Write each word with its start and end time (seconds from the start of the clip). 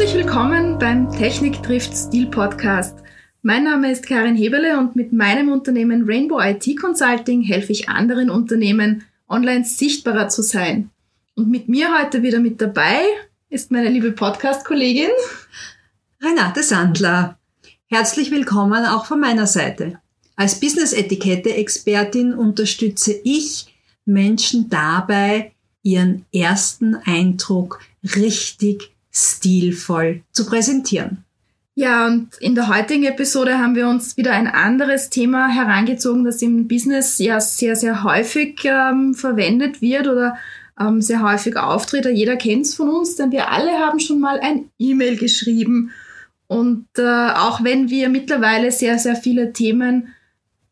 Herzlich 0.00 0.24
willkommen 0.24 0.78
beim 0.78 1.12
Technik 1.12 1.62
trifft 1.62 1.94
Stil 1.94 2.28
Podcast. 2.28 3.00
Mein 3.42 3.64
Name 3.64 3.92
ist 3.92 4.06
Karin 4.06 4.34
Heberle 4.34 4.78
und 4.78 4.96
mit 4.96 5.12
meinem 5.12 5.52
Unternehmen 5.52 6.04
Rainbow 6.06 6.40
IT 6.40 6.80
Consulting 6.80 7.42
helfe 7.42 7.72
ich 7.72 7.90
anderen 7.90 8.30
Unternehmen, 8.30 9.04
online 9.28 9.66
sichtbarer 9.66 10.30
zu 10.30 10.40
sein. 10.40 10.88
Und 11.34 11.50
mit 11.50 11.68
mir 11.68 11.94
heute 11.98 12.22
wieder 12.22 12.40
mit 12.40 12.62
dabei 12.62 13.02
ist 13.50 13.70
meine 13.72 13.90
liebe 13.90 14.12
Podcast-Kollegin 14.12 15.10
Renate 16.22 16.62
Sandler. 16.62 17.38
Herzlich 17.90 18.30
willkommen 18.30 18.86
auch 18.86 19.04
von 19.04 19.20
meiner 19.20 19.46
Seite. 19.46 20.00
Als 20.34 20.58
Business-Etikette-Expertin 20.60 22.32
unterstütze 22.32 23.20
ich 23.22 23.66
Menschen 24.06 24.70
dabei, 24.70 25.52
ihren 25.82 26.24
ersten 26.32 26.94
Eindruck 26.94 27.80
richtig 28.16 28.94
stilvoll 29.12 30.22
zu 30.32 30.46
präsentieren. 30.46 31.24
Ja, 31.74 32.06
und 32.06 32.36
in 32.40 32.54
der 32.54 32.68
heutigen 32.68 33.04
Episode 33.04 33.58
haben 33.58 33.74
wir 33.74 33.88
uns 33.88 34.16
wieder 34.16 34.32
ein 34.32 34.48
anderes 34.48 35.08
Thema 35.08 35.48
herangezogen, 35.48 36.24
das 36.24 36.42
im 36.42 36.68
Business 36.68 37.18
ja 37.18 37.40
sehr, 37.40 37.76
sehr 37.76 38.02
häufig 38.02 38.60
ähm, 38.64 39.14
verwendet 39.14 39.80
wird 39.80 40.06
oder 40.06 40.36
ähm, 40.78 41.00
sehr 41.00 41.22
häufig 41.22 41.56
auftritt. 41.56 42.06
Jeder 42.06 42.36
kennt 42.36 42.66
es 42.66 42.74
von 42.74 42.88
uns, 42.88 43.16
denn 43.16 43.30
wir 43.32 43.50
alle 43.50 43.72
haben 43.78 44.00
schon 44.00 44.20
mal 44.20 44.40
ein 44.40 44.70
E-Mail 44.78 45.16
geschrieben. 45.16 45.90
Und 46.48 46.86
äh, 46.98 47.30
auch 47.30 47.62
wenn 47.62 47.88
wir 47.88 48.08
mittlerweile 48.08 48.72
sehr, 48.72 48.98
sehr 48.98 49.14
viele 49.14 49.52
Themen 49.52 50.08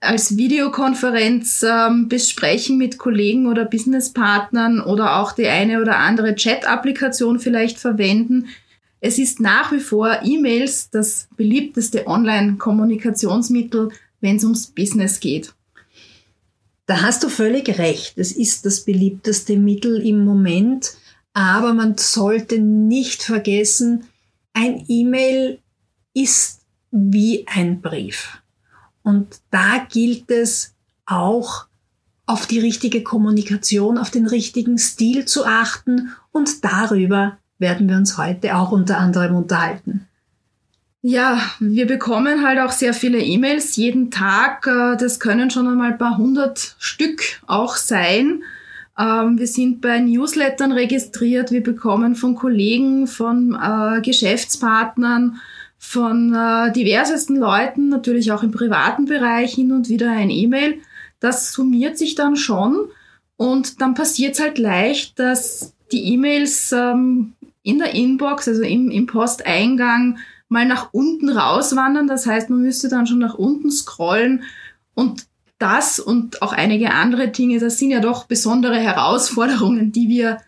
als 0.00 0.36
Videokonferenz 0.36 1.64
ähm, 1.68 2.08
besprechen 2.08 2.78
mit 2.78 2.98
Kollegen 2.98 3.46
oder 3.46 3.64
Businesspartnern 3.64 4.80
oder 4.80 5.16
auch 5.16 5.32
die 5.32 5.48
eine 5.48 5.80
oder 5.80 5.98
andere 5.98 6.34
Chat-Applikation 6.34 7.40
vielleicht 7.40 7.78
verwenden. 7.78 8.46
Es 9.00 9.18
ist 9.18 9.40
nach 9.40 9.72
wie 9.72 9.80
vor 9.80 10.20
E-Mails 10.24 10.90
das 10.90 11.28
beliebteste 11.36 12.06
Online-Kommunikationsmittel, 12.06 13.90
wenn 14.20 14.36
es 14.36 14.44
ums 14.44 14.66
Business 14.68 15.20
geht. 15.20 15.52
Da 16.86 17.02
hast 17.02 17.22
du 17.22 17.28
völlig 17.28 17.78
recht. 17.78 18.18
Es 18.18 18.32
ist 18.32 18.64
das 18.66 18.84
beliebteste 18.84 19.56
Mittel 19.56 20.00
im 20.06 20.24
Moment, 20.24 20.94
aber 21.32 21.74
man 21.74 21.96
sollte 21.98 22.58
nicht 22.58 23.22
vergessen, 23.22 24.04
ein 24.54 24.84
E-Mail 24.88 25.58
ist 26.14 26.62
wie 26.90 27.46
ein 27.46 27.80
Brief. 27.80 28.40
Und 29.08 29.40
da 29.50 29.86
gilt 29.90 30.30
es 30.30 30.74
auch 31.06 31.64
auf 32.26 32.46
die 32.46 32.60
richtige 32.60 33.02
Kommunikation, 33.02 33.96
auf 33.96 34.10
den 34.10 34.26
richtigen 34.26 34.76
Stil 34.76 35.24
zu 35.24 35.46
achten 35.46 36.10
und 36.30 36.62
darüber 36.62 37.38
werden 37.58 37.88
wir 37.88 37.96
uns 37.96 38.18
heute 38.18 38.54
auch 38.54 38.70
unter 38.70 38.98
anderem 38.98 39.34
unterhalten. 39.34 40.06
Ja, 41.00 41.40
wir 41.58 41.86
bekommen 41.86 42.46
halt 42.46 42.58
auch 42.58 42.70
sehr 42.70 42.92
viele 42.92 43.18
E-Mails 43.18 43.76
jeden 43.76 44.10
Tag. 44.10 44.66
Äh, 44.66 44.98
das 44.98 45.18
können 45.20 45.50
schon 45.50 45.66
einmal 45.66 45.92
ein 45.92 45.98
paar 45.98 46.18
hundert 46.18 46.76
Stück 46.78 47.22
auch 47.46 47.76
sein. 47.76 48.42
Ähm, 48.98 49.38
wir 49.38 49.46
sind 49.46 49.80
bei 49.80 50.00
Newslettern 50.00 50.72
registriert. 50.72 51.50
Wir 51.50 51.62
bekommen 51.62 52.14
von 52.14 52.34
Kollegen, 52.34 53.06
von 53.06 53.54
äh, 53.54 54.02
Geschäftspartnern, 54.02 55.40
von 55.78 56.34
äh, 56.34 56.72
diversesten 56.72 57.36
Leuten, 57.36 57.88
natürlich 57.88 58.32
auch 58.32 58.42
im 58.42 58.50
privaten 58.50 59.06
Bereich 59.06 59.54
hin 59.54 59.72
und 59.72 59.88
wieder 59.88 60.10
ein 60.10 60.30
E-Mail. 60.30 60.80
Das 61.20 61.52
summiert 61.52 61.96
sich 61.96 62.14
dann 62.14 62.36
schon 62.36 62.88
und 63.36 63.80
dann 63.80 63.94
passiert 63.94 64.34
es 64.34 64.40
halt 64.40 64.58
leicht, 64.58 65.18
dass 65.18 65.72
die 65.92 66.12
E-Mails 66.12 66.72
ähm, 66.72 67.32
in 67.62 67.78
der 67.78 67.94
Inbox, 67.94 68.48
also 68.48 68.62
im, 68.62 68.90
im 68.90 69.06
Posteingang, 69.06 70.18
mal 70.48 70.66
nach 70.66 70.92
unten 70.92 71.28
rauswandern. 71.28 72.08
Das 72.08 72.26
heißt, 72.26 72.50
man 72.50 72.62
müsste 72.62 72.88
dann 72.88 73.06
schon 73.06 73.18
nach 73.18 73.34
unten 73.34 73.70
scrollen 73.70 74.42
und 74.94 75.26
das 75.58 75.98
und 75.98 76.42
auch 76.42 76.52
einige 76.52 76.92
andere 76.92 77.28
Dinge, 77.28 77.58
das 77.58 77.78
sind 77.78 77.90
ja 77.90 78.00
doch 78.00 78.26
besondere 78.26 78.78
Herausforderungen, 78.78 79.92
die 79.92 80.08
wir, 80.08 80.38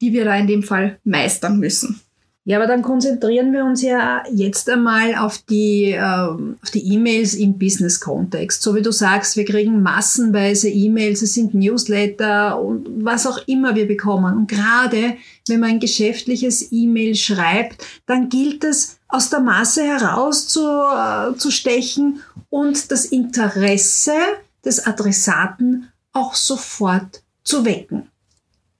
die 0.00 0.12
wir 0.12 0.24
da 0.24 0.36
in 0.36 0.46
dem 0.46 0.62
Fall 0.62 0.98
meistern 1.04 1.58
müssen. 1.58 2.00
Ja, 2.48 2.58
aber 2.58 2.68
dann 2.68 2.82
konzentrieren 2.82 3.52
wir 3.52 3.64
uns 3.64 3.82
ja 3.82 4.22
jetzt 4.32 4.70
einmal 4.70 5.16
auf 5.16 5.38
die, 5.38 5.90
äh, 5.90 6.00
auf 6.00 6.70
die 6.72 6.94
E-Mails 6.94 7.34
im 7.34 7.58
Business-Kontext. 7.58 8.62
So 8.62 8.76
wie 8.76 8.82
du 8.82 8.92
sagst, 8.92 9.36
wir 9.36 9.44
kriegen 9.44 9.82
massenweise 9.82 10.68
E-Mails, 10.68 11.22
es 11.22 11.34
sind 11.34 11.54
Newsletter 11.54 12.62
und 12.62 13.04
was 13.04 13.26
auch 13.26 13.38
immer 13.48 13.74
wir 13.74 13.88
bekommen. 13.88 14.36
Und 14.36 14.48
gerade 14.48 15.16
wenn 15.48 15.58
man 15.58 15.70
ein 15.70 15.80
geschäftliches 15.80 16.70
E-Mail 16.70 17.16
schreibt, 17.16 17.84
dann 18.06 18.28
gilt 18.28 18.62
es, 18.62 18.98
aus 19.08 19.28
der 19.28 19.40
Masse 19.40 19.82
heraus 19.82 20.46
zu, 20.46 20.60
äh, 20.60 21.36
zu 21.36 21.50
stechen 21.50 22.20
und 22.48 22.92
das 22.92 23.06
Interesse 23.06 24.18
des 24.64 24.86
Adressaten 24.86 25.88
auch 26.12 26.36
sofort 26.36 27.24
zu 27.42 27.64
wecken. 27.64 28.08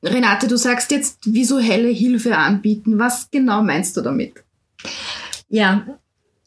Renate, 0.02 0.46
du 0.46 0.56
sagst 0.56 0.90
jetzt 0.90 1.18
visuelle 1.24 1.88
Hilfe 1.88 2.36
anbieten. 2.36 2.98
Was 2.98 3.30
genau 3.30 3.62
meinst 3.62 3.96
du 3.96 4.02
damit? 4.02 4.34
Ja, 5.48 5.86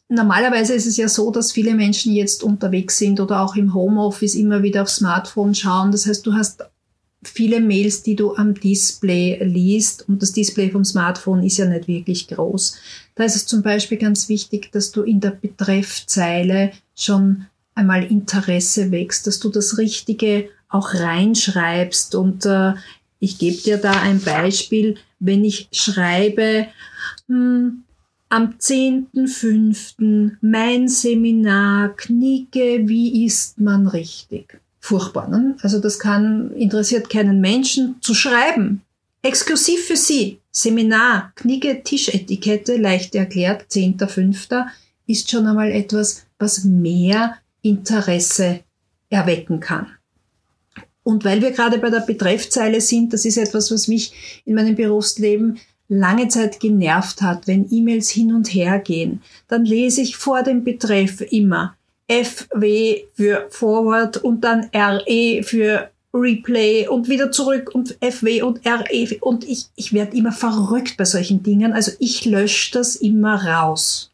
normalerweise 0.08 0.74
ist 0.74 0.86
es 0.86 0.98
ja 0.98 1.08
so, 1.08 1.32
dass 1.32 1.52
viele 1.52 1.74
Menschen 1.74 2.14
jetzt 2.14 2.44
unterwegs 2.44 2.98
sind 2.98 3.20
oder 3.20 3.42
auch 3.42 3.56
im 3.56 3.74
Homeoffice 3.74 4.36
immer 4.36 4.64
wieder 4.64 4.84
aufs 4.84 4.98
Smartphone 4.98 5.56
schauen. 5.56 5.92
Das 5.92 6.06
heißt, 6.06 6.26
du 6.26 6.34
hast 6.34 6.64
viele 7.24 7.60
Mails, 7.60 8.04
die 8.04 8.16
du 8.16 8.36
am 8.36 8.54
Display 8.54 9.44
liest 9.44 10.08
und 10.08 10.22
das 10.22 10.32
Display 10.32 10.70
vom 10.70 10.86
Smartphone 10.86 11.44
ist 11.44 11.58
ja 11.58 11.66
nicht 11.66 11.88
wirklich 11.88 12.28
groß. 12.28 12.78
Da 13.16 13.24
ist 13.24 13.36
es 13.36 13.46
zum 13.46 13.62
Beispiel 13.62 13.98
ganz 13.98 14.30
wichtig, 14.30 14.72
dass 14.72 14.92
du 14.92 15.04
in 15.04 15.20
der 15.20 15.32
Betreffzeile 15.32 16.72
schon 16.96 17.46
einmal 17.76 18.04
Interesse 18.04 18.92
wächst, 18.92 19.28
dass 19.28 19.40
du 19.40 19.50
das 19.50 19.78
Richtige 19.78 20.50
auch 20.70 20.94
reinschreibst 20.94 22.16
und 22.16 22.46
äh, 22.46 22.74
ich 23.20 23.38
gebe 23.38 23.58
dir 23.58 23.78
da 23.78 23.92
ein 23.92 24.22
Beispiel, 24.22 24.96
wenn 25.20 25.44
ich 25.44 25.68
schreibe, 25.72 26.68
hm, 27.28 27.84
am 28.30 28.54
10.05. 28.60 30.38
mein 30.42 30.88
Seminar 30.88 31.96
Knicke, 31.96 32.88
wie 32.88 33.26
ist 33.26 33.60
man 33.60 33.88
richtig? 33.88 34.60
Furchtbar, 34.80 35.28
ne? 35.28 35.58
Also 35.62 35.80
das 35.80 36.00
kann, 36.00 36.52
interessiert 36.52 37.10
keinen 37.10 37.42
Menschen 37.42 37.96
zu 38.02 38.14
schreiben. 38.14 38.82
Exklusiv 39.22 39.86
für 39.86 39.98
Sie. 39.98 40.40
Seminar, 40.52 41.34
Knicke, 41.36 41.84
Tischetikette, 41.84 42.78
leicht 42.78 43.16
erklärt, 43.16 43.66
10.05. 43.70 44.68
ist 45.08 45.30
schon 45.30 45.48
einmal 45.48 45.72
etwas, 45.72 46.26
was 46.38 46.64
mehr 46.64 47.36
Interesse 47.62 48.62
erwecken 49.10 49.60
kann. 49.60 49.88
Und 51.04 51.26
weil 51.26 51.42
wir 51.42 51.52
gerade 51.52 51.80
bei 51.80 51.90
der 51.90 52.02
Betreffzeile 52.02 52.82
sind, 52.82 53.14
das 53.14 53.26
ist 53.26 53.38
etwas, 53.38 53.72
was 53.72 53.88
mich 53.88 54.42
in 54.46 54.56
meinem 54.56 54.76
Berufsleben 54.76 55.60
lange 55.88 56.28
Zeit 56.28 56.60
genervt 56.60 57.22
hat, 57.22 57.48
wenn 57.48 57.68
E-Mails 57.72 58.10
hin 58.10 58.34
und 58.34 58.54
her 58.54 58.80
gehen, 58.80 59.22
dann 59.48 59.66
lese 59.66 60.02
ich 60.02 60.18
vor 60.18 60.44
dem 60.44 60.64
Betreff 60.64 61.22
immer 61.32 61.76
FW 62.08 63.04
für 63.14 63.48
Forward 63.50 64.18
und 64.18 64.44
dann 64.44 64.70
RE 64.74 65.44
für 65.44 65.90
Replay 66.14 66.88
und 66.88 67.08
wieder 67.08 67.32
zurück 67.32 67.70
und 67.74 67.98
FW 68.02 68.42
und 68.42 68.66
RE 68.66 69.18
und 69.22 69.48
ich, 69.48 69.66
ich 69.76 69.94
werde 69.94 70.18
immer 70.18 70.32
verrückt 70.32 70.98
bei 70.98 71.06
solchen 71.06 71.44
Dingen. 71.44 71.74
Also 71.74 71.92
ich 72.00 72.26
lösche 72.26 72.72
das 72.74 72.96
immer 72.96 73.46
raus. 73.46 74.09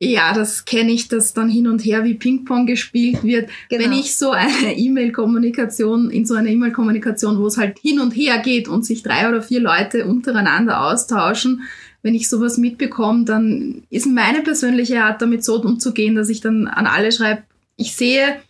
Ja, 0.00 0.34
das 0.34 0.64
kenne 0.64 0.92
ich, 0.92 1.08
dass 1.08 1.32
dann 1.32 1.48
hin 1.48 1.68
und 1.68 1.84
her 1.84 2.04
wie 2.04 2.14
Ping-Pong 2.14 2.66
gespielt 2.66 3.22
wird. 3.22 3.48
Genau. 3.70 3.84
Wenn 3.84 3.92
ich 3.92 4.16
so 4.16 4.32
eine 4.32 4.72
E-Mail-Kommunikation, 4.76 6.10
in 6.10 6.26
so 6.26 6.34
einer 6.34 6.50
E-Mail-Kommunikation, 6.50 7.38
wo 7.38 7.46
es 7.46 7.56
halt 7.56 7.78
hin 7.78 8.00
und 8.00 8.10
her 8.10 8.38
geht 8.38 8.68
und 8.68 8.84
sich 8.84 9.02
drei 9.02 9.28
oder 9.28 9.40
vier 9.42 9.60
Leute 9.60 10.04
untereinander 10.06 10.84
austauschen, 10.84 11.62
wenn 12.02 12.14
ich 12.14 12.28
sowas 12.28 12.58
mitbekomme, 12.58 13.24
dann 13.24 13.84
ist 13.88 14.06
meine 14.06 14.42
persönliche 14.42 15.02
Art 15.02 15.22
damit 15.22 15.42
so 15.42 15.60
umzugehen, 15.62 16.14
dass 16.14 16.28
ich 16.28 16.40
dann 16.40 16.66
an 16.66 16.86
alle 16.86 17.10
schreibe, 17.12 17.44
ich 17.76 17.96
sehe, 17.96 18.40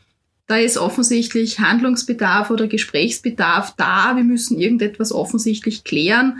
da 0.46 0.56
ist 0.56 0.76
offensichtlich 0.76 1.60
Handlungsbedarf 1.60 2.50
oder 2.50 2.66
Gesprächsbedarf 2.66 3.74
da, 3.76 4.16
wir 4.16 4.24
müssen 4.24 4.58
irgendetwas 4.58 5.12
offensichtlich 5.12 5.84
klären. 5.84 6.38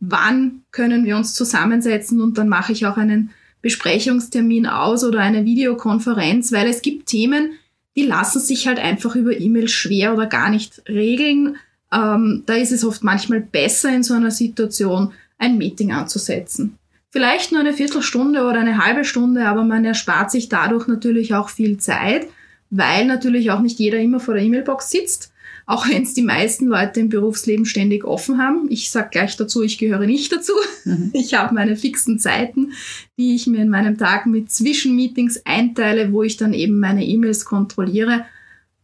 Wann 0.00 0.62
können 0.70 1.04
wir 1.04 1.16
uns 1.16 1.34
zusammensetzen? 1.34 2.20
Und 2.20 2.38
dann 2.38 2.48
mache 2.48 2.72
ich 2.72 2.86
auch 2.86 2.96
einen 2.96 3.30
Besprechungstermin 3.64 4.66
aus 4.66 5.04
oder 5.04 5.20
eine 5.20 5.46
Videokonferenz, 5.46 6.52
weil 6.52 6.68
es 6.68 6.82
gibt 6.82 7.06
Themen, 7.06 7.52
die 7.96 8.04
lassen 8.04 8.38
sich 8.38 8.68
halt 8.68 8.78
einfach 8.78 9.16
über 9.16 9.34
E-Mail 9.34 9.68
schwer 9.68 10.12
oder 10.12 10.26
gar 10.26 10.50
nicht 10.50 10.82
regeln. 10.86 11.56
Ähm, 11.90 12.42
da 12.44 12.56
ist 12.56 12.72
es 12.72 12.84
oft 12.84 13.02
manchmal 13.02 13.40
besser 13.40 13.88
in 13.88 14.02
so 14.02 14.12
einer 14.12 14.30
Situation, 14.30 15.12
ein 15.38 15.56
Meeting 15.56 15.92
anzusetzen. 15.92 16.78
Vielleicht 17.10 17.52
nur 17.52 17.62
eine 17.62 17.72
Viertelstunde 17.72 18.42
oder 18.42 18.60
eine 18.60 18.84
halbe 18.84 19.06
Stunde, 19.06 19.46
aber 19.46 19.64
man 19.64 19.86
erspart 19.86 20.30
sich 20.30 20.50
dadurch 20.50 20.86
natürlich 20.86 21.34
auch 21.34 21.48
viel 21.48 21.78
Zeit, 21.78 22.26
weil 22.68 23.06
natürlich 23.06 23.50
auch 23.50 23.60
nicht 23.60 23.78
jeder 23.78 23.98
immer 23.98 24.20
vor 24.20 24.34
der 24.34 24.42
E-Mail-Box 24.42 24.90
sitzt. 24.90 25.32
Auch 25.66 25.88
wenn 25.88 26.02
es 26.02 26.14
die 26.14 26.22
meisten 26.22 26.66
Leute 26.66 27.00
im 27.00 27.08
Berufsleben 27.08 27.64
ständig 27.64 28.04
offen 28.04 28.38
haben. 28.38 28.66
Ich 28.68 28.90
sage 28.90 29.08
gleich 29.10 29.36
dazu, 29.36 29.62
ich 29.62 29.78
gehöre 29.78 30.06
nicht 30.06 30.32
dazu. 30.32 30.52
Mhm. 30.84 31.10
Ich 31.14 31.34
habe 31.34 31.54
meine 31.54 31.76
fixen 31.76 32.18
Zeiten, 32.18 32.72
die 33.18 33.34
ich 33.34 33.46
mir 33.46 33.62
in 33.62 33.70
meinem 33.70 33.96
Tag 33.96 34.26
mit 34.26 34.50
Zwischenmeetings 34.50 35.42
einteile, 35.46 36.12
wo 36.12 36.22
ich 36.22 36.36
dann 36.36 36.52
eben 36.52 36.78
meine 36.78 37.04
E-Mails 37.04 37.44
kontrolliere. 37.44 38.26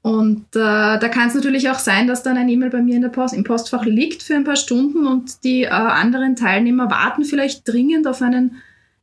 Und 0.03 0.47
äh, 0.57 0.99
da 0.99 1.09
kann 1.09 1.29
es 1.29 1.35
natürlich 1.35 1.69
auch 1.69 1.79
sein, 1.79 2.07
dass 2.07 2.23
dann 2.23 2.39
ein 2.39 2.49
E-Mail 2.49 2.71
bei 2.71 2.81
mir 2.81 2.97
in 2.97 3.03
der 3.03 3.11
Post, 3.11 3.35
im 3.35 3.45
Postfach 3.45 3.85
liegt 3.85 4.23
für 4.23 4.35
ein 4.35 4.45
paar 4.45 4.57
Stunden 4.57 5.07
und 5.07 5.45
die 5.45 5.65
äh, 5.65 5.69
anderen 5.69 6.37
Teilnehmer 6.37 6.91
warten 6.91 7.25
vielleicht 7.25 7.69
dringend 7.69 8.07
auf 8.07 8.23
einen 8.23 8.57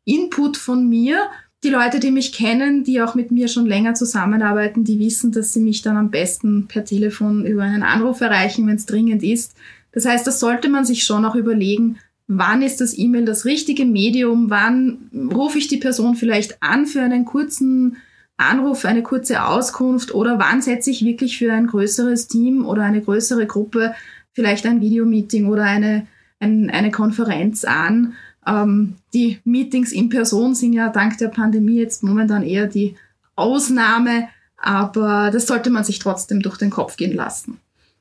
Input 0.05 0.57
von 0.57 0.89
mir 0.89 1.27
die 1.63 1.69
Leute, 1.69 1.99
die 1.99 2.11
mich 2.11 2.33
kennen, 2.33 2.83
die 2.83 3.01
auch 3.01 3.15
mit 3.15 3.31
mir 3.31 3.47
schon 3.47 3.65
länger 3.65 3.95
zusammenarbeiten, 3.95 4.83
die 4.83 4.99
wissen, 4.99 5.31
dass 5.31 5.53
sie 5.53 5.59
mich 5.59 5.81
dann 5.81 5.97
am 5.97 6.11
besten 6.11 6.67
per 6.67 6.85
Telefon 6.85 7.45
über 7.45 7.63
einen 7.63 7.83
Anruf 7.83 8.21
erreichen, 8.21 8.67
wenn 8.67 8.75
es 8.75 8.85
dringend 8.85 9.23
ist. 9.23 9.55
Das 9.91 10.05
heißt, 10.05 10.27
das 10.27 10.39
sollte 10.39 10.69
man 10.69 10.85
sich 10.85 11.03
schon 11.03 11.25
auch 11.25 11.35
überlegen, 11.35 11.97
wann 12.27 12.61
ist 12.61 12.81
das 12.81 12.97
E-Mail 12.97 13.25
das 13.25 13.45
richtige 13.45 13.85
Medium, 13.85 14.49
wann 14.49 15.09
rufe 15.33 15.57
ich 15.57 15.67
die 15.67 15.77
Person 15.77 16.15
vielleicht 16.15 16.61
an 16.61 16.85
für 16.85 17.01
einen 17.01 17.25
kurzen 17.25 17.97
Anruf, 18.35 18.85
eine 18.85 19.01
kurze 19.01 19.43
Auskunft 19.43 20.13
oder 20.13 20.37
wann 20.37 20.61
setze 20.61 20.91
ich 20.91 21.03
wirklich 21.03 21.39
für 21.39 21.51
ein 21.51 21.65
größeres 21.65 22.27
Team 22.27 22.65
oder 22.65 22.83
eine 22.83 23.01
größere 23.01 23.47
Gruppe 23.47 23.95
vielleicht 24.33 24.67
ein 24.67 24.81
Videomeeting 24.81 25.47
oder 25.47 25.63
eine, 25.63 26.05
ein, 26.39 26.69
eine 26.69 26.91
Konferenz 26.91 27.65
an 27.65 28.13
ähm, 28.47 28.95
die 29.13 29.39
Meetings 29.43 29.91
in 29.91 30.09
Person 30.09 30.55
sind 30.55 30.73
ja 30.73 30.89
dank 30.89 31.17
der 31.17 31.27
Pandemie 31.27 31.79
jetzt 31.79 32.03
momentan 32.03 32.43
eher 32.43 32.67
die 32.67 32.95
Ausnahme, 33.35 34.29
aber 34.57 35.29
das 35.31 35.47
sollte 35.47 35.69
man 35.69 35.83
sich 35.83 35.99
trotzdem 35.99 36.41
durch 36.41 36.57
den 36.57 36.69
Kopf 36.69 36.97
gehen 36.97 37.13
lassen. 37.13 37.59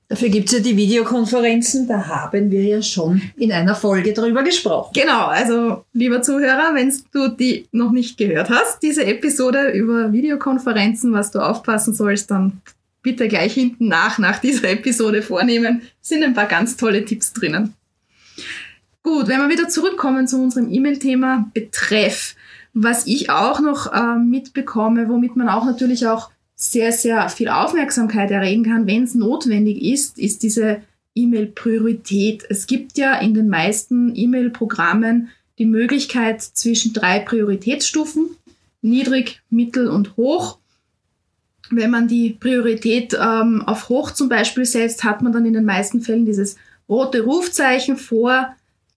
Dafür 0.08 0.28
gibt's 0.28 0.52
ja 0.52 0.60
die 0.60 0.76
Videokonferenzen, 0.76 1.88
da 1.88 2.06
haben 2.06 2.52
wir 2.52 2.62
ja 2.62 2.81
schon 2.81 3.20
in 3.37 3.50
einer 3.50 3.75
Folge 3.75 4.12
drüber 4.12 4.44
gesprochen. 4.44 4.93
Genau, 4.94 5.26
also 5.26 5.84
lieber 5.93 6.22
Zuhörer, 6.22 6.75
wenn 6.75 6.94
du 7.10 7.28
die 7.28 7.66
noch 7.72 7.90
nicht 7.90 8.16
gehört 8.16 8.48
hast, 8.48 8.84
diese 8.84 9.04
Episode 9.04 9.70
über 9.70 10.12
Videokonferenzen, 10.12 11.12
was 11.12 11.32
du 11.32 11.40
aufpassen 11.40 11.93
sollst, 11.93 12.31
dann 12.31 12.62
bitte 13.02 13.26
gleich 13.26 13.54
hinten 13.54 13.88
nach, 13.88 14.19
nach 14.19 14.38
dieser 14.38 14.70
Episode 14.70 15.22
vornehmen. 15.22 15.82
Sind 16.00 16.22
ein 16.22 16.34
paar 16.34 16.46
ganz 16.46 16.76
tolle 16.76 17.04
Tipps 17.04 17.32
drinnen. 17.32 17.75
Gut, 19.06 19.29
wenn 19.29 19.38
wir 19.38 19.49
wieder 19.49 19.69
zurückkommen 19.69 20.26
zu 20.26 20.37
unserem 20.37 20.69
E-Mail-Thema 20.69 21.49
Betreff, 21.55 22.35
was 22.75 23.06
ich 23.06 23.31
auch 23.31 23.61
noch 23.61 23.93
äh, 23.93 24.19
mitbekomme, 24.19 25.08
womit 25.08 25.37
man 25.37 25.49
auch 25.49 25.64
natürlich 25.64 26.08
auch 26.08 26.32
sehr, 26.56 26.91
sehr 26.91 27.29
viel 27.29 27.49
Aufmerksamkeit 27.49 28.32
erregen 28.32 28.64
kann, 28.64 28.88
wenn 28.88 29.05
es 29.05 29.14
notwendig 29.14 29.81
ist, 29.81 30.19
ist 30.19 30.43
diese 30.43 30.82
E-Mail-Priorität. 31.14 32.47
Es 32.49 32.67
gibt 32.67 32.99
ja 32.99 33.17
in 33.20 33.32
den 33.32 33.49
meisten 33.49 34.11
E-Mail-Programmen 34.12 35.29
die 35.61 35.67
Möglichkeit 35.67 36.43
zwischen 36.43 36.93
drei 36.93 37.20
Prioritätsstufen, 37.20 38.31
niedrig, 38.82 39.41
mittel 39.50 39.87
und 39.87 40.17
hoch. 40.17 40.58
Wenn 41.70 41.93
man 41.93 42.08
die 42.08 42.31
Priorität 42.31 43.14
ähm, 43.14 43.62
auf 43.67 43.88
hoch 43.88 44.11
zum 44.11 44.29
Beispiel 44.29 44.64
setzt, 44.64 45.05
hat 45.05 45.23
man 45.23 45.32
dann 45.32 45.47
in 45.47 45.53
den 45.53 45.64
meisten 45.64 46.00
Fällen 46.00 46.26
dieses 46.26 46.56
rote 46.88 47.23
Rufzeichen 47.23 47.99
vor 47.99 48.56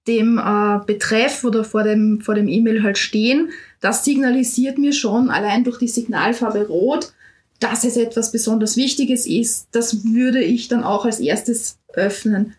dem 0.10 0.40
äh, 0.40 0.80
Betreff 0.86 1.44
oder 1.44 1.64
vor 1.64 1.84
dem, 1.84 2.20
vor 2.20 2.34
dem 2.34 2.48
E-Mail 2.48 2.82
halt 2.82 2.98
stehen, 2.98 3.52
das 3.80 4.04
signalisiert 4.04 4.78
mir 4.78 4.92
schon 4.92 5.30
allein 5.30 5.64
durch 5.64 5.78
die 5.78 5.88
Signalfarbe 5.88 6.68
Rot, 6.68 7.14
dass 7.60 7.84
es 7.84 7.96
etwas 7.96 8.32
besonders 8.32 8.76
Wichtiges 8.76 9.28
ist. 9.28 9.68
Das 9.72 10.04
würde 10.04 10.42
ich 10.42 10.68
dann 10.68 10.84
auch 10.84 11.06
als 11.06 11.20
erstes 11.20 11.78
öffnen. 11.94 12.56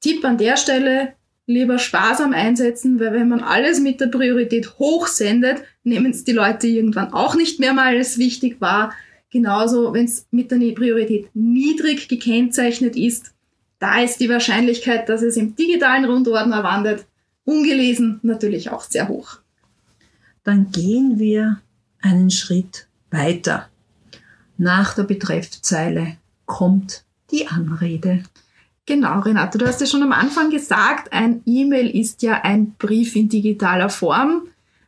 Tipp 0.00 0.24
an 0.24 0.38
der 0.38 0.56
Stelle, 0.56 1.14
lieber 1.46 1.78
sparsam 1.78 2.32
einsetzen, 2.32 3.00
weil 3.00 3.12
wenn 3.12 3.28
man 3.28 3.40
alles 3.40 3.80
mit 3.80 4.00
der 4.00 4.06
Priorität 4.06 4.78
hoch 4.78 5.08
sendet, 5.08 5.62
nehmen 5.82 6.12
es 6.12 6.24
die 6.24 6.32
Leute 6.32 6.68
irgendwann 6.68 7.12
auch 7.12 7.34
nicht 7.34 7.58
mehr 7.58 7.72
mal 7.72 7.96
als 7.96 8.16
wichtig 8.16 8.60
wahr. 8.60 8.92
Genauso, 9.30 9.92
wenn 9.92 10.04
es 10.04 10.26
mit 10.30 10.50
der 10.52 10.58
Priorität 10.72 11.26
niedrig 11.34 12.08
gekennzeichnet 12.08 12.96
ist, 12.96 13.32
da 13.82 14.00
ist 14.00 14.20
die 14.20 14.28
Wahrscheinlichkeit, 14.28 15.08
dass 15.08 15.22
es 15.22 15.36
im 15.36 15.56
digitalen 15.56 16.04
Rundordner 16.04 16.62
wandert, 16.62 17.04
ungelesen 17.44 18.20
natürlich 18.22 18.70
auch 18.70 18.82
sehr 18.82 19.08
hoch. 19.08 19.38
Dann 20.44 20.70
gehen 20.70 21.18
wir 21.18 21.60
einen 22.00 22.30
Schritt 22.30 22.86
weiter. 23.10 23.68
Nach 24.56 24.94
der 24.94 25.02
Betreffzeile 25.02 26.16
kommt 26.46 27.02
die 27.32 27.48
Anrede. 27.48 28.22
Genau, 28.86 29.18
Renate, 29.18 29.58
du 29.58 29.66
hast 29.66 29.80
ja 29.80 29.86
schon 29.88 30.04
am 30.04 30.12
Anfang 30.12 30.50
gesagt, 30.50 31.12
ein 31.12 31.42
E-Mail 31.44 31.90
ist 31.90 32.22
ja 32.22 32.42
ein 32.42 32.74
Brief 32.78 33.16
in 33.16 33.28
digitaler 33.28 33.88
Form. 33.88 34.42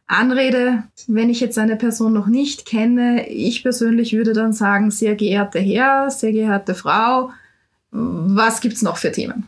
Anrede, 0.07 0.85
wenn 1.09 1.31
ich 1.31 1.41
jetzt 1.41 1.59
eine 1.59 1.75
Person 1.75 2.13
noch 2.13 2.29
nicht 2.29 2.65
kenne, 2.65 3.29
ich 3.29 3.65
persönlich 3.65 4.13
würde 4.13 4.35
dann 4.35 4.53
sagen, 4.53 4.93
sehr 4.93 5.17
geehrter 5.17 5.61
Herr, 5.61 6.11
sehr 6.11 6.31
geehrte 6.31 6.77
Frau, 6.77 7.33
was 7.95 8.61
gibt's 8.61 8.83
noch 8.83 8.97
für 8.97 9.13
Themen? 9.13 9.47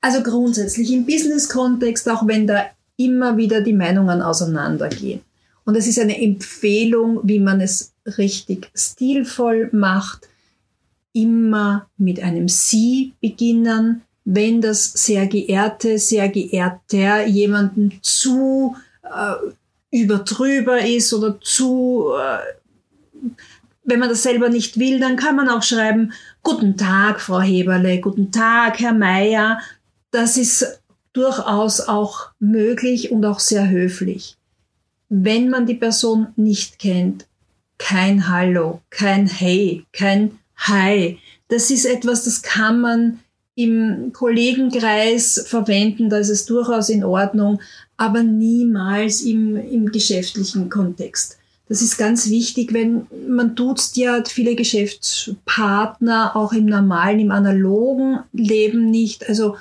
Also 0.00 0.22
grundsätzlich 0.22 0.92
im 0.92 1.06
Business-Kontext, 1.06 2.08
auch 2.08 2.26
wenn 2.26 2.46
da 2.46 2.66
immer 2.96 3.36
wieder 3.36 3.62
die 3.62 3.72
Meinungen 3.72 4.20
auseinandergehen. 4.20 5.22
Und 5.64 5.76
es 5.76 5.86
ist 5.86 5.98
eine 5.98 6.20
Empfehlung, 6.20 7.20
wie 7.22 7.38
man 7.38 7.60
es 7.60 7.92
richtig 8.18 8.70
stilvoll 8.74 9.70
macht. 9.72 10.28
Immer 11.12 11.88
mit 11.96 12.22
einem 12.22 12.48
Sie 12.48 13.14
beginnen. 13.20 14.02
Wenn 14.24 14.60
das 14.60 14.92
sehr 14.92 15.26
geehrte, 15.26 15.98
sehr 15.98 16.28
geehrter 16.28 17.26
jemanden 17.26 17.98
zu 18.02 18.76
äh, 19.02 19.34
übertrüber 19.90 20.80
ist 20.84 21.12
oder 21.12 21.40
zu 21.40 22.10
äh, 22.18 23.26
wenn 23.84 23.98
man 23.98 24.08
das 24.08 24.22
selber 24.22 24.48
nicht 24.48 24.78
will, 24.78 25.00
dann 25.00 25.16
kann 25.16 25.36
man 25.36 25.48
auch 25.48 25.62
schreiben, 25.62 26.12
guten 26.42 26.76
Tag, 26.76 27.20
Frau 27.20 27.40
Heberle, 27.40 28.00
guten 28.00 28.30
Tag, 28.30 28.78
Herr 28.80 28.92
Meier. 28.92 29.60
Das 30.10 30.36
ist 30.36 30.82
durchaus 31.12 31.80
auch 31.80 32.30
möglich 32.38 33.10
und 33.10 33.24
auch 33.24 33.40
sehr 33.40 33.68
höflich. 33.68 34.36
Wenn 35.08 35.50
man 35.50 35.66
die 35.66 35.74
Person 35.74 36.28
nicht 36.36 36.78
kennt, 36.78 37.26
kein 37.78 38.28
Hallo, 38.28 38.80
kein 38.90 39.26
Hey, 39.26 39.84
kein 39.92 40.38
Hi. 40.56 41.18
Das 41.48 41.70
ist 41.70 41.84
etwas, 41.84 42.24
das 42.24 42.42
kann 42.42 42.80
man 42.80 43.20
im 43.54 44.12
Kollegenkreis 44.14 45.44
verwenden, 45.46 46.08
da 46.08 46.18
ist 46.18 46.30
es 46.30 46.46
durchaus 46.46 46.88
in 46.88 47.04
Ordnung, 47.04 47.60
aber 47.98 48.22
niemals 48.22 49.20
im, 49.20 49.56
im 49.56 49.92
geschäftlichen 49.92 50.70
Kontext. 50.70 51.38
Das 51.72 51.80
ist 51.80 51.96
ganz 51.96 52.28
wichtig, 52.28 52.74
wenn 52.74 53.06
man 53.26 53.54
duzt 53.54 53.96
ja 53.96 54.22
viele 54.26 54.56
Geschäftspartner 54.56 56.36
auch 56.36 56.52
im 56.52 56.66
normalen, 56.66 57.18
im 57.18 57.30
analogen 57.30 58.18
Leben 58.34 58.90
nicht. 58.90 59.26
Also 59.26 59.56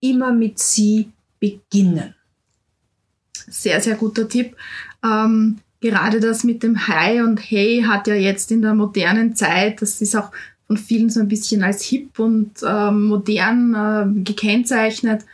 immer 0.00 0.32
mit 0.32 0.58
sie 0.58 1.12
beginnen. 1.38 2.16
Sehr, 3.48 3.80
sehr 3.80 3.94
guter 3.94 4.28
Tipp. 4.28 4.56
Ähm, 5.04 5.58
gerade 5.80 6.18
das 6.18 6.42
mit 6.42 6.64
dem 6.64 6.88
Hi 6.88 7.20
und 7.20 7.38
Hey 7.38 7.84
hat 7.86 8.08
ja 8.08 8.16
jetzt 8.16 8.50
in 8.50 8.62
der 8.62 8.74
modernen 8.74 9.36
Zeit, 9.36 9.82
das 9.82 10.00
ist 10.00 10.16
auch 10.16 10.32
von 10.66 10.76
vielen 10.76 11.10
so 11.10 11.20
ein 11.20 11.28
bisschen 11.28 11.62
als 11.62 11.84
hip 11.84 12.18
und 12.18 12.54
ähm, 12.66 13.04
modern 13.04 13.74
äh, 14.16 14.20
gekennzeichnet. 14.24 15.24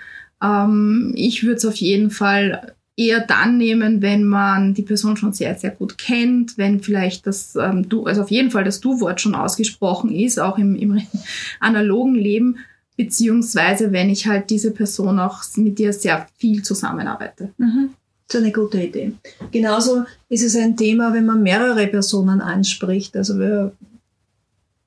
Ähm, 0.42 1.14
ich 1.16 1.42
würde 1.42 1.56
es 1.56 1.64
auf 1.64 1.76
jeden 1.76 2.10
Fall 2.10 2.74
eher 3.00 3.20
dann 3.20 3.56
nehmen, 3.56 4.02
wenn 4.02 4.24
man 4.24 4.74
die 4.74 4.82
Person 4.82 5.16
schon 5.16 5.32
sehr, 5.32 5.54
sehr 5.54 5.70
gut 5.70 5.96
kennt, 5.96 6.58
wenn 6.58 6.80
vielleicht 6.80 7.26
das 7.26 7.56
ähm, 7.56 7.88
Du, 7.88 8.04
also 8.04 8.20
auf 8.22 8.30
jeden 8.30 8.50
Fall 8.50 8.62
das 8.62 8.80
Du-Wort 8.80 9.22
schon 9.22 9.34
ausgesprochen 9.34 10.14
ist, 10.14 10.38
auch 10.38 10.58
im, 10.58 10.76
im 10.76 11.00
analogen 11.60 12.14
Leben, 12.14 12.58
beziehungsweise 12.98 13.92
wenn 13.92 14.10
ich 14.10 14.26
halt 14.26 14.50
diese 14.50 14.70
Person 14.72 15.18
auch 15.18 15.42
mit 15.56 15.78
dir 15.78 15.94
sehr 15.94 16.26
viel 16.36 16.62
zusammenarbeite. 16.62 17.48
Mhm. 17.56 17.94
Das 18.28 18.38
ist 18.38 18.44
eine 18.44 18.52
gute 18.52 18.82
Idee. 18.82 19.12
Genauso 19.50 20.04
ist 20.28 20.44
es 20.44 20.54
ein 20.54 20.76
Thema, 20.76 21.14
wenn 21.14 21.24
man 21.24 21.42
mehrere 21.42 21.86
Personen 21.86 22.42
anspricht. 22.42 23.16
Also 23.16 23.38
wir, 23.38 23.72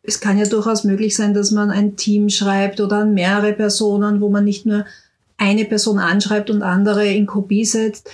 es 0.03 0.19
kann 0.19 0.37
ja 0.37 0.45
durchaus 0.45 0.83
möglich 0.83 1.15
sein, 1.15 1.33
dass 1.33 1.49
man 1.49 1.71
ein 1.71 1.95
Team 1.95 2.29
schreibt 2.29 2.79
oder 2.79 2.97
an 2.97 3.15
mehrere 3.15 3.53
Personen, 3.53 4.21
wo 4.21 4.29
man 4.29 4.45
nicht 4.45 4.67
nur 4.67 4.85
eine 5.43 5.65
Person 5.65 5.99
anschreibt 5.99 6.49
und 6.49 6.63
andere 6.63 7.11
in 7.11 7.25
Kopie 7.25 7.65
setzt. 7.65 8.09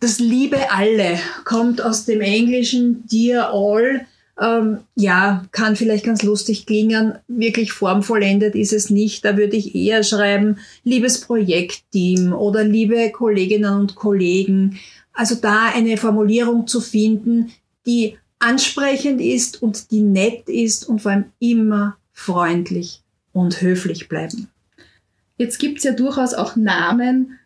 Das 0.00 0.18
Liebe 0.18 0.70
alle 0.70 1.18
kommt 1.44 1.82
aus 1.82 2.04
dem 2.04 2.20
Englischen 2.20 3.06
Dear 3.06 3.52
All. 3.52 4.06
Ähm, 4.40 4.78
ja, 4.94 5.44
kann 5.52 5.76
vielleicht 5.76 6.04
ganz 6.04 6.22
lustig 6.22 6.66
klingen. 6.66 7.14
Wirklich 7.28 7.72
formvollendet 7.72 8.54
ist 8.54 8.72
es 8.72 8.90
nicht. 8.90 9.24
Da 9.24 9.36
würde 9.36 9.56
ich 9.56 9.74
eher 9.74 10.02
schreiben, 10.02 10.58
liebes 10.84 11.20
Projektteam 11.20 12.32
oder 12.32 12.64
liebe 12.64 13.10
Kolleginnen 13.10 13.74
und 13.74 13.94
Kollegen. 13.94 14.78
Also 15.12 15.34
da 15.34 15.70
eine 15.74 15.96
Formulierung 15.96 16.66
zu 16.66 16.80
finden, 16.80 17.52
die 17.86 18.18
ansprechend 18.38 19.20
ist 19.20 19.62
und 19.62 19.90
die 19.90 20.02
nett 20.02 20.48
ist 20.48 20.88
und 20.88 21.00
vor 21.00 21.12
allem 21.12 21.24
immer 21.38 21.96
freundlich 22.12 23.02
und 23.32 23.60
höflich 23.60 24.08
bleiben. 24.08 24.48
Jetzt 25.36 25.58
gibt's 25.58 25.84
ja 25.84 25.92
durchaus 25.92 26.34
auch 26.34 26.56
Namen, 26.56 27.38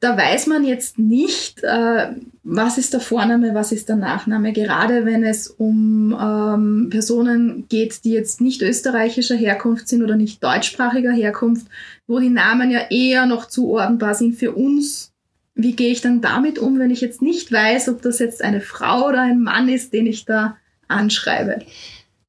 da 0.00 0.16
weiß 0.16 0.46
man 0.46 0.64
jetzt 0.64 0.98
nicht, 0.98 1.64
äh, 1.64 2.14
was 2.44 2.78
ist 2.78 2.92
der 2.92 3.00
Vorname, 3.00 3.54
was 3.54 3.72
ist 3.72 3.88
der 3.88 3.96
Nachname, 3.96 4.52
gerade 4.52 5.04
wenn 5.04 5.24
es 5.24 5.48
um 5.48 6.16
ähm, 6.18 6.88
Personen 6.88 7.66
geht, 7.68 8.04
die 8.04 8.12
jetzt 8.12 8.40
nicht 8.40 8.62
österreichischer 8.62 9.34
Herkunft 9.34 9.88
sind 9.88 10.02
oder 10.02 10.14
nicht 10.14 10.42
deutschsprachiger 10.42 11.12
Herkunft, 11.12 11.66
wo 12.06 12.20
die 12.20 12.30
Namen 12.30 12.70
ja 12.70 12.82
eher 12.90 13.26
noch 13.26 13.46
zuordnenbar 13.46 14.14
sind 14.14 14.36
für 14.36 14.52
uns. 14.52 15.12
Wie 15.54 15.72
gehe 15.72 15.90
ich 15.90 16.00
dann 16.00 16.20
damit 16.20 16.60
um, 16.60 16.78
wenn 16.78 16.92
ich 16.92 17.00
jetzt 17.00 17.20
nicht 17.20 17.50
weiß, 17.50 17.88
ob 17.88 18.00
das 18.00 18.20
jetzt 18.20 18.42
eine 18.42 18.60
Frau 18.60 19.08
oder 19.08 19.22
ein 19.22 19.40
Mann 19.40 19.68
ist, 19.68 19.92
den 19.92 20.06
ich 20.06 20.24
da 20.24 20.56
anschreibe? 20.86 21.58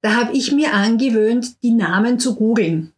Da 0.02 0.16
habe 0.16 0.36
ich 0.36 0.52
mir 0.52 0.74
angewöhnt, 0.74 1.62
die 1.62 1.72
Namen 1.72 2.18
zu 2.18 2.36
googeln. 2.36 2.94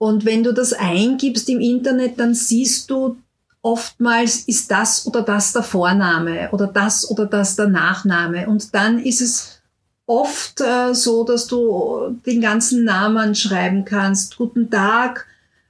Und 0.00 0.24
wenn 0.24 0.42
du 0.42 0.54
das 0.54 0.72
eingibst 0.72 1.50
im 1.50 1.60
Internet, 1.60 2.18
dann 2.18 2.32
siehst 2.32 2.88
du 2.90 3.18
oftmals 3.60 4.36
ist 4.48 4.70
das 4.70 5.06
oder 5.06 5.20
das 5.20 5.52
der 5.52 5.62
Vorname 5.62 6.48
oder 6.52 6.68
das 6.68 7.10
oder 7.10 7.26
das 7.26 7.54
der 7.54 7.68
Nachname. 7.68 8.48
Und 8.48 8.74
dann 8.74 8.98
ist 8.98 9.20
es 9.20 9.60
oft 10.06 10.62
äh, 10.62 10.94
so, 10.94 11.24
dass 11.24 11.48
du 11.48 12.16
den 12.24 12.40
ganzen 12.40 12.84
Namen 12.84 13.34
schreiben 13.34 13.84
kannst. 13.84 14.38
Guten 14.38 14.70
Tag. 14.70 15.26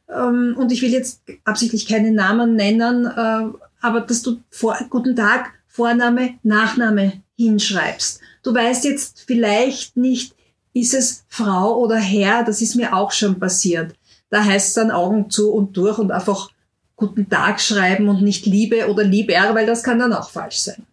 Ähm, 0.09 0.55
und 0.57 0.71
ich 0.71 0.81
will 0.81 0.93
jetzt 0.93 1.23
absichtlich 1.43 1.89
keine 1.89 2.13
Namen 2.13 2.55
nennen, 2.55 3.07
äh, 3.07 3.59
aber 3.81 4.01
dass 4.03 4.23
du 4.23 4.37
vor, 4.49 4.79
Guten 4.91 5.17
Tag, 5.17 5.51
Vorname, 5.67 6.35
Nachname 6.45 7.15
hinschreibst. 7.37 8.21
Du 8.45 8.55
weißt 8.55 8.85
jetzt 8.85 9.25
vielleicht 9.27 9.97
nicht, 9.97 10.37
ist 10.73 10.95
es 10.95 11.25
Frau 11.27 11.77
oder 11.79 11.97
Herr, 11.97 12.45
das 12.45 12.63
ist 12.63 12.77
mir 12.77 12.95
auch 12.95 13.11
schon 13.11 13.41
passiert. 13.41 13.97
Da 14.31 14.45
heißt 14.45 14.69
es 14.69 14.75
dann 14.75 14.91
Augen 14.91 15.29
zu 15.29 15.53
und 15.53 15.77
durch 15.77 15.99
und 15.99 16.13
einfach 16.13 16.51
guten 16.97 17.29
Tag 17.29 17.61
schreiben 17.61 18.09
und 18.09 18.23
nicht 18.23 18.47
Liebe 18.47 18.89
oder 18.89 19.03
Lieber, 19.03 19.55
weil 19.55 19.67
das 19.67 19.83
kann 19.83 19.99
dann 19.99 20.13
auch 20.13 20.31
falsch 20.31 20.59
sein. 20.59 20.87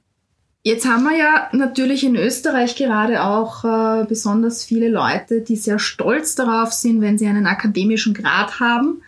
Jetzt 0.64 0.86
haben 0.86 1.04
wir 1.04 1.18
ja 1.18 1.48
natürlich 1.54 2.04
in 2.04 2.16
Österreich 2.16 2.76
gerade 2.76 3.24
auch 3.24 3.64
äh, 3.64 4.06
besonders 4.06 4.66
viele 4.66 4.90
Leute, 4.90 5.42
die 5.42 5.56
sehr 5.56 5.80
stolz 5.80 6.36
darauf 6.36 6.74
sind, 6.74 7.00
wenn 7.00 7.18
sie 7.18 7.28
einen 7.28 7.46
akademischen 7.46 8.14
Grad 8.14 8.60
haben. 8.60 9.02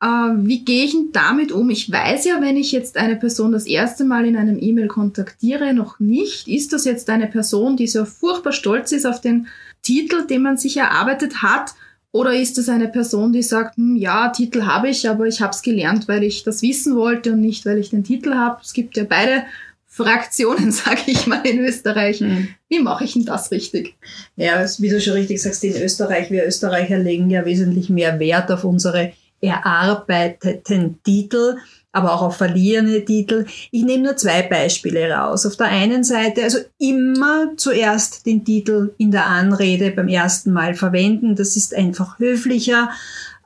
Äh, 0.00 0.06
wie 0.06 0.64
gehe 0.64 0.84
ich 0.84 0.92
denn 0.92 1.10
damit 1.12 1.52
um? 1.52 1.70
Ich 1.70 1.92
weiß 1.92 2.24
ja, 2.24 2.40
wenn 2.40 2.56
ich 2.56 2.72
jetzt 2.72 2.96
eine 2.96 3.14
Person 3.14 3.52
das 3.52 3.66
erste 3.66 4.04
Mal 4.04 4.26
in 4.26 4.36
einem 4.36 4.58
E-Mail 4.60 4.88
kontaktiere, 4.88 5.74
noch 5.74 6.00
nicht, 6.00 6.48
ist 6.48 6.72
das 6.72 6.84
jetzt 6.84 7.08
eine 7.08 7.28
Person, 7.28 7.76
die 7.76 7.86
so 7.86 8.04
furchtbar 8.04 8.52
stolz 8.52 8.90
ist 8.90 9.06
auf 9.06 9.20
den 9.20 9.46
Titel, 9.82 10.26
den 10.26 10.42
man 10.42 10.56
sich 10.56 10.76
erarbeitet 10.76 11.42
hat 11.42 11.74
oder 12.16 12.34
ist 12.34 12.56
es 12.56 12.70
eine 12.70 12.88
Person, 12.88 13.32
die 13.32 13.42
sagt, 13.42 13.76
hm, 13.76 13.94
ja, 13.94 14.30
Titel 14.30 14.62
habe 14.62 14.88
ich, 14.88 15.06
aber 15.06 15.26
ich 15.26 15.42
habe 15.42 15.50
es 15.50 15.60
gelernt, 15.60 16.08
weil 16.08 16.24
ich 16.24 16.44
das 16.44 16.62
wissen 16.62 16.96
wollte 16.96 17.32
und 17.32 17.42
nicht, 17.42 17.66
weil 17.66 17.76
ich 17.76 17.90
den 17.90 18.04
Titel 18.04 18.34
habe. 18.34 18.58
Es 18.64 18.72
gibt 18.72 18.96
ja 18.96 19.04
beide 19.04 19.42
Fraktionen, 19.86 20.72
sage 20.72 21.02
ich 21.06 21.26
mal, 21.26 21.46
in 21.46 21.58
Österreich. 21.58 22.22
Mhm. 22.22 22.48
Wie 22.70 22.80
mache 22.80 23.04
ich 23.04 23.12
denn 23.12 23.26
das 23.26 23.50
richtig? 23.50 23.96
Ja, 24.36 24.64
wie 24.78 24.88
du 24.88 24.98
schon 24.98 25.12
richtig 25.12 25.42
sagst, 25.42 25.62
in 25.62 25.76
Österreich, 25.76 26.30
wir 26.30 26.46
Österreicher 26.46 26.98
legen 26.98 27.28
ja 27.28 27.44
wesentlich 27.44 27.90
mehr 27.90 28.18
Wert 28.18 28.50
auf 28.50 28.64
unsere 28.64 29.12
erarbeiteten 29.42 30.98
Titel 31.02 31.56
aber 31.96 32.12
auch 32.12 32.20
auf 32.20 32.36
verlierende 32.36 33.04
Titel. 33.04 33.46
Ich 33.70 33.82
nehme 33.82 34.04
nur 34.04 34.16
zwei 34.16 34.42
Beispiele 34.42 35.10
raus. 35.10 35.46
Auf 35.46 35.56
der 35.56 35.68
einen 35.68 36.04
Seite, 36.04 36.44
also 36.44 36.58
immer 36.78 37.56
zuerst 37.56 38.26
den 38.26 38.44
Titel 38.44 38.94
in 38.98 39.10
der 39.10 39.26
Anrede 39.26 39.90
beim 39.92 40.08
ersten 40.08 40.52
Mal 40.52 40.74
verwenden. 40.74 41.36
Das 41.36 41.56
ist 41.56 41.74
einfach 41.74 42.18
höflicher. 42.18 42.90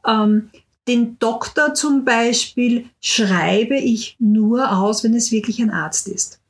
Ähm, 0.05 0.51
den 0.89 1.17
Doktor 1.21 1.75
zum 1.75 2.05
Beispiel 2.05 2.87
schreibe 3.01 3.77
ich 3.77 4.17
nur 4.19 4.77
aus, 4.77 5.05
wenn 5.05 5.15
es 5.15 5.31
wirklich 5.31 5.61
ein 5.61 5.71
Arzt 5.71 6.09
ist. 6.09 6.41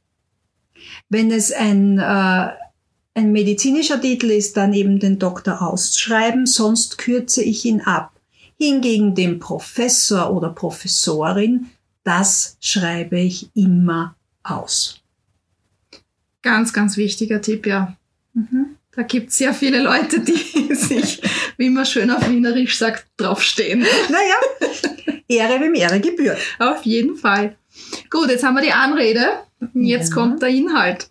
Wenn 1.11 1.31
es 1.31 1.53
ein, 1.53 1.99
äh, 1.99 2.49
ein 3.13 3.33
medizinischer 3.33 4.01
Titel 4.01 4.31
ist, 4.31 4.57
dann 4.57 4.73
eben 4.73 5.01
den 5.01 5.19
Doktor 5.19 5.61
ausschreiben, 5.61 6.47
sonst 6.47 6.97
kürze 6.97 7.43
ich 7.43 7.67
ihn 7.67 7.83
ab. 7.83 8.13
Hingegen 8.59 9.15
dem 9.15 9.39
Professor 9.39 10.33
oder 10.33 10.49
Professorin 10.49 11.67
das 12.11 12.57
schreibe 12.61 13.21
ich 13.21 13.51
immer 13.55 14.17
aus. 14.43 15.01
Ganz, 16.43 16.73
ganz 16.73 16.97
wichtiger 16.97 17.41
Tipp, 17.41 17.67
ja. 17.67 17.97
Mhm. 18.35 18.77
Da 18.91 19.03
gibt 19.03 19.31
es 19.31 19.37
sehr 19.37 19.55
viele 19.55 19.81
Leute, 19.81 20.19
die 20.19 20.75
sich, 20.75 21.23
wie 21.57 21.71
man 21.71 21.87
schön 21.87 22.11
auf 22.11 22.29
Wienerisch 22.29 22.79
sagt, 22.79 23.07
draufstehen. 23.17 23.79
Naja, 24.09 25.21
Ehre 25.29 25.61
wem 25.61 25.77
Ehre 25.77 26.01
gebührt. 26.01 26.39
Auf 26.59 26.83
jeden 26.83 27.17
Fall. 27.17 27.57
Gut, 28.11 28.29
jetzt 28.29 28.43
haben 28.43 28.55
wir 28.55 28.63
die 28.63 28.73
Anrede. 28.73 29.27
Jetzt 29.75 30.09
ja. 30.09 30.15
kommt 30.17 30.43
der 30.43 30.49
Inhalt. 30.49 31.09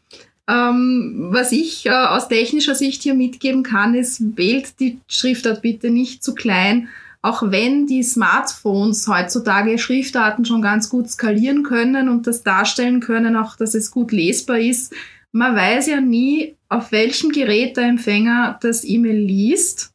Ähm, 0.50 1.29
was 1.32 1.53
ich 1.53 1.86
äh, 1.86 1.91
aus 1.91 2.27
technischer 2.27 2.75
Sicht 2.75 3.03
hier 3.03 3.13
mitgeben 3.13 3.63
kann, 3.63 3.96
ist, 3.96 4.36
wählt 4.36 4.77
die 4.82 5.00
Schriftart 5.08 5.62
bitte 5.62 5.91
nicht 5.91 6.25
zu 6.25 6.36
klein 6.36 6.89
auch 7.22 7.52
wenn 7.52 7.86
die 7.86 8.04
Smartphones 8.04 9.08
heutzutage 9.08 9.78
Schriftarten 9.78 10.46
schon 10.46 10.62
ganz 10.62 10.90
gut 10.90 11.10
skalieren 11.10 11.64
können 11.64 12.08
und 12.08 12.28
das 12.28 12.44
darstellen 12.44 13.02
können, 13.02 13.36
auch 13.36 13.58
dass 13.58 13.76
es 13.76 13.92
gut 13.92 14.12
lesbar 14.12 14.60
ist, 14.60 14.94
man 15.32 15.56
weiß 15.56 15.88
ja 15.88 16.02
nie, 16.02 16.56
auf 16.70 16.92
welchem 16.92 17.32
Gerät 17.32 17.78
der 17.78 17.86
Empfänger 17.86 18.58
das 18.62 18.84
E-Mail 18.84 19.18
liest. 19.18 19.92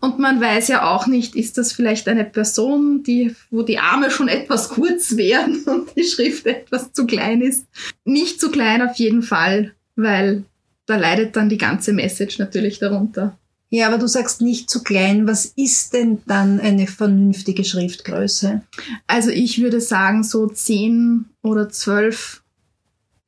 Und 0.00 0.18
man 0.18 0.38
weiß 0.38 0.68
ja 0.68 0.90
auch 0.90 1.06
nicht, 1.06 1.34
ist 1.34 1.56
das 1.56 1.72
vielleicht 1.72 2.08
eine 2.08 2.24
Person, 2.24 3.02
die, 3.02 3.34
wo 3.50 3.62
die 3.62 3.78
Arme 3.78 4.10
schon 4.10 4.28
etwas 4.28 4.68
kurz 4.68 5.16
wären 5.16 5.62
und 5.66 5.96
die 5.96 6.04
Schrift 6.04 6.46
etwas 6.46 6.92
zu 6.92 7.06
klein 7.06 7.40
ist. 7.40 7.66
Nicht 8.04 8.40
zu 8.40 8.50
klein 8.50 8.82
auf 8.82 8.96
jeden 8.96 9.22
Fall, 9.22 9.72
weil 9.96 10.44
da 10.84 10.96
leidet 10.96 11.36
dann 11.36 11.48
die 11.48 11.56
ganze 11.56 11.94
Message 11.94 12.38
natürlich 12.38 12.78
darunter. 12.78 13.38
Ja, 13.74 13.88
aber 13.88 13.98
du 13.98 14.06
sagst 14.06 14.40
nicht 14.40 14.70
zu 14.70 14.84
klein. 14.84 15.26
Was 15.26 15.46
ist 15.46 15.94
denn 15.94 16.22
dann 16.26 16.60
eine 16.60 16.86
vernünftige 16.86 17.64
Schriftgröße? 17.64 18.62
Also 19.08 19.30
ich 19.30 19.60
würde 19.60 19.80
sagen, 19.80 20.22
so 20.22 20.46
10 20.46 21.24
oder 21.42 21.68
12 21.68 22.44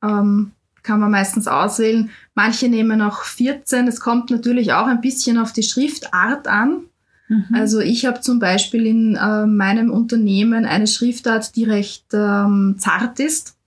ähm, 0.01 0.53
kann 0.83 1.01
man 1.01 1.11
meistens 1.11 1.49
auswählen. 1.49 2.11
Manche 2.33 2.69
nehmen 2.69 3.01
auch 3.01 3.23
14. 3.23 3.89
Es 3.89 3.99
kommt 3.99 4.29
natürlich 4.29 4.71
auch 4.71 4.87
ein 4.87 5.01
bisschen 5.01 5.37
auf 5.37 5.51
die 5.51 5.63
Schriftart 5.63 6.47
an. 6.47 6.85
Mhm. 7.27 7.47
Also 7.51 7.81
ich 7.81 8.05
habe 8.05 8.21
zum 8.21 8.39
Beispiel 8.39 8.85
in 8.85 9.15
äh, 9.17 9.45
meinem 9.45 9.91
Unternehmen 9.91 10.63
eine 10.63 10.87
Schriftart, 10.87 11.57
die 11.57 11.65
recht 11.65 12.05
ähm, 12.13 12.77
zart 12.79 13.19
ist, 13.19 13.57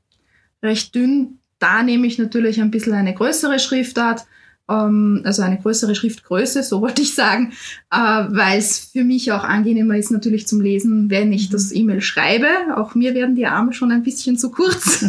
recht 0.63 0.95
dünn. 0.95 1.41
Da 1.59 1.83
nehme 1.83 2.07
ich 2.07 2.17
natürlich 2.17 2.59
ein 2.59 2.71
bisschen 2.71 2.95
eine 2.95 3.13
größere 3.13 3.59
Schriftart 3.59 4.25
also 4.73 5.43
eine 5.43 5.59
größere 5.59 5.95
Schriftgröße, 5.95 6.63
so 6.63 6.81
wollte 6.83 7.03
ich 7.03 7.15
sagen, 7.15 7.53
äh, 7.91 7.97
weil 7.97 8.59
es 8.59 8.79
für 8.79 9.05
mich 9.05 9.33
auch 9.33 9.45
angenehmer 9.45 9.97
ist 9.97 10.11
natürlich 10.11 10.47
zum 10.47 10.61
Lesen, 10.61 11.11
wenn 11.11 11.33
ich 11.33 11.51
das 11.51 11.71
mhm. 11.71 11.77
E-Mail 11.77 12.01
schreibe. 12.01 12.49
Auch 12.77 12.95
mir 12.95 13.15
werden 13.15 13.35
die 13.35 13.47
Arme 13.47 13.73
schon 13.73 13.91
ein 13.91 14.03
bisschen 14.03 14.39
zu 14.39 14.51
kurz. 14.51 15.05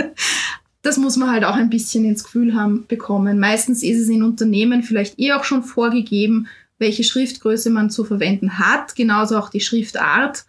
das 0.82 0.96
muss 0.96 1.16
man 1.16 1.30
halt 1.30 1.44
auch 1.44 1.56
ein 1.56 1.70
bisschen 1.70 2.04
ins 2.04 2.24
Gefühl 2.24 2.54
haben 2.54 2.86
bekommen. 2.86 3.38
Meistens 3.38 3.82
ist 3.82 4.00
es 4.00 4.08
in 4.08 4.22
Unternehmen 4.22 4.82
vielleicht 4.82 5.18
eh 5.18 5.32
auch 5.32 5.44
schon 5.44 5.62
vorgegeben, 5.62 6.46
welche 6.78 7.04
Schriftgröße 7.04 7.70
man 7.70 7.90
zu 7.90 8.04
verwenden 8.04 8.58
hat, 8.58 8.94
genauso 8.94 9.38
auch 9.38 9.48
die 9.48 9.60
Schriftart. 9.60 10.44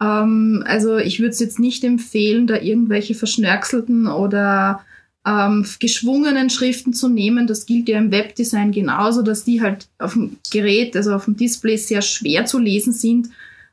Ähm, 0.00 0.62
also 0.66 0.96
ich 0.98 1.20
würde 1.20 1.30
es 1.30 1.40
jetzt 1.40 1.58
nicht 1.58 1.84
empfehlen, 1.84 2.46
da 2.46 2.56
irgendwelche 2.56 3.14
verschnörkelten 3.14 4.06
oder 4.06 4.80
ähm, 5.26 5.66
geschwungenen 5.78 6.50
Schriften 6.50 6.92
zu 6.92 7.08
nehmen. 7.08 7.46
Das 7.46 7.66
gilt 7.66 7.88
ja 7.88 7.98
im 7.98 8.10
Webdesign 8.10 8.72
genauso, 8.72 9.22
dass 9.22 9.44
die 9.44 9.60
halt 9.60 9.88
auf 9.98 10.14
dem 10.14 10.38
Gerät, 10.50 10.96
also 10.96 11.14
auf 11.14 11.26
dem 11.26 11.36
Display 11.36 11.76
sehr 11.76 12.02
schwer 12.02 12.46
zu 12.46 12.58
lesen 12.58 12.92
sind. 12.92 13.28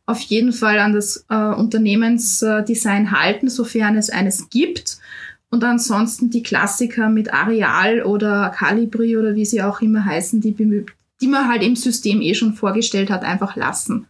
Auf 0.06 0.20
jeden 0.22 0.54
Fall 0.54 0.80
an 0.80 0.94
das 0.94 1.25
äh, 1.30 1.36
Unternehmensdesign 1.36 3.12
halten, 3.12 3.50
sofern 3.50 3.98
es 3.98 4.10
eines 4.10 4.50
gibt. 4.50 4.98
Und 5.50 5.64
ansonsten 5.64 6.30
die 6.30 6.44
Klassiker 6.44 7.10
mit 7.10 7.34
Areal 7.34 8.04
oder 8.04 8.54
Calibri 8.56 9.18
oder 9.18 9.36
wie 9.36 9.46
sie 9.46 9.64
auch 9.64 9.82
immer 9.82 10.04
heißen, 10.04 10.42
die, 10.42 10.54
die 10.54 11.28
man 11.28 11.48
halt 11.48 11.64
im 11.64 11.75
System 11.75 12.22
eh 12.22 12.36
schon 12.36 12.54
vorgestellt 12.54 13.10
hat, 13.10 13.24
einfach 13.24 13.56
lassen. 13.56 14.08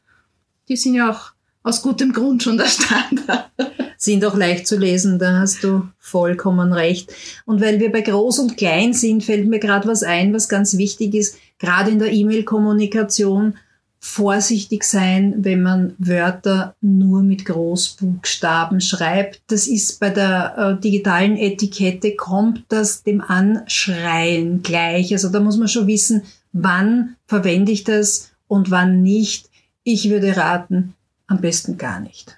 Die 0.67 0.75
sind 0.75 0.95
ja 0.95 1.11
auch 1.11 1.34
aus 1.65 1.81
gutem 1.81 2.13
Grund 2.13 2.43
schon 2.43 2.57
der 2.57 2.67
Standard 2.67 3.49
sind 3.97 4.23
auch 4.23 4.35
leicht 4.35 4.67
zu 4.67 4.77
lesen, 4.77 5.19
da 5.19 5.39
hast 5.39 5.63
du 5.63 5.87
vollkommen 5.97 6.71
recht. 6.73 7.13
Und 7.45 7.59
weil 7.59 7.79
wir 7.79 7.91
bei 7.91 8.01
Groß 8.01 8.39
und 8.39 8.57
Klein 8.57 8.93
sind, 8.93 9.23
fällt 9.23 9.47
mir 9.47 9.59
gerade 9.59 9.87
was 9.87 10.03
ein, 10.03 10.33
was 10.33 10.47
ganz 10.47 10.77
wichtig 10.77 11.15
ist, 11.15 11.37
gerade 11.57 11.89
in 11.89 11.99
der 11.99 12.13
E-Mail-Kommunikation, 12.13 13.55
vorsichtig 13.99 14.83
sein, 14.83 15.33
wenn 15.39 15.63
man 15.63 15.95
Wörter 15.97 16.75
nur 16.81 17.23
mit 17.23 17.45
Großbuchstaben 17.45 18.79
schreibt. 18.79 19.41
Das 19.47 19.65
ist 19.65 19.99
bei 19.99 20.11
der 20.11 20.77
äh, 20.77 20.81
digitalen 20.81 21.35
Etikette, 21.37 22.15
kommt 22.15 22.65
das 22.69 23.01
dem 23.01 23.21
Anschreien 23.21 24.61
gleich. 24.61 25.11
Also 25.11 25.29
da 25.29 25.39
muss 25.39 25.57
man 25.57 25.67
schon 25.67 25.87
wissen, 25.87 26.21
wann 26.53 27.15
verwende 27.25 27.71
ich 27.71 27.83
das 27.83 28.29
und 28.47 28.69
wann 28.69 29.01
nicht. 29.01 29.49
Ich 29.83 30.09
würde 30.11 30.37
raten, 30.37 30.94
am 31.27 31.41
besten 31.41 31.77
gar 31.77 31.99
nicht. 31.99 32.37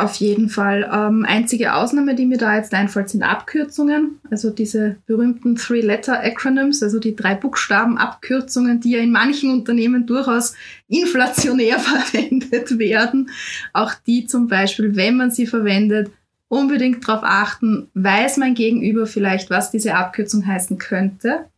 Auf 0.00 0.14
jeden 0.14 0.48
Fall. 0.48 0.88
Ähm, 0.90 1.26
einzige 1.28 1.74
Ausnahme, 1.74 2.14
die 2.14 2.24
mir 2.24 2.38
da 2.38 2.56
jetzt 2.56 2.72
einfällt, 2.72 3.10
sind 3.10 3.22
Abkürzungen. 3.22 4.18
Also 4.30 4.48
diese 4.48 4.96
berühmten 5.04 5.56
Three-Letter-Acronyms, 5.56 6.82
also 6.82 6.98
die 6.98 7.14
drei 7.14 7.34
Buchstaben-Abkürzungen, 7.34 8.80
die 8.80 8.92
ja 8.92 9.00
in 9.00 9.12
manchen 9.12 9.52
Unternehmen 9.52 10.06
durchaus 10.06 10.54
inflationär 10.88 11.78
verwendet 11.78 12.78
werden. 12.78 13.28
Auch 13.74 13.92
die 14.06 14.24
zum 14.24 14.48
Beispiel, 14.48 14.96
wenn 14.96 15.18
man 15.18 15.30
sie 15.32 15.46
verwendet, 15.46 16.10
unbedingt 16.48 17.06
darauf 17.06 17.22
achten, 17.22 17.90
weiß 17.92 18.38
mein 18.38 18.54
Gegenüber 18.54 19.06
vielleicht, 19.06 19.50
was 19.50 19.70
diese 19.70 19.96
Abkürzung 19.96 20.46
heißen 20.46 20.78
könnte. 20.78 21.49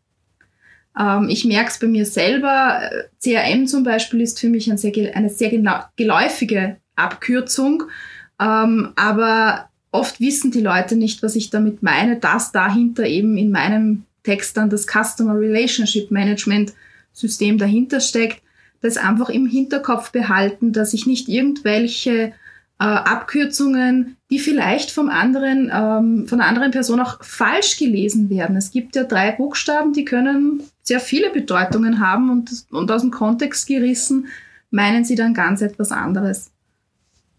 Ähm, 0.99 1.29
ich 1.29 1.45
merke 1.45 1.71
es 1.71 1.79
bei 1.79 1.87
mir 1.87 2.07
selber. 2.07 2.91
CRM 3.23 3.67
zum 3.67 3.85
Beispiel 3.85 4.21
ist 4.21 4.41
für 4.41 4.49
mich 4.49 4.71
ein 4.71 4.79
sehr, 4.79 4.93
eine 5.15 5.31
sehr 5.31 5.51
geläufige 5.97 6.77
Abkürzung. 6.97 7.85
Ähm, 8.41 8.93
aber 8.97 9.69
oft 9.91 10.21
wissen 10.21 10.51
die 10.51 10.61
Leute 10.61 10.97
nicht, 10.97 11.23
was 11.23 11.37
ich 11.37 11.51
damit 11.51 11.83
meine, 11.83 12.17
dass 12.19 12.53
dahinter 12.53 13.07
eben 13.07 13.37
in 13.37 13.51
meinem 13.51 14.05
Text 14.23 14.57
dann 14.57 14.71
das 14.71 14.87
Customer 14.87 15.35
Relationship 15.35 16.11
Management 16.11 16.73
System 17.13 17.59
dahinter 17.59 18.01
steckt. 18.01 18.43
Das 18.81 18.97
einfach 18.97 19.29
im 19.29 19.47
Hinterkopf 19.47 20.11
behalten, 20.11 20.73
dass 20.73 20.93
ich 20.93 21.07
nicht 21.07 21.29
irgendwelche 21.29 22.33
äh, 22.83 22.85
Abkürzungen, 22.85 24.17
die 24.29 24.41
vielleicht 24.41 24.91
vom 24.91 25.09
anderen, 25.09 25.71
ähm, 25.73 26.27
von 26.27 26.41
einer 26.41 26.49
anderen 26.49 26.73
Person 26.73 26.99
auch 26.99 27.23
falsch 27.23 27.79
gelesen 27.79 28.29
werden. 28.29 28.57
Es 28.57 28.73
gibt 28.73 28.97
ja 28.97 29.05
drei 29.05 29.31
Buchstaben, 29.31 29.93
die 29.93 30.05
können 30.05 30.65
sehr 30.83 30.99
viele 30.99 31.31
Bedeutungen 31.31 32.01
haben 32.01 32.29
und, 32.31 32.51
und 32.71 32.91
aus 32.91 33.03
dem 33.03 33.13
Kontext 33.13 33.69
gerissen 33.69 34.27
meinen 34.73 35.05
sie 35.05 35.15
dann 35.15 35.33
ganz 35.33 35.63
etwas 35.63 35.93
anderes. 35.93 36.51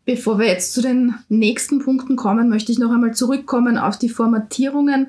Bevor 0.06 0.40
wir 0.40 0.48
jetzt 0.48 0.74
zu 0.74 0.82
den 0.82 1.16
nächsten 1.28 1.80
Punkten 1.80 2.16
kommen, 2.16 2.48
möchte 2.48 2.72
ich 2.72 2.80
noch 2.80 2.92
einmal 2.92 3.14
zurückkommen 3.14 3.78
auf 3.78 3.98
die 3.98 4.10
Formatierungen. 4.10 5.08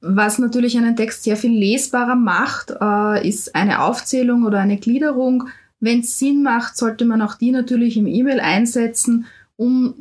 Was 0.00 0.38
natürlich 0.38 0.76
einen 0.76 0.94
Text 0.94 1.24
sehr 1.24 1.36
viel 1.36 1.58
lesbarer 1.58 2.16
macht, 2.16 2.72
äh, 2.80 3.26
ist 3.26 3.56
eine 3.56 3.82
Aufzählung 3.82 4.44
oder 4.44 4.60
eine 4.60 4.76
Gliederung. 4.76 5.48
Wenn 5.80 6.00
es 6.00 6.18
Sinn 6.18 6.42
macht, 6.42 6.76
sollte 6.76 7.04
man 7.04 7.22
auch 7.22 7.34
die 7.34 7.50
natürlich 7.50 7.96
im 7.96 8.06
E-Mail 8.06 8.38
einsetzen, 8.38 9.26
um 9.62 9.94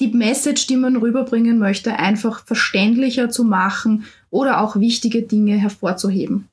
die 0.00 0.08
Message, 0.08 0.66
die 0.66 0.76
man 0.76 0.96
rüberbringen 0.96 1.58
möchte, 1.58 1.98
einfach 1.98 2.44
verständlicher 2.44 3.30
zu 3.30 3.44
machen 3.44 4.04
oder 4.30 4.60
auch 4.60 4.76
wichtige 4.76 5.22
Dinge 5.22 5.56
hervorzuheben. 5.56 6.48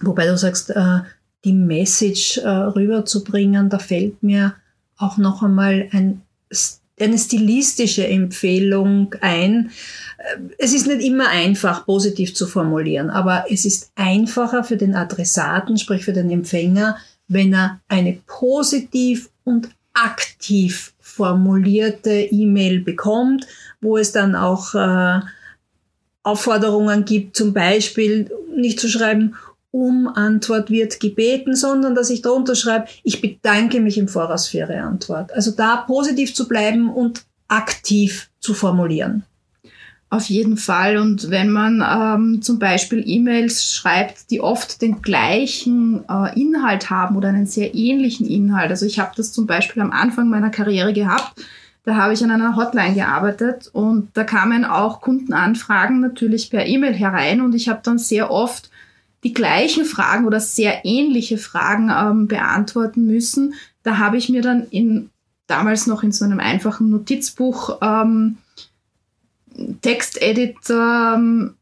Wobei 0.00 0.26
du 0.26 0.38
sagst, 0.38 0.70
äh, 0.70 1.00
die 1.44 1.52
Message 1.52 2.38
äh, 2.38 2.48
rüberzubringen, 2.48 3.68
da 3.68 3.78
fällt 3.78 4.22
mir 4.22 4.54
auch 4.96 5.18
noch 5.18 5.42
einmal 5.42 5.88
ein, 5.92 6.22
eine 6.98 7.18
stilistische 7.18 8.06
Empfehlung 8.06 9.14
ein. 9.20 9.70
Es 10.56 10.72
ist 10.72 10.86
nicht 10.86 11.02
immer 11.02 11.28
einfach, 11.28 11.84
positiv 11.84 12.34
zu 12.34 12.46
formulieren, 12.46 13.10
aber 13.10 13.46
es 13.50 13.64
ist 13.64 13.90
einfacher 13.94 14.64
für 14.64 14.76
den 14.76 14.94
Adressaten, 14.94 15.76
sprich 15.76 16.04
für 16.04 16.12
den 16.12 16.30
Empfänger, 16.30 16.96
wenn 17.28 17.52
er 17.52 17.80
eine 17.88 18.18
positiv 18.26 19.30
und 19.42 19.68
aktiv 19.92 20.93
formulierte 21.16 22.12
E-Mail 22.12 22.80
bekommt, 22.80 23.46
wo 23.80 23.96
es 23.96 24.12
dann 24.12 24.34
auch 24.34 24.74
äh, 24.74 25.20
Aufforderungen 26.22 27.04
gibt, 27.04 27.36
zum 27.36 27.52
Beispiel 27.52 28.30
nicht 28.56 28.80
zu 28.80 28.88
schreiben, 28.88 29.34
um 29.70 30.08
Antwort 30.08 30.70
wird 30.70 31.00
gebeten, 31.00 31.56
sondern 31.56 31.94
dass 31.94 32.10
ich 32.10 32.22
drunter 32.22 32.54
schreibe, 32.54 32.86
ich 33.02 33.20
bedanke 33.20 33.80
mich 33.80 33.98
im 33.98 34.08
Voraus 34.08 34.48
für 34.48 34.58
Ihre 34.58 34.80
Antwort. 34.80 35.32
Also 35.32 35.50
da 35.50 35.76
positiv 35.76 36.34
zu 36.34 36.48
bleiben 36.48 36.90
und 36.90 37.24
aktiv 37.48 38.30
zu 38.40 38.54
formulieren. 38.54 39.24
Auf 40.14 40.26
jeden 40.26 40.56
Fall. 40.56 40.96
Und 40.96 41.30
wenn 41.30 41.50
man 41.50 41.82
ähm, 41.84 42.40
zum 42.40 42.60
Beispiel 42.60 43.02
E-Mails 43.04 43.74
schreibt, 43.74 44.30
die 44.30 44.40
oft 44.40 44.80
den 44.80 45.02
gleichen 45.02 46.04
äh, 46.08 46.40
Inhalt 46.40 46.88
haben 46.88 47.16
oder 47.16 47.30
einen 47.30 47.46
sehr 47.46 47.74
ähnlichen 47.74 48.24
Inhalt. 48.24 48.70
Also 48.70 48.86
ich 48.86 49.00
habe 49.00 49.10
das 49.16 49.32
zum 49.32 49.48
Beispiel 49.48 49.82
am 49.82 49.90
Anfang 49.90 50.28
meiner 50.28 50.50
Karriere 50.50 50.92
gehabt. 50.92 51.44
Da 51.82 51.96
habe 51.96 52.12
ich 52.12 52.22
an 52.22 52.30
einer 52.30 52.54
Hotline 52.54 52.94
gearbeitet 52.94 53.68
und 53.72 54.10
da 54.14 54.22
kamen 54.22 54.64
auch 54.64 55.00
Kundenanfragen 55.00 55.98
natürlich 55.98 56.48
per 56.48 56.64
E-Mail 56.64 56.94
herein 56.94 57.40
und 57.40 57.52
ich 57.52 57.68
habe 57.68 57.80
dann 57.82 57.98
sehr 57.98 58.30
oft 58.30 58.70
die 59.24 59.34
gleichen 59.34 59.84
Fragen 59.84 60.26
oder 60.26 60.38
sehr 60.38 60.84
ähnliche 60.84 61.38
Fragen 61.38 61.90
ähm, 61.90 62.28
beantworten 62.28 63.04
müssen. 63.04 63.54
Da 63.82 63.98
habe 63.98 64.16
ich 64.16 64.28
mir 64.28 64.42
dann 64.42 64.68
in 64.70 65.10
damals 65.48 65.88
noch 65.88 66.04
in 66.04 66.12
so 66.12 66.24
einem 66.24 66.38
einfachen 66.38 66.88
Notizbuch 66.88 67.78
ähm, 67.82 68.36
Texteditor 69.82 71.14
ähm, 71.16 71.54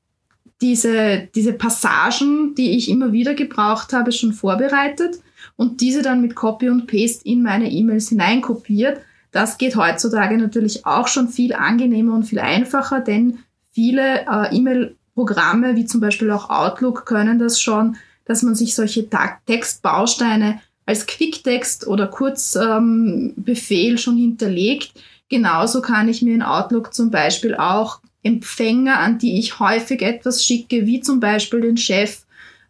diese, 0.60 1.28
diese 1.34 1.52
Passagen, 1.52 2.54
die 2.54 2.76
ich 2.76 2.88
immer 2.88 3.12
wieder 3.12 3.34
gebraucht 3.34 3.92
habe, 3.92 4.12
schon 4.12 4.32
vorbereitet 4.32 5.20
und 5.56 5.80
diese 5.80 6.02
dann 6.02 6.22
mit 6.22 6.34
Copy 6.34 6.70
und 6.70 6.86
Paste 6.86 7.26
in 7.26 7.42
meine 7.42 7.70
E-Mails 7.70 8.08
hineinkopiert. 8.10 9.00
Das 9.32 9.58
geht 9.58 9.76
heutzutage 9.76 10.38
natürlich 10.38 10.86
auch 10.86 11.08
schon 11.08 11.28
viel 11.28 11.52
angenehmer 11.52 12.14
und 12.14 12.24
viel 12.24 12.38
einfacher, 12.38 13.00
denn 13.00 13.38
viele 13.72 14.20
äh, 14.20 14.56
E-Mail 14.56 14.96
Programme 15.14 15.76
wie 15.76 15.84
zum 15.84 16.00
Beispiel 16.00 16.30
auch 16.30 16.48
Outlook 16.48 17.04
können 17.04 17.38
das 17.38 17.60
schon, 17.60 17.96
dass 18.24 18.42
man 18.42 18.54
sich 18.54 18.74
solche 18.74 19.08
Textbausteine 19.46 20.60
als 20.86 21.06
Quicktext 21.06 21.86
oder 21.86 22.06
Kurzbefehl 22.06 23.90
ähm, 23.92 23.98
schon 23.98 24.16
hinterlegt. 24.16 24.92
Genauso 25.32 25.80
kann 25.80 26.10
ich 26.10 26.20
mir 26.20 26.34
in 26.34 26.42
Outlook 26.42 26.92
zum 26.92 27.10
Beispiel 27.10 27.54
auch 27.54 28.00
Empfänger, 28.22 28.98
an 28.98 29.16
die 29.16 29.38
ich 29.38 29.58
häufig 29.58 30.02
etwas 30.02 30.44
schicke, 30.44 30.84
wie 30.84 31.00
zum 31.00 31.20
Beispiel 31.20 31.62
den 31.62 31.78
Chef, 31.78 32.26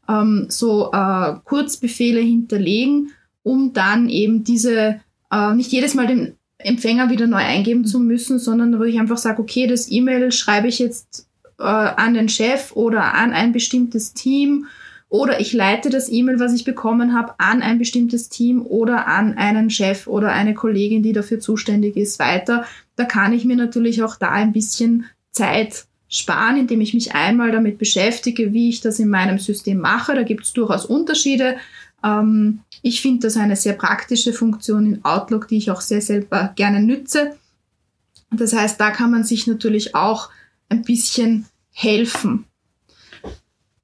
ähm, 0.09 0.47
so 0.49 0.93
äh, 0.93 1.35
Kurzbefehle 1.43 2.21
hinterlegen, 2.21 3.11
um 3.43 3.73
dann 3.73 4.09
eben 4.09 4.45
diese, 4.45 5.01
äh, 5.33 5.55
nicht 5.55 5.73
jedes 5.73 5.95
Mal 5.95 6.07
den 6.07 6.37
Empfänger 6.59 7.11
wieder 7.11 7.27
neu 7.27 7.43
eingeben 7.43 7.85
zu 7.85 7.99
müssen, 7.99 8.39
sondern 8.39 8.79
wo 8.79 8.85
ich 8.85 9.01
einfach 9.01 9.19
sage, 9.19 9.43
okay, 9.43 9.67
das 9.67 9.91
E-Mail 9.91 10.31
schreibe 10.31 10.69
ich 10.69 10.79
jetzt 10.79 11.27
äh, 11.59 11.65
an 11.65 12.15
den 12.15 12.29
Chef 12.29 12.71
oder 12.77 13.15
an 13.15 13.33
ein 13.33 13.51
bestimmtes 13.51 14.15
Team 14.15 14.67
oder 15.13 15.41
ich 15.41 15.53
leite 15.53 15.91
das 15.91 16.09
E-Mail, 16.11 16.41
was 16.41 16.55
ich 16.55 16.65
bekommen 16.65 17.13
habe, 17.13 17.35
an 17.37 17.61
ein 17.61 17.79
bestimmtes 17.79 18.31
Team 18.31 18.63
oder 18.63 19.07
an 19.07 19.37
einen 19.37 19.69
Chef 19.69 20.07
oder 20.07 20.33
eine 20.33 20.55
Kollegin, 20.55 21.03
die 21.03 21.13
dafür 21.13 21.39
zuständig 21.39 21.99
ist, 21.99 22.19
weiter. 22.19 22.65
Da 22.97 23.05
kann 23.05 23.35
ich 23.35 23.45
mir 23.45 23.57
natürlich 23.57 24.03
auch 24.03 24.17
da 24.17 24.31
ein 24.31 24.55
bisschen 24.55 25.05
Zeit 25.31 25.85
sparen, 26.09 26.57
indem 26.57 26.81
ich 26.81 26.95
mich 26.95 27.15
einmal 27.15 27.53
damit 27.53 27.77
beschäftige, 27.77 28.55
wie 28.55 28.71
ich 28.71 28.81
das 28.81 28.99
in 29.01 29.11
meinem 29.11 29.39
System 29.39 29.81
mache. 29.81 30.15
Da 30.15 30.23
gibt 30.23 30.45
es 30.45 30.55
durchaus 30.55 30.87
Unterschiede. 30.87 31.57
Ähm, 32.03 32.61
ich 32.81 33.03
finde 33.03 33.27
das 33.27 33.37
eine 33.37 33.57
sehr 33.57 33.75
praktische 33.75 34.33
Funktion 34.33 34.95
in 34.95 35.05
Outlook, 35.05 35.47
die 35.47 35.59
ich 35.59 35.71
auch 35.71 35.83
sehr 35.83 36.01
selber 36.01 36.55
gerne 36.57 36.81
nütze. 36.81 37.37
Das 38.31 38.55
heißt, 38.55 38.81
da 38.81 38.91
kann 38.91 39.11
man 39.11 39.25
sich 39.25 39.47
natürlich 39.47 39.95
auch 39.95 40.31
ein 40.71 40.81
bisschen 40.81 41.45
helfen. 41.71 42.47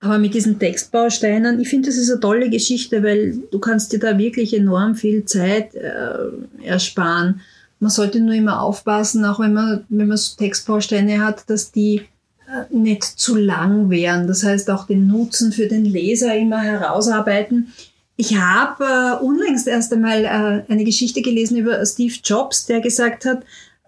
Aber 0.01 0.19
mit 0.19 0.35
diesen 0.35 0.59
Textbausteinen, 0.59 1.59
ich 1.61 1.69
finde, 1.69 1.89
das 1.89 1.97
ist 1.97 2.11
eine 2.11 2.21
tolle 2.21 2.51
Geschichte, 2.51 3.03
weil 3.03 3.37
du 3.51 3.59
kannst 3.59 3.93
dir 3.93 3.99
da 3.99 4.17
wirklich 4.17 4.55
enorm 4.55 4.95
viel 4.95 5.25
Zeit 5.25 5.75
äh, 5.75 6.63
ersparen. 6.63 7.41
Man 7.81 7.91
sollte 7.91 8.21
nur 8.21 8.35
immer 8.35 8.63
aufpassen, 8.63 9.25
auch 9.25 9.41
wenn 9.41 9.55
man, 9.55 9.85
wenn 9.89 10.07
man 10.07 10.17
so 10.17 10.37
Textbausteine 10.37 11.25
hat, 11.25 11.51
dass 11.51 11.73
die 11.73 12.03
äh, 12.47 12.75
nicht 12.75 13.03
zu 13.05 13.37
lang 13.37 13.91
wären. 13.91 14.29
Das 14.29 14.45
heißt, 14.45 14.71
auch 14.71 14.87
den 14.87 15.09
Nutzen 15.09 15.51
für 15.53 15.67
den 15.67 15.85
Leser 15.85 16.37
immer 16.37 16.61
herausarbeiten. 16.61 17.73
Ich 18.17 18.37
habe 18.37 18.85
äh, 18.85 19.25
unlängst 19.25 19.67
erst 19.67 19.93
einmal 19.93 20.25
äh, 20.25 20.73
eine 20.73 20.85
Geschichte 20.85 21.23
gelesen 21.23 21.57
über 21.57 21.85
Steve 21.85 22.15
Jobs, 22.23 22.67
der 22.67 22.81
gesagt 22.81 23.25
hat, 23.25 23.43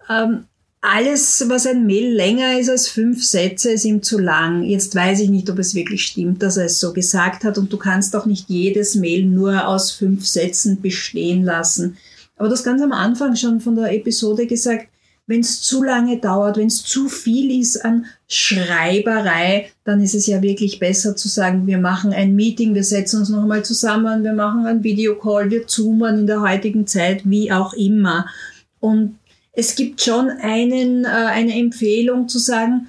ähm, 0.09 0.45
alles, 0.81 1.45
was 1.47 1.67
ein 1.67 1.85
Mail 1.85 2.11
länger 2.11 2.59
ist 2.59 2.69
als 2.69 2.87
fünf 2.87 3.23
Sätze, 3.23 3.71
ist 3.71 3.85
ihm 3.85 4.01
zu 4.01 4.17
lang. 4.17 4.63
Jetzt 4.63 4.95
weiß 4.95 5.19
ich 5.19 5.29
nicht, 5.29 5.49
ob 5.51 5.59
es 5.59 5.75
wirklich 5.75 6.03
stimmt, 6.03 6.41
dass 6.41 6.57
er 6.57 6.65
es 6.65 6.79
so 6.79 6.91
gesagt 6.91 7.43
hat 7.43 7.59
und 7.59 7.71
du 7.71 7.77
kannst 7.77 8.15
auch 8.15 8.25
nicht 8.25 8.49
jedes 8.49 8.95
Mail 8.95 9.25
nur 9.25 9.67
aus 9.67 9.91
fünf 9.91 10.25
Sätzen 10.25 10.81
bestehen 10.81 11.43
lassen. 11.43 11.97
Aber 12.35 12.49
das 12.49 12.63
ganz 12.63 12.81
am 12.81 12.91
Anfang 12.91 13.35
schon 13.35 13.61
von 13.61 13.75
der 13.75 13.93
Episode 13.93 14.47
gesagt, 14.47 14.87
wenn 15.27 15.41
es 15.41 15.61
zu 15.61 15.83
lange 15.83 16.17
dauert, 16.17 16.57
wenn 16.57 16.67
es 16.67 16.83
zu 16.83 17.07
viel 17.07 17.61
ist 17.61 17.85
an 17.85 18.05
Schreiberei, 18.27 19.69
dann 19.83 20.01
ist 20.01 20.15
es 20.15 20.25
ja 20.25 20.41
wirklich 20.41 20.79
besser 20.79 21.15
zu 21.15 21.27
sagen, 21.27 21.67
wir 21.67 21.77
machen 21.77 22.11
ein 22.11 22.35
Meeting, 22.35 22.73
wir 22.73 22.83
setzen 22.83 23.19
uns 23.19 23.29
noch 23.29 23.43
einmal 23.43 23.63
zusammen, 23.63 24.23
wir 24.23 24.33
machen 24.33 24.65
ein 24.65 24.83
Videocall, 24.83 25.51
wir 25.51 25.67
zoomen 25.67 26.21
in 26.21 26.27
der 26.27 26.41
heutigen 26.41 26.87
Zeit, 26.87 27.21
wie 27.29 27.51
auch 27.51 27.73
immer. 27.73 28.25
Und 28.79 29.15
es 29.53 29.75
gibt 29.75 30.01
schon 30.01 30.29
einen, 30.29 31.05
äh, 31.05 31.07
eine 31.07 31.53
Empfehlung 31.53 32.27
zu 32.27 32.39
sagen, 32.39 32.87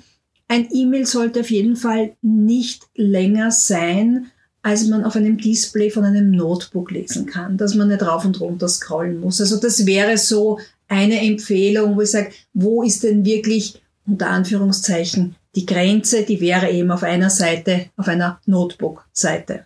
ein 0.48 0.68
E-Mail 0.70 1.06
sollte 1.06 1.40
auf 1.40 1.50
jeden 1.50 1.76
Fall 1.76 2.16
nicht 2.20 2.84
länger 2.94 3.50
sein 3.50 4.30
als 4.62 4.86
man 4.86 5.04
auf 5.04 5.16
einem 5.16 5.38
Display 5.38 5.90
von 5.90 6.04
einem 6.04 6.30
Notebook 6.30 6.92
lesen 6.92 7.26
kann, 7.26 7.56
dass 7.56 7.74
man 7.74 7.88
nicht 7.88 8.02
rauf 8.02 8.24
und 8.24 8.40
runter 8.40 8.68
scrollen 8.68 9.20
muss. 9.20 9.40
Also 9.40 9.56
das 9.56 9.86
wäre 9.86 10.16
so 10.16 10.58
eine 10.88 11.20
Empfehlung, 11.20 11.96
wo 11.96 12.02
ich 12.02 12.12
sage, 12.12 12.30
wo 12.54 12.82
ist 12.82 13.02
denn 13.02 13.24
wirklich 13.24 13.82
unter 14.06 14.30
Anführungszeichen 14.30 15.34
die 15.54 15.66
Grenze, 15.66 16.22
die 16.22 16.40
wäre 16.40 16.70
eben 16.70 16.90
auf 16.90 17.02
einer 17.02 17.28
Seite, 17.28 17.86
auf 17.96 18.08
einer 18.08 18.40
Notebook-Seite. 18.46 19.64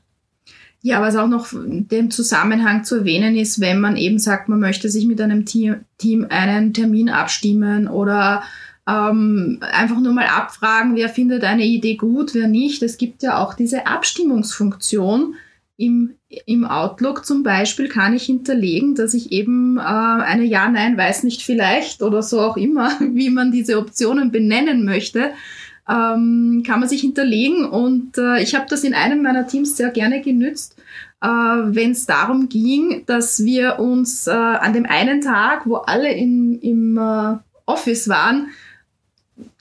Ja, 0.86 1.02
was 1.02 1.16
auch 1.16 1.26
noch 1.26 1.52
in 1.52 1.88
dem 1.88 2.12
Zusammenhang 2.12 2.84
zu 2.84 2.98
erwähnen 2.98 3.34
ist, 3.34 3.60
wenn 3.60 3.80
man 3.80 3.96
eben 3.96 4.20
sagt, 4.20 4.48
man 4.48 4.60
möchte 4.60 4.88
sich 4.88 5.04
mit 5.04 5.20
einem 5.20 5.44
Team, 5.44 6.26
einen 6.28 6.74
Termin 6.74 7.08
abstimmen 7.08 7.88
oder 7.88 8.44
ähm, 8.88 9.58
einfach 9.72 9.98
nur 9.98 10.12
mal 10.12 10.28
abfragen, 10.28 10.94
wer 10.94 11.08
findet 11.08 11.42
eine 11.42 11.64
Idee 11.64 11.96
gut, 11.96 12.34
wer 12.34 12.46
nicht. 12.46 12.84
Es 12.84 12.98
gibt 12.98 13.24
ja 13.24 13.42
auch 13.42 13.54
diese 13.54 13.88
Abstimmungsfunktion 13.88 15.34
im, 15.76 16.14
im 16.46 16.64
Outlook 16.64 17.26
zum 17.26 17.42
Beispiel 17.42 17.88
kann 17.88 18.14
ich 18.14 18.22
hinterlegen, 18.22 18.94
dass 18.94 19.12
ich 19.12 19.32
eben 19.32 19.78
äh, 19.78 19.80
eine 19.80 20.44
Ja, 20.44 20.68
Nein, 20.68 20.96
weiß 20.96 21.24
nicht 21.24 21.42
vielleicht 21.42 22.00
oder 22.00 22.22
so 22.22 22.40
auch 22.40 22.56
immer, 22.56 22.92
wie 23.00 23.30
man 23.30 23.50
diese 23.50 23.76
Optionen 23.78 24.30
benennen 24.30 24.84
möchte, 24.84 25.32
ähm, 25.88 26.62
kann 26.66 26.80
man 26.80 26.88
sich 26.88 27.00
hinterlegen. 27.00 27.64
Und 27.64 28.18
äh, 28.18 28.42
ich 28.42 28.54
habe 28.54 28.66
das 28.68 28.84
in 28.84 28.94
einem 28.94 29.22
meiner 29.22 29.46
Teams 29.46 29.76
sehr 29.76 29.90
gerne 29.90 30.20
genützt, 30.20 30.76
äh, 31.20 31.26
wenn 31.26 31.92
es 31.92 32.06
darum 32.06 32.48
ging, 32.48 33.04
dass 33.06 33.44
wir 33.44 33.78
uns 33.78 34.26
äh, 34.26 34.30
an 34.30 34.72
dem 34.72 34.86
einen 34.86 35.20
Tag, 35.20 35.66
wo 35.66 35.76
alle 35.76 36.12
in, 36.12 36.58
im 36.60 36.98
äh, 36.98 37.36
Office 37.66 38.08
waren, 38.08 38.48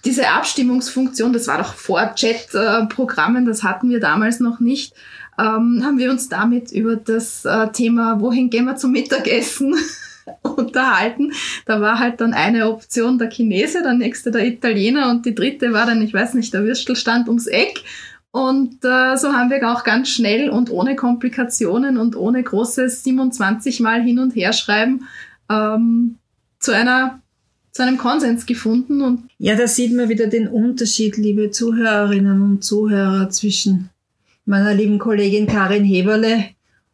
diese 0.05 0.29
Abstimmungsfunktion, 0.29 1.33
das 1.33 1.47
war 1.47 1.57
doch 1.57 1.73
vor 1.73 2.13
Chat-Programmen, 2.15 3.45
das 3.45 3.63
hatten 3.63 3.89
wir 3.89 3.99
damals 3.99 4.39
noch 4.39 4.59
nicht, 4.59 4.93
ähm, 5.38 5.81
haben 5.83 5.97
wir 5.97 6.11
uns 6.11 6.29
damit 6.29 6.71
über 6.71 6.95
das 6.95 7.43
äh, 7.43 7.69
Thema, 7.71 8.21
wohin 8.21 8.49
gehen 8.49 8.65
wir 8.65 8.75
zum 8.75 8.91
Mittagessen, 8.91 9.75
unterhalten. 10.41 11.31
Da 11.65 11.81
war 11.81 11.99
halt 11.99 12.21
dann 12.21 12.33
eine 12.33 12.69
Option 12.69 13.17
der 13.17 13.29
Chinese, 13.29 13.81
der 13.83 13.93
nächste 13.93 14.31
der 14.31 14.45
Italiener 14.45 15.09
und 15.09 15.25
die 15.25 15.35
dritte 15.35 15.73
war 15.73 15.85
dann, 15.85 16.01
ich 16.01 16.13
weiß 16.13 16.33
nicht, 16.33 16.53
der 16.53 16.63
Würstelstand 16.63 17.27
ums 17.27 17.47
Eck. 17.47 17.83
Und 18.31 18.83
äh, 18.83 19.15
so 19.15 19.31
haben 19.31 19.49
wir 19.49 19.71
auch 19.71 19.85
ganz 19.85 20.09
schnell 20.09 20.49
und 20.49 20.69
ohne 20.69 20.95
Komplikationen 20.97 21.97
und 21.97 22.17
ohne 22.17 22.43
großes 22.43 23.03
27 23.03 23.79
Mal 23.79 24.01
hin 24.01 24.19
und 24.19 24.35
her 24.35 24.51
schreiben 24.51 25.07
ähm, 25.49 26.17
zu 26.59 26.73
einer 26.73 27.21
zu 27.71 27.83
einem 27.83 27.97
Konsens 27.97 28.45
gefunden. 28.45 29.01
Und 29.01 29.29
ja, 29.38 29.55
da 29.55 29.67
sieht 29.67 29.93
man 29.93 30.07
wieder 30.07 30.27
den 30.27 30.47
Unterschied, 30.47 31.17
liebe 31.17 31.51
Zuhörerinnen 31.51 32.41
und 32.41 32.63
Zuhörer, 32.63 33.29
zwischen 33.29 33.89
meiner 34.45 34.73
lieben 34.73 34.97
Kollegin 34.97 35.45
Karin 35.45 35.83
Heberle 35.83 36.45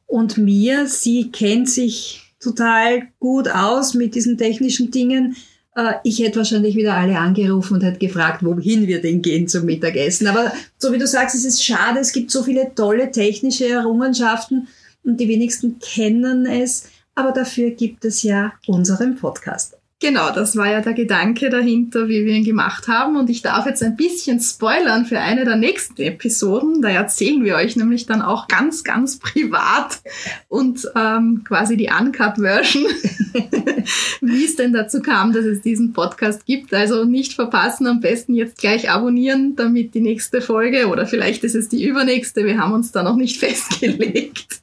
und 0.07 0.39
mir. 0.39 0.87
Sie 0.87 1.31
kennt 1.31 1.69
sich 1.69 2.30
total 2.41 3.03
gut 3.19 3.47
aus 3.47 3.93
mit 3.93 4.15
diesen 4.15 4.37
technischen 4.37 4.91
Dingen. 4.91 5.35
Äh, 5.75 5.93
ich 6.03 6.19
hätte 6.19 6.37
wahrscheinlich 6.37 6.75
wieder 6.75 6.95
alle 6.95 7.17
angerufen 7.17 7.75
und 7.75 7.83
hätte 7.83 7.99
gefragt, 7.99 8.43
wohin 8.43 8.87
wir 8.87 9.01
denn 9.01 9.21
gehen 9.21 9.47
zum 9.47 9.65
Mittagessen. 9.65 10.27
Aber 10.27 10.51
so 10.77 10.91
wie 10.91 10.97
du 10.97 11.07
sagst, 11.07 11.35
es 11.35 11.45
ist 11.45 11.63
schade, 11.63 11.99
es 11.99 12.11
gibt 12.11 12.31
so 12.31 12.43
viele 12.43 12.73
tolle 12.75 13.11
technische 13.11 13.67
Errungenschaften 13.67 14.67
und 15.03 15.19
die 15.19 15.27
wenigsten 15.27 15.79
kennen 15.79 16.45
es. 16.45 16.89
Aber 17.15 17.31
dafür 17.31 17.71
gibt 17.71 18.05
es 18.05 18.23
ja 18.23 18.53
unseren 18.67 19.15
Podcast. 19.15 19.80
Genau, 20.01 20.31
das 20.31 20.55
war 20.55 20.67
ja 20.67 20.81
der 20.81 20.93
Gedanke 20.93 21.51
dahinter, 21.51 22.07
wie 22.07 22.25
wir 22.25 22.33
ihn 22.33 22.43
gemacht 22.43 22.87
haben. 22.87 23.17
Und 23.17 23.29
ich 23.29 23.43
darf 23.43 23.67
jetzt 23.67 23.83
ein 23.83 23.95
bisschen 23.95 24.39
spoilern 24.39 25.05
für 25.05 25.19
eine 25.19 25.45
der 25.45 25.57
nächsten 25.57 26.01
Episoden. 26.01 26.81
Da 26.81 26.89
erzählen 26.89 27.45
wir 27.45 27.55
euch 27.55 27.75
nämlich 27.75 28.07
dann 28.07 28.23
auch 28.23 28.47
ganz, 28.47 28.83
ganz 28.83 29.19
privat 29.19 30.01
und 30.47 30.89
ähm, 30.95 31.43
quasi 31.43 31.77
die 31.77 31.91
Uncut-Version, 31.91 32.85
wie 34.21 34.43
es 34.43 34.55
denn 34.55 34.73
dazu 34.73 35.03
kam, 35.03 35.33
dass 35.33 35.45
es 35.45 35.61
diesen 35.61 35.93
Podcast 35.93 36.47
gibt. 36.47 36.73
Also 36.73 37.05
nicht 37.05 37.33
verpassen, 37.33 37.85
am 37.85 37.99
besten 37.99 38.33
jetzt 38.33 38.57
gleich 38.57 38.89
abonnieren, 38.89 39.55
damit 39.55 39.93
die 39.93 40.01
nächste 40.01 40.41
Folge 40.41 40.87
oder 40.87 41.05
vielleicht 41.05 41.43
ist 41.43 41.53
es 41.53 41.69
die 41.69 41.83
übernächste, 41.83 42.43
wir 42.43 42.57
haben 42.57 42.73
uns 42.73 42.91
da 42.91 43.03
noch 43.03 43.17
nicht 43.17 43.37
festgelegt. 43.39 44.61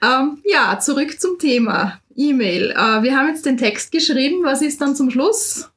Ähm, 0.00 0.38
ja, 0.44 0.78
zurück 0.78 1.20
zum 1.20 1.38
Thema. 1.38 1.98
E-Mail. 2.16 2.70
Äh, 2.70 3.02
wir 3.02 3.16
haben 3.16 3.28
jetzt 3.28 3.46
den 3.46 3.56
Text 3.56 3.92
geschrieben. 3.92 4.44
Was 4.44 4.62
ist 4.62 4.80
dann 4.80 4.96
zum 4.96 5.10
Schluss? 5.10 5.68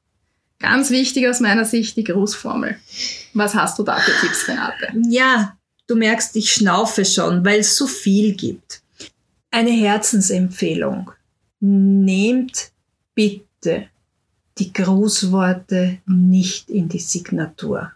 Ganz 0.59 0.89
wichtig 0.89 1.27
aus 1.27 1.39
meiner 1.39 1.65
Sicht 1.65 1.97
die 1.97 2.03
Grußformel. 2.03 2.77
Was 3.33 3.55
hast 3.55 3.77
du 3.77 3.83
da 3.83 3.97
für 3.97 4.11
Tipps, 4.21 4.47
Renate? 4.47 4.87
Ja, 5.09 5.57
du 5.87 5.95
merkst, 5.95 6.35
ich 6.35 6.51
schnaufe 6.51 7.05
schon, 7.05 7.43
weil 7.45 7.59
es 7.59 7.75
so 7.75 7.87
viel 7.87 8.33
gibt. 8.35 8.81
Eine 9.51 9.71
Herzensempfehlung. 9.71 11.11
Nehmt 11.59 12.71
bitte 13.13 13.87
die 14.57 14.71
Grußworte 14.71 15.97
nicht 16.05 16.69
in 16.69 16.87
die 16.87 16.99
Signatur. 16.99 17.91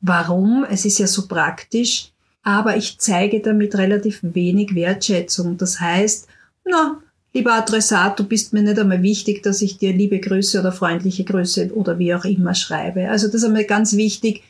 Warum? 0.00 0.64
Es 0.68 0.84
ist 0.84 0.98
ja 0.98 1.06
so 1.06 1.26
praktisch, 1.26 2.12
aber 2.42 2.76
ich 2.76 2.98
zeige 2.98 3.40
damit 3.40 3.74
relativ 3.74 4.20
wenig 4.22 4.74
Wertschätzung. 4.74 5.56
Das 5.56 5.80
heißt, 5.80 6.28
na, 6.64 7.00
Lieber 7.36 7.54
Adressat, 7.54 8.16
du 8.20 8.24
bist 8.24 8.52
mir 8.52 8.62
nicht 8.62 8.78
einmal 8.78 9.02
wichtig, 9.02 9.42
dass 9.42 9.60
ich 9.60 9.76
dir 9.76 9.92
liebe 9.92 10.20
Grüße 10.20 10.60
oder 10.60 10.70
freundliche 10.70 11.24
Grüße 11.24 11.74
oder 11.74 11.98
wie 11.98 12.14
auch 12.14 12.24
immer 12.24 12.54
schreibe. 12.54 13.08
Also 13.10 13.26
das 13.26 13.36
ist 13.36 13.44
einmal 13.44 13.64
ganz 13.64 13.96
wichtig, 13.96 14.44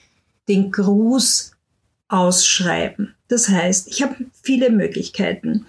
den 0.49 0.71
Gruß 0.71 1.53
ausschreiben. 2.09 3.15
Das 3.29 3.49
heißt, 3.49 3.89
ich 3.89 4.03
habe 4.03 4.17
viele 4.43 4.71
Möglichkeiten. 4.71 5.65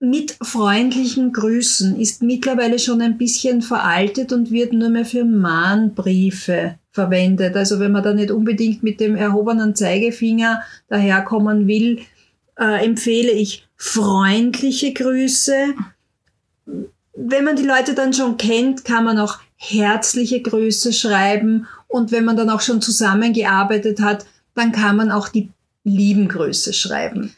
Mit 0.00 0.38
freundlichen 0.40 1.34
Grüßen 1.34 2.00
ist 2.00 2.22
mittlerweile 2.22 2.78
schon 2.78 3.02
ein 3.02 3.18
bisschen 3.18 3.60
veraltet 3.60 4.32
und 4.32 4.50
wird 4.50 4.72
nur 4.72 4.88
mehr 4.88 5.04
für 5.04 5.26
Mahnbriefe 5.26 6.78
verwendet. 6.92 7.56
Also 7.56 7.78
wenn 7.78 7.92
man 7.92 8.02
da 8.02 8.14
nicht 8.14 8.30
unbedingt 8.30 8.82
mit 8.82 9.00
dem 9.00 9.16
erhobenen 9.16 9.74
Zeigefinger 9.74 10.62
daherkommen 10.88 11.68
will, 11.68 12.00
äh, 12.58 12.86
empfehle 12.86 13.32
ich 13.32 13.66
freundliche 13.76 14.94
Grüße 14.94 15.74
wenn 16.66 17.44
man 17.44 17.56
die 17.56 17.64
Leute 17.64 17.94
dann 17.94 18.12
schon 18.12 18.36
kennt, 18.36 18.84
kann 18.84 19.04
man 19.04 19.18
auch 19.18 19.38
herzliche 19.56 20.42
Grüße 20.42 20.92
schreiben 20.92 21.66
und 21.86 22.12
wenn 22.12 22.24
man 22.24 22.36
dann 22.36 22.50
auch 22.50 22.60
schon 22.60 22.82
zusammengearbeitet 22.82 24.00
hat, 24.00 24.26
dann 24.54 24.72
kann 24.72 24.96
man 24.96 25.10
auch 25.10 25.28
die 25.28 25.50
lieben 25.84 26.28
Grüße 26.28 26.72
schreiben. 26.72 27.32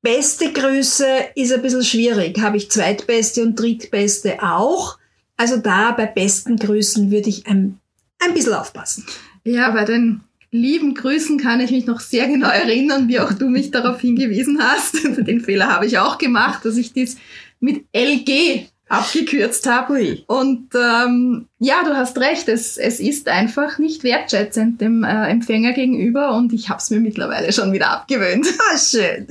Beste 0.00 0.52
Grüße 0.52 1.06
ist 1.34 1.52
ein 1.52 1.62
bisschen 1.62 1.84
schwierig, 1.84 2.38
habe 2.40 2.56
ich 2.56 2.70
zweitbeste 2.70 3.42
und 3.42 3.58
drittbeste 3.58 4.42
auch. 4.42 4.98
Also 5.36 5.56
da 5.56 5.92
bei 5.92 6.06
besten 6.06 6.56
Grüßen 6.56 7.10
würde 7.10 7.28
ich 7.28 7.46
ein, 7.46 7.78
ein 8.20 8.32
bisschen 8.32 8.54
aufpassen. 8.54 9.04
Ja, 9.44 9.70
bei 9.70 9.84
den 9.84 10.22
lieben 10.50 10.94
Grüßen 10.94 11.38
kann 11.38 11.60
ich 11.60 11.70
mich 11.70 11.86
noch 11.86 12.00
sehr 12.00 12.26
genau 12.26 12.48
erinnern, 12.48 13.08
wie 13.08 13.20
auch 13.20 13.32
du 13.32 13.48
mich 13.48 13.70
darauf 13.70 14.00
hingewiesen 14.00 14.62
hast. 14.62 14.94
Den 15.26 15.40
Fehler 15.40 15.68
habe 15.68 15.86
ich 15.86 15.98
auch 15.98 16.18
gemacht, 16.18 16.64
dass 16.64 16.76
ich 16.76 16.92
dies 16.92 17.18
mit 17.60 17.84
LG 17.92 18.68
abgekürzt 18.88 19.66
habe. 19.66 20.22
Und 20.26 20.68
ähm, 20.74 21.46
ja, 21.58 21.82
du 21.84 21.94
hast 21.94 22.18
recht, 22.18 22.48
es, 22.48 22.78
es 22.78 23.00
ist 23.00 23.28
einfach 23.28 23.78
nicht 23.78 24.02
wertschätzend 24.02 24.80
dem 24.80 25.04
äh, 25.04 25.28
Empfänger 25.28 25.72
gegenüber 25.72 26.34
und 26.34 26.52
ich 26.52 26.68
habe 26.68 26.78
es 26.78 26.90
mir 26.90 27.00
mittlerweile 27.00 27.52
schon 27.52 27.72
wieder 27.72 27.90
abgewöhnt. 27.90 28.46
Ah, 28.70 28.76
schön. 28.76 29.26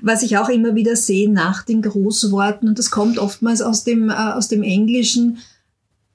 Was 0.00 0.22
ich 0.22 0.38
auch 0.38 0.48
immer 0.48 0.76
wieder 0.76 0.94
sehe 0.94 1.30
nach 1.30 1.64
den 1.64 1.82
Grußworten, 1.82 2.68
und 2.68 2.78
das 2.78 2.90
kommt 2.90 3.18
oftmals 3.18 3.62
aus 3.62 3.82
dem, 3.82 4.10
äh, 4.10 4.12
aus 4.12 4.46
dem 4.48 4.62
Englischen, 4.62 5.38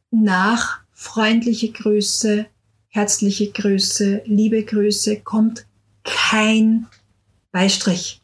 nach 0.09 0.79
freundliche 0.93 1.71
Grüße, 1.71 2.45
herzliche 2.87 3.51
Grüße, 3.51 4.21
liebe 4.25 4.63
Grüße, 4.63 5.17
kommt 5.21 5.65
kein 6.05 6.87
Beistrich. 7.51 8.21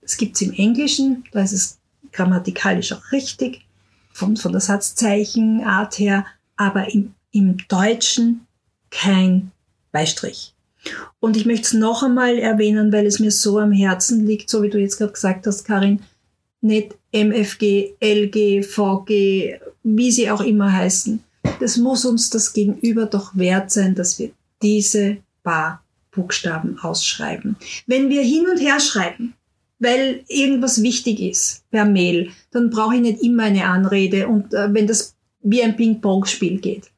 Das 0.00 0.16
gibt's 0.16 0.42
im 0.42 0.52
Englischen, 0.52 1.24
da 1.32 1.42
ist 1.42 1.52
es 1.52 1.79
grammatikalisch 2.12 2.92
auch 2.92 3.12
richtig, 3.12 3.64
von, 4.12 4.36
von 4.36 4.52
der 4.52 4.60
Satzzeichenart 4.60 5.98
her, 5.98 6.26
aber 6.56 6.92
im, 6.92 7.14
im 7.32 7.56
Deutschen 7.68 8.46
kein 8.90 9.52
Beistrich. 9.92 10.54
Und 11.20 11.36
ich 11.36 11.46
möchte 11.46 11.66
es 11.66 11.72
noch 11.74 12.02
einmal 12.02 12.38
erwähnen, 12.38 12.92
weil 12.92 13.06
es 13.06 13.20
mir 13.20 13.30
so 13.30 13.58
am 13.58 13.72
Herzen 13.72 14.26
liegt, 14.26 14.48
so 14.48 14.62
wie 14.62 14.70
du 14.70 14.78
jetzt 14.78 14.98
gerade 14.98 15.12
gesagt 15.12 15.46
hast, 15.46 15.64
Karin, 15.64 16.00
nicht 16.60 16.96
MFG, 17.12 17.94
LG, 18.00 18.62
VG, 18.64 19.60
wie 19.82 20.10
sie 20.10 20.30
auch 20.30 20.40
immer 20.40 20.72
heißen. 20.72 21.22
Das 21.58 21.76
muss 21.76 22.04
uns 22.04 22.30
das 22.30 22.52
Gegenüber 22.52 23.06
doch 23.06 23.36
wert 23.36 23.70
sein, 23.70 23.94
dass 23.94 24.18
wir 24.18 24.30
diese 24.62 25.18
paar 25.42 25.82
Buchstaben 26.10 26.78
ausschreiben. 26.78 27.56
Wenn 27.86 28.08
wir 28.08 28.22
hin 28.22 28.46
und 28.50 28.58
her 28.58 28.80
schreiben, 28.80 29.34
weil 29.80 30.22
irgendwas 30.28 30.82
wichtig 30.82 31.20
ist 31.20 31.64
per 31.70 31.84
Mail, 31.84 32.30
dann 32.52 32.70
brauche 32.70 32.94
ich 32.94 33.00
nicht 33.00 33.22
immer 33.22 33.44
eine 33.44 33.64
Anrede 33.64 34.28
und 34.28 34.54
äh, 34.54 34.72
wenn 34.72 34.86
das 34.86 35.16
wie 35.42 35.62
ein 35.62 35.74
Ping-Pong-Spiel 35.74 36.60
geht. 36.60 36.90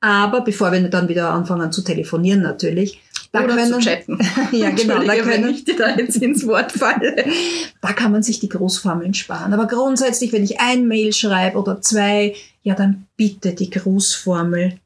Aber 0.00 0.40
bevor 0.40 0.72
wir 0.72 0.80
dann 0.88 1.08
wieder 1.08 1.30
anfangen 1.30 1.72
zu 1.72 1.82
telefonieren 1.82 2.40
natürlich. 2.40 3.02
Da 3.32 3.44
oder 3.44 3.54
können, 3.54 3.72
zu 3.72 3.78
chatten. 3.80 4.18
ja, 4.52 4.70
genau. 4.70 5.02
Da 5.02 5.16
können, 5.16 5.44
wenn 5.44 5.54
ich 5.54 5.64
dir 5.64 5.76
da 5.76 5.94
jetzt 5.94 6.16
ins 6.16 6.46
Wort 6.46 6.72
falle. 6.72 7.24
da 7.80 7.92
kann 7.92 8.10
man 8.10 8.22
sich 8.22 8.40
die 8.40 8.48
Grußformeln 8.48 9.14
sparen. 9.14 9.52
Aber 9.52 9.66
grundsätzlich, 9.66 10.32
wenn 10.32 10.42
ich 10.42 10.58
ein 10.58 10.88
Mail 10.88 11.12
schreibe 11.12 11.58
oder 11.58 11.80
zwei, 11.80 12.34
ja, 12.62 12.74
dann 12.74 13.06
bitte 13.16 13.52
die 13.54 13.70
Grußformel 13.70 14.78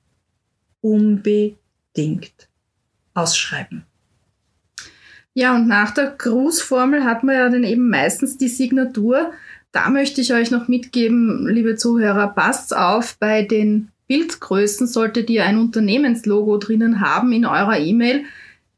unbedingt 0.81 2.33
ausschreiben. 3.15 3.85
Ja, 5.35 5.55
und 5.57 5.67
nach 5.67 5.91
der 5.91 6.15
Grußformel 6.17 7.05
hat 7.05 7.25
man 7.25 7.35
ja 7.35 7.49
dann 7.49 7.65
eben 7.65 7.91
meistens 7.91 8.39
die 8.39 8.49
Signatur. 8.49 9.33
Da 9.73 9.91
möchte 9.91 10.21
ich 10.21 10.33
euch 10.33 10.53
noch 10.53 10.69
mitgeben, 10.69 11.49
liebe 11.49 11.75
Zuhörer, 11.75 12.29
passt 12.29 12.75
auf 12.75 13.17
bei 13.19 13.43
den 13.43 13.91
Bildgrößen 14.07 14.87
solltet 14.87 15.31
ihr 15.31 15.45
ein 15.45 15.59
Unternehmenslogo 15.59 16.59
drinnen 16.59 17.01
haben 17.01 17.33
in 17.33 17.47
eurer 17.47 17.79
E-Mail. 17.79 18.25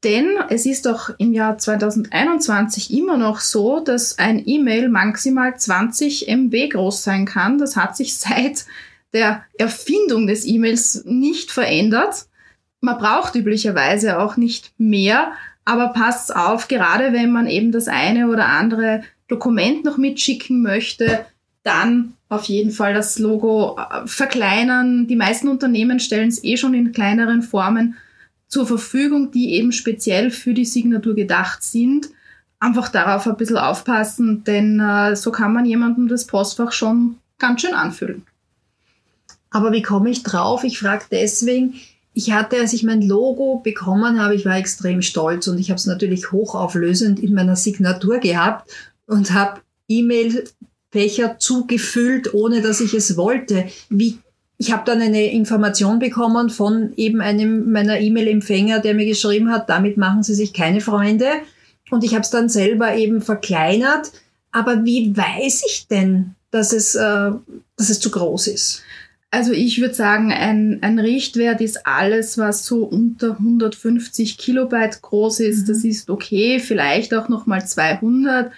Denn 0.05 0.37
es 0.51 0.67
ist 0.67 0.87
doch 0.87 1.11
im 1.19 1.33
Jahr 1.33 1.59
2021 1.59 2.93
immer 2.97 3.17
noch 3.17 3.41
so, 3.41 3.81
dass 3.81 4.19
ein 4.19 4.43
E-Mail 4.47 4.89
maximal 4.89 5.59
20 5.59 6.29
MB 6.29 6.71
groß 6.71 7.03
sein 7.03 7.25
kann. 7.25 7.59
Das 7.59 7.77
hat 7.77 7.97
sich 7.97 8.17
seit 8.19 8.67
der 9.13 9.45
Erfindung 9.59 10.27
des 10.27 10.47
E-Mails 10.47 11.05
nicht 11.05 11.51
verändert. 11.51 12.27
Man 12.81 12.99
braucht 12.99 13.35
üblicherweise 13.35 14.21
auch 14.21 14.37
nicht 14.37 14.73
mehr, 14.79 15.33
aber 15.67 15.89
passt 15.89 16.35
auf, 16.35 16.69
gerade 16.69 17.13
wenn 17.13 17.31
man 17.33 17.49
eben 17.49 17.73
das 17.73 17.89
eine 17.89 18.29
oder 18.29 18.47
andere 18.47 19.03
Dokument 19.29 19.85
noch 19.85 19.99
mitschicken 19.99 20.63
möchte, 20.63 21.27
dann 21.65 22.15
auf 22.29 22.45
jeden 22.45 22.71
Fall 22.71 22.95
das 22.95 23.19
Logo 23.19 23.77
äh, 23.77 24.07
verkleinern. 24.07 25.09
Die 25.09 25.17
meisten 25.17 25.49
Unternehmen 25.49 25.99
stellen 25.99 26.29
es 26.29 26.43
eh 26.45 26.57
schon 26.57 26.73
in 26.73 26.93
kleineren 26.93 27.43
Formen 27.43 27.97
zur 28.47 28.65
Verfügung, 28.65 29.33
die 29.33 29.55
eben 29.55 29.73
speziell 29.73 30.31
für 30.31 30.55
die 30.55 30.65
Signatur 30.65 31.17
gedacht 31.17 31.65
sind. 31.65 32.11
Einfach 32.61 32.89
darauf 32.89 33.27
ein 33.27 33.37
bisschen 33.37 33.59
aufpassen, 33.59 34.45
denn 34.45 34.79
äh, 34.79 35.17
so 35.17 35.33
kann 35.33 35.53
man 35.53 35.67
jemandem 35.67 36.07
das 36.07 36.29
Postfach 36.29 36.71
schon 36.71 37.17
ganz 37.39 37.63
schön 37.63 37.75
anfüllen. 37.75 38.23
Aber 39.51 39.73
wie 39.73 39.83
komme 39.83 40.11
ich 40.11 40.23
drauf? 40.23 40.63
Ich 40.63 40.79
frage 40.79 41.07
deswegen, 41.11 41.75
ich 42.17 42.33
hatte, 42.33 42.59
als 42.59 42.73
ich 42.73 42.83
mein 42.83 43.03
Logo 43.03 43.61
bekommen 43.63 44.19
habe, 44.19 44.35
ich 44.35 44.47
war 44.47 44.57
extrem 44.57 45.03
stolz 45.03 45.49
und 45.49 45.59
ich 45.59 45.69
habe 45.69 45.77
es 45.77 45.85
natürlich 45.85 46.33
hochauflösend 46.33 47.21
in 47.21 47.35
meiner 47.35 47.57
Signatur 47.57 48.21
gehabt 48.21 48.71
und 49.07 49.35
habe 49.35 49.61
E-Mail 49.87 50.45
Fächer 50.91 51.39
zugefüllt, 51.39 52.33
ohne 52.33 52.63
dass 52.63 52.81
ich 52.81 52.95
es 52.95 53.19
wollte. 53.19 53.67
Wie 53.91 54.19
ich 54.57 54.73
habe 54.73 54.85
dann 54.87 55.03
eine 55.03 55.31
Information 55.31 55.99
bekommen 55.99 56.49
von 56.49 56.95
eben 56.97 57.21
einem 57.21 57.71
meiner 57.71 58.01
E-Mail-Empfänger, 58.01 58.81
der 58.81 58.95
mir 58.95 59.05
geschrieben 59.05 59.53
hat, 59.53 59.69
damit 59.69 59.99
machen 59.99 60.23
Sie 60.23 60.35
sich 60.35 60.55
keine 60.55 60.81
Freunde. 60.81 61.29
Und 61.91 62.03
ich 62.03 62.15
habe 62.15 62.23
es 62.23 62.31
dann 62.31 62.49
selber 62.49 62.95
eben 62.95 63.21
verkleinert. 63.21 64.11
Aber 64.53 64.87
wie 64.87 65.15
weiß 65.15 65.65
ich 65.67 65.87
denn, 65.89 66.35
dass 66.51 66.73
es, 66.73 66.95
äh, 66.95 67.31
dass 67.77 67.91
es 67.91 68.01
zu 68.01 68.11
groß 68.11 68.47
ist? 68.47 68.83
Also 69.37 69.53
ich 69.53 69.83
würde 69.83 69.93
sagen, 69.93 70.33
ein, 70.33 70.79
ein 70.81 70.99
Richtwert 70.99 71.61
ist 71.61 71.87
alles, 71.87 72.39
was 72.39 72.65
so 72.65 72.85
unter 72.85 73.33
150 73.33 74.39
Kilobyte 74.39 75.03
groß 75.03 75.41
ist. 75.41 75.65
Mhm. 75.65 75.67
Das 75.67 75.85
ist 75.85 76.09
okay, 76.09 76.59
vielleicht 76.59 77.13
auch 77.13 77.29
nochmal 77.29 77.67
200 77.67 78.51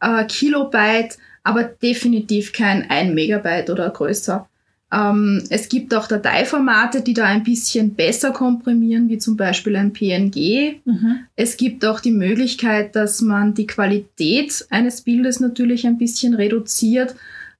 äh, 0.00 0.24
Kilobyte 0.24 1.18
aber 1.42 1.64
definitiv 1.64 2.54
kein 2.54 2.88
1 2.90 3.12
Megabyte 3.14 3.68
oder 3.68 3.90
größer. 3.90 4.48
Ähm, 4.90 5.44
es 5.50 5.68
gibt 5.68 5.94
auch 5.94 6.08
Dateiformate, 6.08 7.02
die 7.02 7.12
da 7.12 7.26
ein 7.26 7.44
bisschen 7.44 7.94
besser 7.94 8.30
komprimieren, 8.30 9.10
wie 9.10 9.18
zum 9.18 9.36
Beispiel 9.36 9.76
ein 9.76 9.92
PNG. 9.92 10.80
Mhm. 10.86 11.18
Es 11.36 11.58
gibt 11.58 11.84
auch 11.84 12.00
die 12.00 12.12
Möglichkeit, 12.12 12.96
dass 12.96 13.20
man 13.20 13.52
die 13.52 13.66
Qualität 13.66 14.64
eines 14.70 15.02
Bildes 15.02 15.38
natürlich 15.38 15.86
ein 15.86 15.98
bisschen 15.98 16.32
reduziert. 16.32 17.14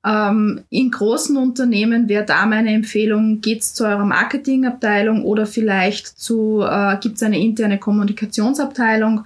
Ähm, 0.04 0.64
in 0.70 0.90
großen 0.90 1.36
Unternehmen 1.36 2.08
wäre 2.08 2.24
da 2.24 2.44
meine 2.46 2.74
Empfehlung, 2.74 3.40
geht's 3.40 3.72
zu 3.74 3.84
eurer 3.84 4.04
Marketingabteilung 4.04 5.24
oder 5.24 5.46
vielleicht 5.46 6.06
zu, 6.06 6.62
äh, 6.62 6.98
gibt 7.00 7.16
es 7.16 7.22
eine 7.22 7.40
interne 7.40 7.78
Kommunikationsabteilung 7.78 9.24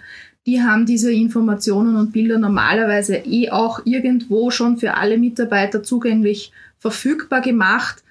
die 0.48 0.62
haben 0.62 0.86
diese 0.86 1.12
Informationen 1.12 1.96
und 1.96 2.10
Bilder 2.10 2.38
normalerweise 2.38 3.16
eh 3.16 3.50
auch 3.50 3.80
irgendwo 3.84 4.50
schon 4.50 4.78
für 4.78 4.94
alle 4.94 5.18
Mitarbeiter 5.18 5.82
zugänglich 5.82 6.52
verfügbar 6.78 7.42
gemacht. 7.42 8.02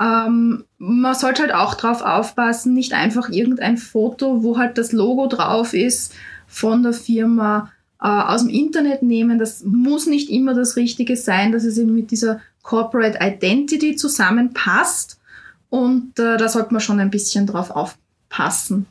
Ähm, 0.00 0.62
man 0.78 1.14
sollte 1.16 1.42
halt 1.42 1.52
auch 1.52 1.74
drauf 1.74 2.02
aufpassen, 2.02 2.74
nicht 2.74 2.92
einfach 2.92 3.28
irgendein 3.28 3.76
Foto, 3.76 4.44
wo 4.44 4.56
halt 4.56 4.78
das 4.78 4.92
Logo 4.92 5.26
drauf 5.26 5.74
ist 5.74 6.14
von 6.46 6.84
der 6.84 6.92
Firma 6.92 7.72
aus 8.06 8.42
dem 8.42 8.50
Internet 8.50 9.02
nehmen. 9.02 9.38
Das 9.38 9.62
muss 9.64 10.06
nicht 10.06 10.30
immer 10.30 10.54
das 10.54 10.76
Richtige 10.76 11.16
sein, 11.16 11.52
dass 11.52 11.64
es 11.64 11.78
eben 11.78 11.94
mit 11.94 12.10
dieser 12.10 12.40
Corporate 12.62 13.18
Identity 13.20 13.96
zusammenpasst. 13.96 15.18
Und 15.68 16.18
äh, 16.18 16.36
da 16.36 16.48
sollte 16.48 16.72
man 16.72 16.80
schon 16.80 16.98
ein 16.98 17.10
bisschen 17.10 17.46
drauf 17.46 17.70
aufpassen. 17.70 18.86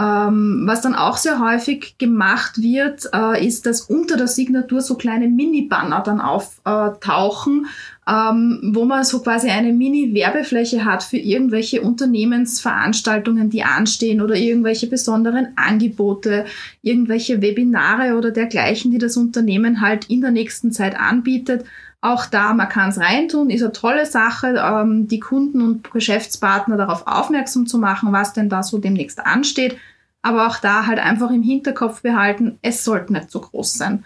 Ähm, 0.00 0.62
was 0.64 0.80
dann 0.80 0.94
auch 0.94 1.16
sehr 1.16 1.40
häufig 1.40 1.98
gemacht 1.98 2.58
wird, 2.62 3.08
äh, 3.12 3.44
ist, 3.44 3.66
dass 3.66 3.80
unter 3.82 4.16
der 4.16 4.28
Signatur 4.28 4.80
so 4.80 4.94
kleine 4.94 5.26
Mini-Banner 5.26 6.00
dann 6.00 6.20
auftauchen, 6.20 7.66
ähm, 8.08 8.72
wo 8.74 8.86
man 8.86 9.04
so 9.04 9.20
quasi 9.20 9.50
eine 9.50 9.72
Mini-Werbefläche 9.72 10.86
hat 10.86 11.02
für 11.02 11.18
irgendwelche 11.18 11.82
Unternehmensveranstaltungen, 11.82 13.50
die 13.50 13.64
anstehen 13.64 14.22
oder 14.22 14.34
irgendwelche 14.34 14.86
besonderen 14.86 15.48
Angebote, 15.56 16.46
irgendwelche 16.80 17.42
Webinare 17.42 18.16
oder 18.16 18.30
dergleichen, 18.30 18.90
die 18.90 18.98
das 18.98 19.18
Unternehmen 19.18 19.82
halt 19.82 20.06
in 20.08 20.22
der 20.22 20.30
nächsten 20.30 20.72
Zeit 20.72 20.98
anbietet. 20.98 21.66
Auch 22.00 22.24
da, 22.24 22.54
man 22.54 22.70
kann 22.70 22.88
es 22.90 22.98
reintun, 22.98 23.50
ist 23.50 23.62
eine 23.62 23.72
tolle 23.72 24.06
Sache, 24.06 24.54
ähm, 24.56 25.06
die 25.08 25.20
Kunden 25.20 25.60
und 25.60 25.90
Geschäftspartner 25.90 26.78
darauf 26.78 27.06
aufmerksam 27.06 27.66
zu 27.66 27.76
machen, 27.78 28.12
was 28.12 28.32
denn 28.32 28.48
da 28.48 28.62
so 28.62 28.78
demnächst 28.78 29.26
ansteht. 29.26 29.76
Aber 30.22 30.46
auch 30.46 30.58
da 30.58 30.86
halt 30.86 30.98
einfach 30.98 31.30
im 31.30 31.42
Hinterkopf 31.42 32.00
behalten, 32.00 32.58
es 32.62 32.84
sollte 32.84 33.12
nicht 33.12 33.30
so 33.30 33.40
groß 33.40 33.74
sein. 33.74 34.04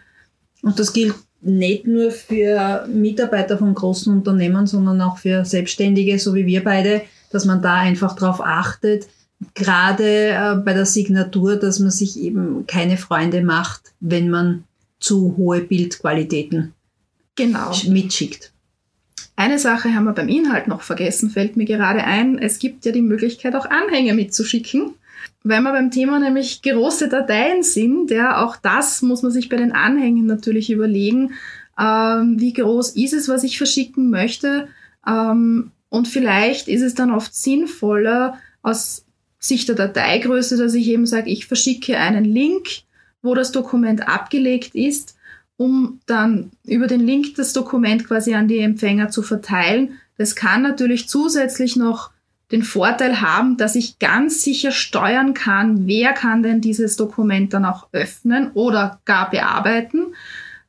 Und 0.63 0.79
das 0.79 0.93
gilt 0.93 1.15
nicht 1.43 1.87
nur 1.87 2.11
für 2.11 2.87
Mitarbeiter 2.87 3.59
von 3.59 3.75
großen 3.75 4.13
Unternehmen, 4.13 4.67
sondern 4.67 5.01
auch 5.01 5.19
für 5.19 5.45
Selbstständige, 5.45 6.19
so 6.19 6.35
wie 6.35 6.47
wir 6.47 6.63
beide, 6.65 7.03
dass 7.31 7.45
man 7.45 7.61
da 7.61 7.75
einfach 7.75 8.15
darauf 8.15 8.41
achtet, 8.41 9.09
gerade 9.55 10.29
äh, 10.31 10.55
bei 10.65 10.73
der 10.73 10.87
Signatur, 10.87 11.57
dass 11.57 11.81
man 11.81 11.91
sich 11.91 12.19
eben 12.19 12.67
keine 12.67 12.97
Freunde 12.97 13.43
macht, 13.43 13.93
wenn 14.01 14.31
man 14.31 14.65
zu 15.01 15.35
hohe 15.37 15.61
Bildqualitäten 15.61 16.73
genau. 17.35 17.73
mitschickt. 17.89 18.53
Eine 19.35 19.59
Sache 19.59 19.95
haben 19.95 20.05
wir 20.05 20.13
beim 20.13 20.29
Inhalt 20.29 20.69
noch 20.69 20.83
vergessen, 20.83 21.31
fällt 21.31 21.57
mir 21.57 21.65
gerade 21.65 22.05
ein. 22.05 22.39
Es 22.39 22.59
gibt 22.59 22.85
ja 22.85 22.93
die 22.93 23.03
Möglichkeit, 23.03 23.57
auch 23.57 23.67
Anhänge 23.67 24.15
mitzuschicken. 24.15 24.95
Weil 25.45 25.61
wir 25.63 25.73
beim 25.73 25.91
Thema 25.91 26.19
nämlich 26.19 26.63
große 26.63 27.09
Dateien 27.09 27.63
sind, 27.63 28.11
ja, 28.11 28.45
auch 28.45 28.57
das 28.57 29.03
muss 29.03 29.23
man 29.23 29.33
sich 29.33 29.49
bei 29.49 29.57
den 29.57 29.73
Anhängen 29.73 30.27
natürlich 30.27 30.71
überlegen. 30.71 31.33
Ähm, 31.79 32.37
wie 32.39 32.53
groß 32.53 32.91
ist 32.91 33.13
es, 33.13 33.29
was 33.29 33.43
ich 33.43 33.59
verschicken 33.59 34.11
möchte? 34.11 34.69
Ähm, 35.07 35.73
und 35.89 36.09
vielleicht 36.09 36.69
ist 36.69 36.83
es 36.83 36.95
dann 36.95 37.11
oft 37.11 37.35
sinnvoller 37.35 38.39
aus 38.63 39.05
Sicht 39.39 39.69
der 39.69 39.75
Dateigröße, 39.75 40.57
dass 40.57 40.75
ich 40.75 40.87
eben 40.89 41.07
sage, 41.07 41.29
ich 41.29 41.47
verschicke 41.47 41.99
einen 41.99 42.25
Link, 42.25 42.69
wo 43.21 43.35
das 43.35 43.51
Dokument 43.53 44.09
abgelegt 44.09 44.75
ist 44.75 45.17
um 45.63 46.01
dann 46.07 46.51
über 46.65 46.87
den 46.87 47.01
Link 47.01 47.37
das 47.37 47.53
Dokument 47.53 48.07
quasi 48.07 48.35
an 48.35 48.49
die 48.49 48.59
Empfänger 48.59 49.11
zu 49.11 49.23
verteilen. 49.23 49.99
Das 50.19 50.35
kann 50.35 50.63
natürlich 50.63 51.09
zusätzlich 51.09 51.77
noch 51.77 52.11
den 52.53 52.63
Vorteil 52.63 53.23
haben, 53.23 53.57
dass 53.57 53.75
ich 53.75 53.99
ganz 53.99 54.43
sicher 54.43 54.71
steuern 54.71 55.33
kann, 55.33 55.87
wer 55.87 56.13
kann 56.13 56.43
denn 56.43 56.61
dieses 56.61 56.97
Dokument 56.97 57.55
dann 57.55 57.65
auch 57.65 57.89
öffnen 57.93 58.51
oder 58.53 59.01
gar 59.07 59.31
bearbeiten. 59.31 60.15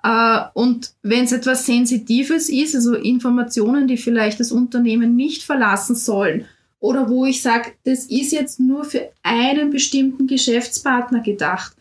Äh, 0.01 0.39
und 0.53 0.93
wenn 1.03 1.25
es 1.25 1.33
etwas 1.33 1.65
Sensitives 1.65 2.47
ist, 2.47 2.73
also 2.73 2.95
Informationen, 2.95 3.87
die 3.87 3.97
vielleicht 3.97 4.39
das 4.39 4.53
Unternehmen 4.53 5.15
nicht 5.17 5.43
verlassen 5.43 5.95
sollen, 5.95 6.45
oder 6.79 7.09
wo 7.09 7.25
ich 7.25 7.41
sage, 7.41 7.71
das 7.85 8.05
ist 8.05 8.33
jetzt 8.33 8.59
nur 8.59 8.83
für 8.83 9.09
einen 9.21 9.69
bestimmten 9.69 10.27
Geschäftspartner 10.27 11.21
gedacht, 11.21 11.75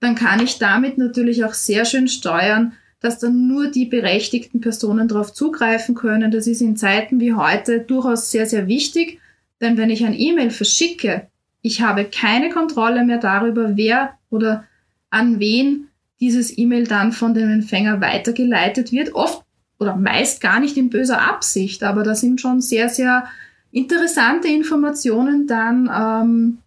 dann 0.00 0.14
kann 0.14 0.42
ich 0.42 0.58
damit 0.58 0.96
natürlich 0.96 1.44
auch 1.44 1.52
sehr 1.52 1.84
schön 1.84 2.08
steuern, 2.08 2.72
dass 3.00 3.18
dann 3.18 3.48
nur 3.48 3.70
die 3.70 3.84
berechtigten 3.84 4.60
Personen 4.60 5.08
darauf 5.08 5.32
zugreifen 5.32 5.94
können. 5.94 6.30
Das 6.30 6.46
ist 6.46 6.62
in 6.62 6.76
Zeiten 6.76 7.20
wie 7.20 7.34
heute 7.34 7.80
durchaus 7.80 8.30
sehr, 8.30 8.46
sehr 8.46 8.66
wichtig, 8.66 9.20
denn 9.60 9.76
wenn 9.76 9.90
ich 9.90 10.04
ein 10.04 10.18
E-Mail 10.18 10.50
verschicke, 10.50 11.28
ich 11.62 11.80
habe 11.80 12.04
keine 12.04 12.50
Kontrolle 12.50 13.04
mehr 13.04 13.18
darüber, 13.18 13.76
wer 13.76 14.16
oder 14.30 14.64
an 15.10 15.40
wen 15.40 15.88
dieses 16.20 16.56
E-Mail 16.56 16.86
dann 16.86 17.12
von 17.12 17.34
dem 17.34 17.50
Empfänger 17.50 18.00
weitergeleitet 18.00 18.92
wird. 18.92 19.14
Oft 19.14 19.42
oder 19.78 19.96
meist 19.96 20.40
gar 20.40 20.60
nicht 20.60 20.76
in 20.76 20.90
böser 20.90 21.20
Absicht, 21.20 21.82
aber 21.82 22.02
da 22.02 22.14
sind 22.14 22.40
schon 22.40 22.60
sehr, 22.60 22.88
sehr 22.88 23.26
interessante 23.72 24.48
Informationen 24.48 25.46
dann 25.46 25.90
ähm, 25.92 26.58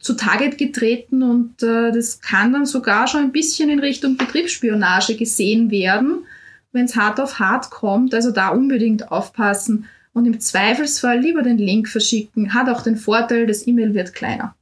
zutage 0.00 0.50
getreten 0.50 1.22
und 1.22 1.62
äh, 1.62 1.92
das 1.92 2.20
kann 2.20 2.52
dann 2.52 2.66
sogar 2.66 3.06
schon 3.06 3.22
ein 3.22 3.32
bisschen 3.32 3.70
in 3.70 3.78
Richtung 3.78 4.16
Betriebsspionage 4.16 5.16
gesehen 5.16 5.70
werden, 5.70 6.24
wenn 6.72 6.86
es 6.86 6.96
hart 6.96 7.20
auf 7.20 7.38
hart 7.38 7.70
kommt. 7.70 8.12
Also 8.14 8.30
da 8.32 8.48
unbedingt 8.48 9.10
aufpassen 9.10 9.86
und 10.12 10.26
im 10.26 10.40
Zweifelsfall 10.40 11.20
lieber 11.20 11.42
den 11.42 11.58
Link 11.58 11.88
verschicken. 11.88 12.54
Hat 12.54 12.68
auch 12.68 12.82
den 12.82 12.96
Vorteil, 12.96 13.46
das 13.46 13.66
E-Mail 13.66 13.94
wird 13.94 14.14
kleiner. 14.14 14.54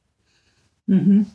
Mhm. 0.86 1.26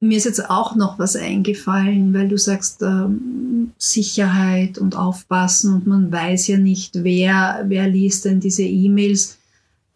Mir 0.00 0.18
ist 0.18 0.24
jetzt 0.24 0.50
auch 0.50 0.76
noch 0.76 0.98
was 0.98 1.16
eingefallen, 1.16 2.12
weil 2.12 2.28
du 2.28 2.36
sagst 2.36 2.82
ähm, 2.82 3.72
Sicherheit 3.78 4.76
und 4.76 4.96
Aufpassen 4.96 5.72
und 5.72 5.86
man 5.86 6.12
weiß 6.12 6.48
ja 6.48 6.58
nicht, 6.58 7.02
wer, 7.02 7.64
wer 7.68 7.88
liest 7.88 8.26
denn 8.26 8.40
diese 8.40 8.64
E-Mails. 8.64 9.38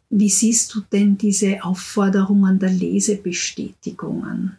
Wie 0.08 0.30
siehst 0.30 0.74
du 0.74 0.80
denn 0.90 1.18
diese 1.18 1.62
Aufforderungen 1.62 2.58
der 2.58 2.70
Lesebestätigungen? 2.70 4.56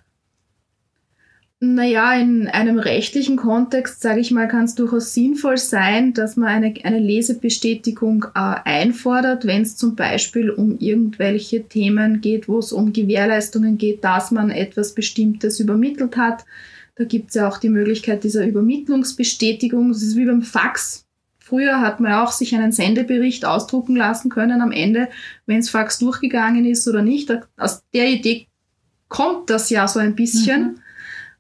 Naja, 1.62 2.14
in 2.14 2.48
einem 2.48 2.80
rechtlichen 2.80 3.36
Kontext, 3.36 4.02
sage 4.02 4.22
ich 4.22 4.32
mal, 4.32 4.48
kann 4.48 4.64
es 4.64 4.76
durchaus 4.76 5.14
sinnvoll 5.14 5.58
sein, 5.58 6.14
dass 6.14 6.38
man 6.38 6.48
eine, 6.48 6.74
eine 6.84 7.00
Lesebestätigung 7.00 8.28
äh, 8.34 8.56
einfordert, 8.64 9.46
wenn 9.46 9.64
es 9.64 9.76
zum 9.76 9.98
Beispiel 9.98 10.52
um 10.52 10.78
irgendwelche 10.80 11.68
Themen 11.68 12.22
geht, 12.22 12.48
wo 12.48 12.60
es 12.60 12.72
um 12.72 12.94
Gewährleistungen 12.94 13.78
geht, 13.78 14.06
dass 14.06 14.32
man 14.32 14.52
etwas 14.52 14.96
Bestimmtes 14.96 15.60
übermittelt 15.60 16.16
hat. 16.16 16.46
Da 16.96 17.04
gibt 17.04 17.30
es 17.30 17.36
ja 17.36 17.50
auch 17.50 17.58
die 17.58 17.70
Möglichkeit 17.70 18.24
dieser 18.24 18.48
Übermittlungsbestätigung. 18.48 19.90
Das 19.90 20.02
ist 20.02 20.16
wie 20.16 20.26
beim 20.26 20.44
Fax. 20.44 21.08
Früher 21.40 21.82
hat 21.82 22.00
man 22.00 22.14
auch 22.14 22.32
sich 22.32 22.56
einen 22.56 22.72
Sendebericht 22.72 23.44
ausdrucken 23.44 23.98
lassen 23.98 24.30
können 24.30 24.62
am 24.62 24.72
Ende, 24.72 25.10
wenn 25.46 25.58
das 25.58 25.70
Fax 25.70 26.00
durchgegangen 26.00 26.64
ist 26.64 26.88
oder 26.88 27.02
nicht. 27.02 27.38
Aus 27.58 27.84
der 27.94 28.08
Idee 28.08 28.48
kommt 29.10 29.50
das 29.50 29.70
ja 29.70 29.90
so 29.90 30.00
ein 30.00 30.16
bisschen. 30.16 30.62
Mhm. 30.62 30.80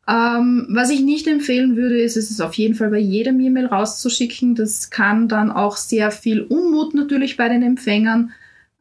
Ähm, 0.09 0.65
was 0.69 0.89
ich 0.89 1.01
nicht 1.01 1.27
empfehlen 1.27 1.75
würde, 1.75 2.01
ist, 2.01 2.17
es 2.17 2.31
ist 2.31 2.41
auf 2.41 2.55
jeden 2.55 2.73
Fall 2.73 2.89
bei 2.89 2.99
jedem 2.99 3.39
E-Mail 3.39 3.67
rauszuschicken. 3.67 4.55
Das 4.55 4.89
kann 4.89 5.27
dann 5.27 5.51
auch 5.51 5.77
sehr 5.77 6.09
viel 6.09 6.41
Unmut 6.41 6.95
natürlich 6.95 7.37
bei 7.37 7.47
den 7.47 7.61
Empfängern 7.61 8.31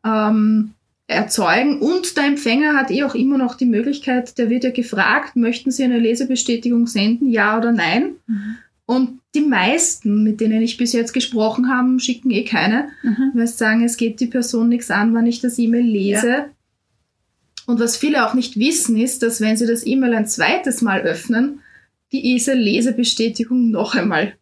ähm, 0.05 0.71
erzeugen. 1.07 1.81
Und 1.81 2.17
der 2.17 2.25
Empfänger 2.25 2.77
hat 2.77 2.91
eh 2.91 3.03
auch 3.05 3.15
immer 3.15 3.37
noch 3.37 3.57
die 3.57 3.67
Möglichkeit, 3.67 4.39
der 4.39 4.49
wird 4.49 4.65
ja 4.65 4.71
gefragt, 4.71 5.37
möchten 5.37 5.71
Sie 5.71 5.85
eine 5.85 5.99
Lesebestätigung 5.99 6.87
senden, 6.87 7.29
ja 7.29 7.59
oder 7.59 7.73
nein? 7.73 8.13
Mhm. 8.27 8.57
Und 8.87 9.21
die 9.35 9.43
meisten, 9.43 10.23
mit 10.23 10.41
denen 10.41 10.63
ich 10.63 10.79
bis 10.79 10.95
jetzt 10.95 11.13
gesprochen 11.13 11.69
habe, 11.69 12.01
schicken 12.01 12.31
eh 12.31 12.45
keine, 12.45 12.89
mhm. 13.03 13.33
weil 13.35 13.47
sie 13.47 13.59
sagen, 13.59 13.85
es 13.85 13.99
geht 13.99 14.19
die 14.21 14.27
Person 14.27 14.71
nichts 14.71 14.91
an, 14.91 15.13
wann 15.13 15.27
ich 15.27 15.43
das 15.43 15.59
E-Mail 15.59 15.85
lese. 15.85 16.29
Ja. 16.29 16.47
Und 17.69 17.81
was 17.81 17.99
viele 17.99 18.27
auch 18.27 18.33
nicht 18.33 18.59
wissen, 18.59 18.97
ist, 18.97 19.23
dass 19.23 19.43
wenn 19.43 19.59
sie 19.59 19.67
das 19.67 19.85
E-Mail 19.85 20.15
ein 20.15 20.27
zweites 20.27 20.81
Mal 20.81 21.03
öffnen, 21.03 21.61
die 22.13 22.35
ESA-Lesebestätigung 22.35 23.71
noch 23.71 23.95
einmal 23.95 24.33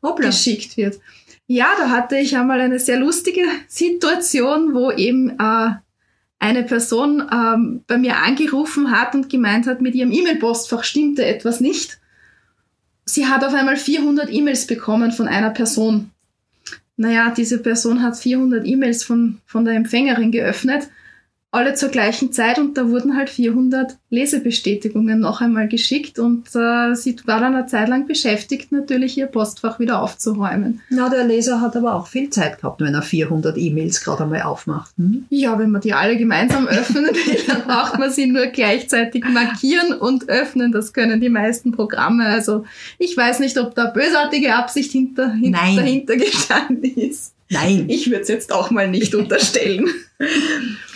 Hoppla. 0.00 0.28
geschickt 0.28 0.76
wird. 0.76 1.00
Ja, 1.48 1.66
da 1.76 1.90
hatte 1.90 2.18
ich 2.18 2.36
einmal 2.36 2.60
eine 2.60 2.78
sehr 2.78 3.00
lustige 3.00 3.42
Situation, 3.66 4.74
wo 4.74 4.92
eben 4.92 5.30
äh, 5.40 5.70
eine 6.38 6.62
Person 6.62 7.28
ähm, 7.32 7.82
bei 7.88 7.98
mir 7.98 8.18
angerufen 8.18 8.92
hat 8.92 9.12
und 9.16 9.28
gemeint 9.28 9.66
hat, 9.66 9.80
mit 9.80 9.96
ihrem 9.96 10.12
E-Mail-Postfach 10.12 10.84
stimmte 10.84 11.24
etwas 11.24 11.58
nicht. 11.58 11.98
Sie 13.04 13.26
hat 13.26 13.42
auf 13.42 13.54
einmal 13.54 13.76
400 13.76 14.32
E-Mails 14.32 14.68
bekommen 14.68 15.10
von 15.10 15.26
einer 15.26 15.50
Person. 15.50 16.12
Naja, 16.96 17.34
diese 17.36 17.58
Person 17.58 18.04
hat 18.04 18.16
400 18.16 18.64
E-Mails 18.64 19.02
von, 19.02 19.40
von 19.46 19.64
der 19.64 19.74
Empfängerin 19.74 20.30
geöffnet 20.30 20.88
alle 21.50 21.74
zur 21.74 21.88
gleichen 21.88 22.30
Zeit 22.30 22.58
und 22.58 22.76
da 22.76 22.90
wurden 22.90 23.16
halt 23.16 23.30
400 23.30 23.96
Lesebestätigungen 24.10 25.18
noch 25.18 25.40
einmal 25.40 25.66
geschickt 25.66 26.18
und 26.18 26.48
äh, 26.54 26.94
sie 26.94 27.16
war 27.24 27.40
dann 27.40 27.54
eine 27.54 27.66
Zeit 27.66 27.88
lang 27.88 28.06
beschäftigt, 28.06 28.70
natürlich 28.70 29.16
ihr 29.16 29.28
Postfach 29.28 29.78
wieder 29.78 30.02
aufzuräumen. 30.02 30.82
Na, 30.90 31.08
der 31.08 31.24
Leser 31.24 31.62
hat 31.62 31.74
aber 31.74 31.94
auch 31.94 32.06
viel 32.06 32.28
Zeit 32.28 32.60
gehabt, 32.60 32.82
wenn 32.82 32.94
er 32.94 33.00
400 33.00 33.56
E-Mails 33.56 34.04
gerade 34.04 34.24
einmal 34.24 34.42
aufmacht. 34.42 34.94
Hm? 34.98 35.24
Ja, 35.30 35.58
wenn 35.58 35.70
man 35.70 35.80
die 35.80 35.94
alle 35.94 36.18
gemeinsam 36.18 36.66
öffnen 36.68 37.06
will, 37.06 37.38
dann 37.46 37.62
braucht 37.62 37.98
man 37.98 38.10
sie 38.10 38.26
nur 38.26 38.46
gleichzeitig 38.48 39.24
markieren 39.24 39.94
und 39.94 40.28
öffnen. 40.28 40.70
Das 40.70 40.92
können 40.92 41.18
die 41.18 41.30
meisten 41.30 41.72
Programme. 41.72 42.26
Also 42.26 42.64
ich 42.98 43.16
weiß 43.16 43.40
nicht, 43.40 43.56
ob 43.56 43.74
da 43.74 43.86
bösartige 43.86 44.54
Absicht 44.54 44.92
hinter, 44.92 45.32
hinter 45.32 45.60
dahinter 45.76 46.16
gestanden 46.16 46.94
ist. 46.94 47.32
Nein. 47.50 47.86
Ich 47.88 48.10
würde 48.10 48.22
es 48.22 48.28
jetzt 48.28 48.52
auch 48.52 48.70
mal 48.70 48.88
nicht 48.88 49.14
unterstellen. 49.14 49.86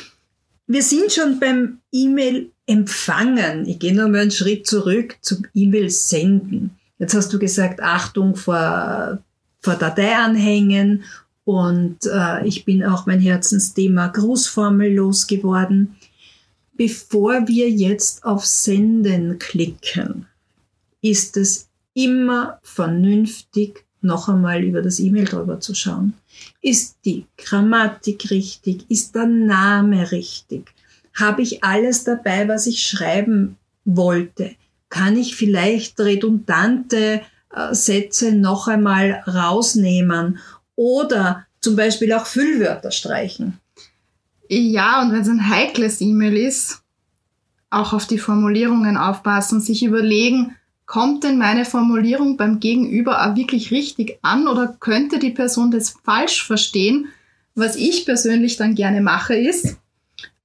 Wir 0.72 0.82
sind 0.82 1.12
schon 1.12 1.38
beim 1.38 1.80
E-Mail 1.92 2.50
empfangen. 2.64 3.68
Ich 3.68 3.78
gehe 3.78 3.94
noch 3.94 4.08
mal 4.08 4.22
einen 4.22 4.30
Schritt 4.30 4.66
zurück 4.66 5.18
zum 5.20 5.44
E-Mail 5.52 5.90
senden. 5.90 6.70
Jetzt 6.98 7.12
hast 7.12 7.30
du 7.30 7.38
gesagt, 7.38 7.82
Achtung 7.82 8.36
vor, 8.36 9.18
vor 9.60 9.74
Dateianhängen 9.74 11.04
und 11.44 11.98
äh, 12.06 12.46
ich 12.46 12.64
bin 12.64 12.84
auch 12.84 13.04
mein 13.04 13.20
Herzensthema 13.20 14.06
Grußformel 14.06 14.94
losgeworden. 14.94 15.94
Bevor 16.72 17.46
wir 17.46 17.68
jetzt 17.68 18.24
auf 18.24 18.46
Senden 18.46 19.38
klicken, 19.38 20.24
ist 21.02 21.36
es 21.36 21.68
immer 21.92 22.60
vernünftig, 22.62 23.84
noch 24.04 24.28
einmal 24.28 24.62
über 24.62 24.82
das 24.82 24.98
E-Mail 24.98 25.24
drüber 25.24 25.60
zu 25.60 25.74
schauen. 25.74 26.14
Ist 26.60 26.96
die 27.04 27.26
Grammatik 27.36 28.30
richtig? 28.30 28.84
Ist 28.88 29.14
der 29.14 29.26
Name 29.26 30.10
richtig? 30.12 30.72
Habe 31.14 31.42
ich 31.42 31.62
alles 31.62 32.04
dabei, 32.04 32.48
was 32.48 32.66
ich 32.66 32.86
schreiben 32.86 33.56
wollte? 33.84 34.52
Kann 34.88 35.16
ich 35.16 35.36
vielleicht 35.36 35.98
redundante 36.00 37.22
äh, 37.54 37.74
Sätze 37.74 38.32
noch 38.32 38.68
einmal 38.68 39.22
rausnehmen 39.26 40.38
oder 40.74 41.46
zum 41.60 41.76
Beispiel 41.76 42.12
auch 42.12 42.26
Füllwörter 42.26 42.90
streichen? 42.90 43.58
Ja, 44.48 45.02
und 45.02 45.12
wenn 45.12 45.22
es 45.22 45.28
ein 45.28 45.48
heikles 45.48 46.00
E-Mail 46.00 46.36
ist, 46.36 46.82
auch 47.70 47.92
auf 47.92 48.06
die 48.06 48.18
Formulierungen 48.18 48.96
aufpassen, 48.96 49.60
sich 49.60 49.82
überlegen, 49.82 50.56
kommt 50.92 51.24
denn 51.24 51.38
meine 51.38 51.64
Formulierung 51.64 52.36
beim 52.36 52.60
Gegenüber 52.60 53.24
auch 53.24 53.34
wirklich 53.34 53.70
richtig 53.70 54.18
an 54.20 54.46
oder 54.46 54.76
könnte 54.78 55.18
die 55.18 55.30
Person 55.30 55.70
das 55.70 55.94
falsch 56.04 56.46
verstehen? 56.46 57.06
Was 57.54 57.76
ich 57.76 58.04
persönlich 58.04 58.58
dann 58.58 58.74
gerne 58.74 59.00
mache 59.00 59.34
ist, 59.34 59.78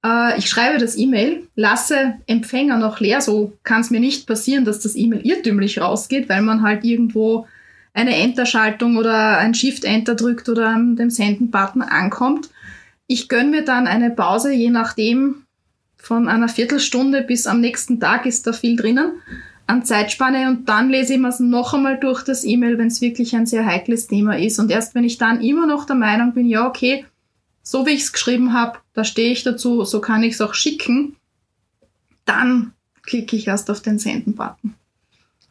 äh, 0.02 0.38
ich 0.38 0.48
schreibe 0.48 0.78
das 0.78 0.96
E-Mail, 0.96 1.46
lasse 1.54 2.14
Empfänger 2.26 2.78
noch 2.78 2.98
leer, 2.98 3.20
so 3.20 3.52
kann 3.62 3.82
es 3.82 3.90
mir 3.90 4.00
nicht 4.00 4.26
passieren, 4.26 4.64
dass 4.64 4.80
das 4.80 4.96
E-Mail 4.96 5.20
irrtümlich 5.22 5.82
rausgeht, 5.82 6.30
weil 6.30 6.40
man 6.40 6.62
halt 6.62 6.82
irgendwo 6.82 7.46
eine 7.92 8.16
Enter-Schaltung 8.16 8.96
oder 8.96 9.36
ein 9.36 9.52
Shift-Enter 9.52 10.14
drückt 10.14 10.48
oder 10.48 10.68
an 10.68 10.96
dem 10.96 11.10
Senden-Button 11.10 11.82
ankommt. 11.82 12.48
Ich 13.06 13.28
gönne 13.28 13.50
mir 13.50 13.64
dann 13.66 13.86
eine 13.86 14.08
Pause, 14.08 14.54
je 14.54 14.70
nachdem, 14.70 15.42
von 15.98 16.26
einer 16.26 16.48
Viertelstunde 16.48 17.20
bis 17.20 17.46
am 17.46 17.60
nächsten 17.60 18.00
Tag 18.00 18.24
ist 18.24 18.46
da 18.46 18.54
viel 18.54 18.76
drinnen 18.76 19.12
an 19.68 19.84
Zeitspanne 19.84 20.48
und 20.48 20.68
dann 20.68 20.88
lese 20.88 21.12
ich 21.12 21.20
mir 21.20 21.28
es 21.28 21.40
noch 21.40 21.74
einmal 21.74 22.00
durch 22.00 22.22
das 22.22 22.42
E-Mail, 22.42 22.78
wenn 22.78 22.86
es 22.86 23.02
wirklich 23.02 23.36
ein 23.36 23.44
sehr 23.44 23.66
heikles 23.66 24.06
Thema 24.06 24.38
ist. 24.38 24.58
Und 24.58 24.70
erst 24.70 24.94
wenn 24.94 25.04
ich 25.04 25.18
dann 25.18 25.42
immer 25.42 25.66
noch 25.66 25.84
der 25.84 25.94
Meinung 25.94 26.32
bin, 26.32 26.46
ja, 26.46 26.66
okay, 26.66 27.04
so 27.62 27.84
wie 27.84 27.90
ich 27.90 28.00
es 28.00 28.12
geschrieben 28.14 28.54
habe, 28.54 28.78
da 28.94 29.04
stehe 29.04 29.30
ich 29.30 29.42
dazu, 29.42 29.84
so 29.84 30.00
kann 30.00 30.22
ich 30.22 30.34
es 30.34 30.40
auch 30.40 30.54
schicken, 30.54 31.16
dann 32.24 32.72
klicke 33.02 33.36
ich 33.36 33.46
erst 33.46 33.70
auf 33.70 33.82
den 33.82 33.98
Senden-Button. 33.98 34.72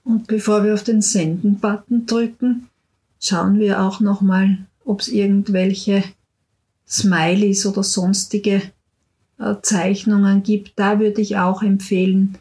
Und 0.04 0.26
bevor 0.26 0.64
wir 0.64 0.74
auf 0.74 0.84
den 0.84 1.04
Senden-Button 1.04 2.08
drücken, 2.08 2.70
schauen 3.22 3.60
wir 3.60 3.84
auch 3.84 4.00
nochmal, 4.00 4.58
ob 4.84 5.02
es 5.02 5.10
irgendwelche 5.10 6.04
Smileys 6.88 7.68
oder 7.68 7.84
sonstige 7.84 8.64
äh, 9.38 9.56
Zeichnungen 9.62 10.42
gibt. 10.42 10.80
Da 10.80 11.00
würde 11.00 11.22
ich 11.22 11.38
auch 11.38 11.62
empfehlen, 11.62 12.40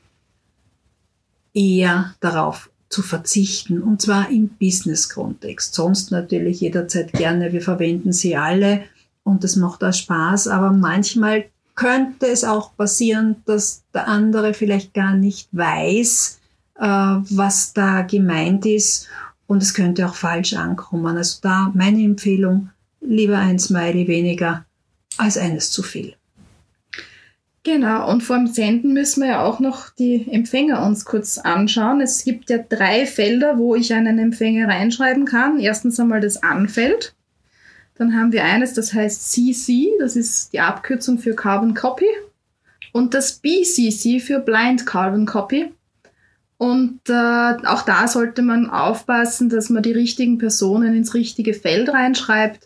eher 1.56 2.14
darauf 2.20 2.70
zu 2.88 3.02
verzichten 3.02 3.82
und 3.82 4.02
zwar 4.02 4.30
im 4.30 4.48
Business-Kontext. 4.48 5.74
Sonst 5.74 6.12
natürlich 6.12 6.60
jederzeit 6.60 7.12
gerne, 7.12 7.52
wir 7.52 7.62
verwenden 7.62 8.12
sie 8.12 8.36
alle 8.36 8.84
und 9.24 9.42
es 9.42 9.56
macht 9.56 9.82
auch 9.82 9.92
Spaß, 9.92 10.48
aber 10.48 10.70
manchmal 10.70 11.46
könnte 11.74 12.26
es 12.26 12.44
auch 12.44 12.76
passieren, 12.76 13.36
dass 13.44 13.82
der 13.92 14.06
andere 14.08 14.54
vielleicht 14.54 14.94
gar 14.94 15.14
nicht 15.14 15.48
weiß, 15.52 16.40
äh, 16.76 16.86
was 16.86 17.72
da 17.72 18.02
gemeint 18.02 18.66
ist 18.66 19.08
und 19.46 19.62
es 19.62 19.74
könnte 19.74 20.06
auch 20.06 20.14
falsch 20.14 20.54
ankommen. 20.54 21.16
Also 21.16 21.38
da 21.42 21.72
meine 21.74 22.02
Empfehlung, 22.02 22.70
lieber 23.00 23.38
ein 23.38 23.58
Smiley 23.58 24.06
weniger 24.08 24.64
als 25.18 25.38
eines 25.38 25.70
zu 25.70 25.82
viel. 25.82 26.15
Genau, 27.66 28.08
und 28.08 28.22
vor 28.22 28.36
dem 28.36 28.46
Senden 28.46 28.92
müssen 28.92 29.22
wir 29.22 29.28
ja 29.30 29.44
auch 29.44 29.58
noch 29.58 29.90
die 29.90 30.28
Empfänger 30.30 30.86
uns 30.86 31.04
kurz 31.04 31.36
anschauen. 31.36 32.00
Es 32.00 32.22
gibt 32.22 32.48
ja 32.48 32.58
drei 32.58 33.06
Felder, 33.06 33.58
wo 33.58 33.74
ich 33.74 33.92
einen 33.92 34.20
Empfänger 34.20 34.68
reinschreiben 34.68 35.24
kann. 35.24 35.58
Erstens 35.58 35.98
einmal 35.98 36.20
das 36.20 36.44
Anfeld. 36.44 37.16
Dann 37.96 38.14
haben 38.14 38.30
wir 38.30 38.44
eines, 38.44 38.74
das 38.74 38.94
heißt 38.94 39.32
CC, 39.32 39.90
das 39.98 40.14
ist 40.14 40.52
die 40.52 40.60
Abkürzung 40.60 41.18
für 41.18 41.34
Carbon 41.34 41.74
Copy. 41.74 42.06
und 42.92 43.14
das 43.14 43.32
BCC 43.32 44.20
für 44.20 44.38
Blind 44.38 44.86
Carbon 44.86 45.26
Copy. 45.26 45.72
Und 46.58 47.00
äh, 47.08 47.66
auch 47.66 47.82
da 47.82 48.06
sollte 48.06 48.42
man 48.42 48.70
aufpassen, 48.70 49.48
dass 49.48 49.70
man 49.70 49.82
die 49.82 49.90
richtigen 49.90 50.38
Personen 50.38 50.94
ins 50.94 51.14
richtige 51.14 51.52
Feld 51.52 51.88
reinschreibt. 51.88 52.65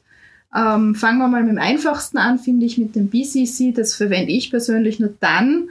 Ähm, 0.55 0.95
fangen 0.95 1.19
wir 1.19 1.29
mal 1.29 1.43
mit 1.43 1.53
dem 1.53 1.59
einfachsten 1.59 2.19
an, 2.19 2.39
finde 2.39 2.67
ich, 2.67 2.77
mit 2.77 2.97
dem 2.97 3.09
BCC. 3.09 3.73
Das 3.73 3.95
verwende 3.95 4.33
ich 4.33 4.51
persönlich 4.51 4.99
nur 4.99 5.15
dann, 5.21 5.69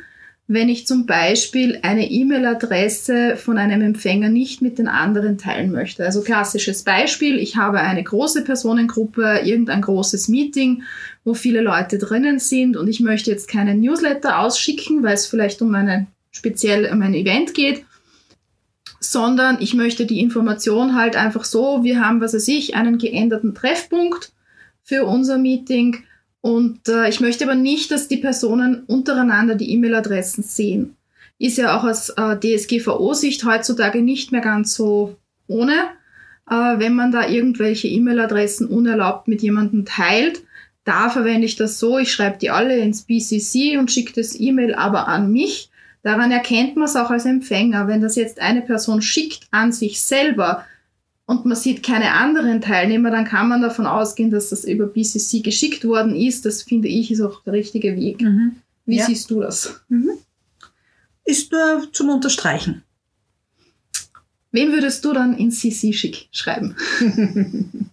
wenn 0.47 0.67
ich 0.67 0.87
zum 0.87 1.05
Beispiel 1.05 1.79
eine 1.83 2.09
E-Mail-Adresse 2.09 3.35
von 3.35 3.59
einem 3.59 3.81
Empfänger 3.81 4.29
nicht 4.29 4.63
mit 4.63 4.79
den 4.79 4.87
anderen 4.87 5.37
teilen 5.37 5.71
möchte. 5.71 6.03
Also 6.03 6.21
klassisches 6.21 6.81
Beispiel, 6.83 7.37
ich 7.37 7.57
habe 7.57 7.81
eine 7.81 8.03
große 8.03 8.43
Personengruppe, 8.43 9.41
irgendein 9.43 9.81
großes 9.81 10.27
Meeting, 10.27 10.81
wo 11.23 11.35
viele 11.35 11.61
Leute 11.61 11.99
drinnen 11.99 12.39
sind 12.39 12.77
und 12.77 12.87
ich 12.87 12.99
möchte 12.99 13.29
jetzt 13.29 13.47
keinen 13.47 13.79
Newsletter 13.79 14.39
ausschicken, 14.39 15.03
weil 15.03 15.13
es 15.13 15.27
vielleicht 15.27 15.61
um 15.61 15.75
eine 15.75 16.07
speziell 16.31 16.91
um 16.91 17.01
ein 17.03 17.13
Event 17.13 17.53
geht, 17.53 17.85
sondern 18.99 19.57
ich 19.59 19.75
möchte 19.75 20.07
die 20.07 20.19
Information 20.19 20.95
halt 20.95 21.15
einfach 21.15 21.43
so, 21.43 21.83
wir 21.83 22.03
haben, 22.03 22.21
was 22.21 22.33
weiß 22.33 22.47
ich, 22.47 22.75
einen 22.75 22.97
geänderten 22.97 23.53
Treffpunkt 23.53 24.31
für 24.89 25.05
unser 25.05 25.37
Meeting 25.37 26.03
und 26.41 26.87
äh, 26.89 27.09
ich 27.09 27.19
möchte 27.19 27.43
aber 27.43 27.53
nicht, 27.53 27.91
dass 27.91 28.07
die 28.07 28.17
Personen 28.17 28.85
untereinander 28.87 29.53
die 29.53 29.71
E-Mail-Adressen 29.73 30.43
sehen. 30.43 30.95
Ist 31.37 31.59
ja 31.59 31.77
auch 31.77 31.83
aus 31.83 32.09
äh, 32.09 32.37
DSGVO-Sicht 32.37 33.45
heutzutage 33.45 34.01
nicht 34.01 34.31
mehr 34.31 34.41
ganz 34.41 34.73
so 34.73 35.15
ohne, 35.47 35.73
äh, 36.49 36.79
wenn 36.79 36.95
man 36.95 37.11
da 37.11 37.27
irgendwelche 37.27 37.87
E-Mail-Adressen 37.87 38.67
unerlaubt 38.67 39.27
mit 39.27 39.43
jemandem 39.43 39.85
teilt. 39.85 40.41
Da 40.85 41.09
verwende 41.09 41.45
ich 41.45 41.55
das 41.55 41.77
so, 41.77 41.99
ich 41.99 42.11
schreibe 42.11 42.39
die 42.39 42.49
alle 42.49 42.77
ins 42.77 43.03
BCC 43.03 43.77
und 43.77 43.91
schicke 43.91 44.13
das 44.13 44.39
E-Mail 44.39 44.73
aber 44.73 45.07
an 45.07 45.31
mich. 45.31 45.69
Daran 46.01 46.31
erkennt 46.31 46.77
man 46.77 46.85
es 46.85 46.95
auch 46.95 47.11
als 47.11 47.25
Empfänger. 47.25 47.87
Wenn 47.87 48.01
das 48.01 48.15
jetzt 48.15 48.41
eine 48.41 48.63
Person 48.63 49.03
schickt 49.03 49.47
an 49.51 49.71
sich 49.71 50.01
selber, 50.01 50.65
und 51.29 51.45
man 51.45 51.55
sieht 51.55 51.83
keine 51.83 52.13
anderen 52.13 52.59
Teilnehmer, 52.59 53.11
dann 53.11 53.23
kann 53.23 53.49
man 53.49 53.61
davon 53.61 53.85
ausgehen, 53.85 54.31
dass 54.31 54.49
das 54.49 54.63
über 54.63 54.87
BCC 54.87 55.43
geschickt 55.43 55.85
worden 55.85 56.15
ist. 56.15 56.43
Das 56.43 56.63
finde 56.63 56.87
ich 56.87 57.11
ist 57.11 57.21
auch 57.21 57.43
der 57.43 57.53
richtige 57.53 57.95
Weg. 57.95 58.21
Mhm. 58.21 58.55
Wie 58.87 58.97
ja. 58.97 59.05
siehst 59.05 59.29
du 59.29 59.41
das? 59.41 59.79
Mhm. 59.89 60.09
Ist 61.25 61.51
nur 61.51 61.87
zum 61.93 62.09
Unterstreichen. 62.09 62.81
Wen 64.51 64.71
würdest 64.71 65.05
du 65.05 65.13
dann 65.13 65.37
in 65.37 65.51
CC 65.51 65.93
schick 65.93 66.29
schreiben? 66.31 66.75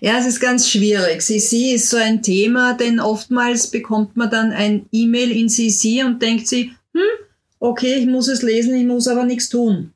ja, 0.00 0.16
es 0.16 0.24
ist 0.24 0.40
ganz 0.40 0.66
schwierig. 0.66 1.20
CC 1.20 1.74
ist 1.74 1.90
so 1.90 1.98
ein 1.98 2.22
Thema, 2.22 2.72
denn 2.72 3.00
oftmals 3.00 3.66
bekommt 3.66 4.16
man 4.16 4.30
dann 4.30 4.50
ein 4.52 4.86
E-Mail 4.90 5.30
in 5.30 5.50
CC 5.50 6.04
und 6.04 6.22
denkt 6.22 6.48
sich, 6.48 6.70
hm, 6.94 7.02
okay, 7.58 7.96
ich 7.96 8.06
muss 8.06 8.28
es 8.28 8.40
lesen, 8.40 8.74
ich 8.76 8.86
muss 8.86 9.08
aber 9.08 9.24
nichts 9.24 9.50
tun. 9.50 9.92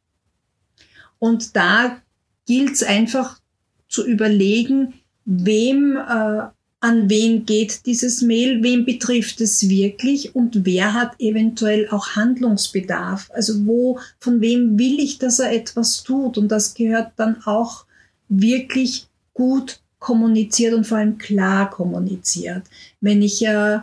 Und 1.18 1.56
da 1.56 2.02
gilt 2.46 2.72
es 2.72 2.82
einfach 2.82 3.40
zu 3.88 4.06
überlegen, 4.06 4.94
wem, 5.24 5.96
äh, 5.96 6.42
an 6.80 7.08
wen 7.08 7.46
geht 7.46 7.86
dieses 7.86 8.20
Mail, 8.20 8.62
wem 8.62 8.84
betrifft 8.84 9.40
es 9.40 9.68
wirklich 9.68 10.34
und 10.34 10.66
wer 10.66 10.92
hat 10.92 11.18
eventuell 11.18 11.88
auch 11.88 12.08
Handlungsbedarf. 12.08 13.30
Also 13.32 13.66
wo, 13.66 13.98
von 14.20 14.40
wem 14.40 14.78
will 14.78 14.98
ich, 14.98 15.18
dass 15.18 15.38
er 15.38 15.52
etwas 15.52 16.02
tut? 16.02 16.36
Und 16.36 16.48
das 16.48 16.74
gehört 16.74 17.12
dann 17.16 17.42
auch 17.46 17.86
wirklich 18.28 19.06
gut 19.32 19.80
kommuniziert 19.98 20.74
und 20.74 20.86
vor 20.86 20.98
allem 20.98 21.16
klar 21.16 21.70
kommuniziert. 21.70 22.64
Wenn 23.00 23.22
ich 23.22 23.44
äh, 23.46 23.78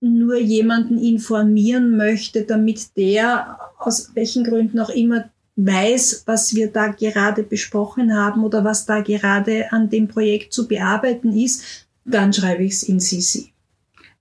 nur 0.00 0.38
jemanden 0.38 0.96
informieren 0.96 1.98
möchte, 1.98 2.44
damit 2.44 2.96
der 2.96 3.58
aus 3.78 4.12
welchen 4.14 4.44
Gründen 4.44 4.80
auch 4.80 4.88
immer 4.88 5.28
weiß, 5.66 6.22
was 6.26 6.54
wir 6.54 6.70
da 6.70 6.88
gerade 6.88 7.42
besprochen 7.42 8.16
haben 8.16 8.44
oder 8.44 8.64
was 8.64 8.86
da 8.86 9.00
gerade 9.00 9.72
an 9.72 9.90
dem 9.90 10.08
Projekt 10.08 10.52
zu 10.52 10.68
bearbeiten 10.68 11.36
ist, 11.36 11.86
dann 12.04 12.32
schreibe 12.32 12.64
ich 12.64 12.72
es 12.72 12.82
in 12.82 12.98
CC. 13.00 13.50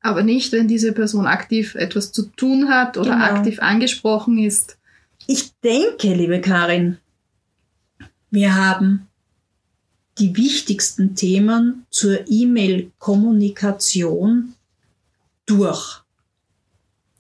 Aber 0.02 0.24
nicht, 0.24 0.52
wenn 0.52 0.68
diese 0.68 0.94
Person 0.94 1.28
aktiv 1.28 1.76
etwas 1.76 2.12
zu 2.12 2.24
tun 2.24 2.70
hat 2.70 2.98
oder 2.98 3.12
genau. 3.12 3.26
aktiv 3.26 3.60
angesprochen 3.60 4.38
ist. 4.38 4.78
Ich 5.28 5.54
denke, 5.62 6.14
liebe 6.14 6.42
Karin, 6.42 6.98
wir 8.32 8.56
haben 8.56 9.08
die 10.18 10.36
wichtigsten 10.36 11.16
Themen 11.16 11.86
zur 11.90 12.28
E-Mail-Kommunikation 12.28 14.56
durch. 15.46 16.02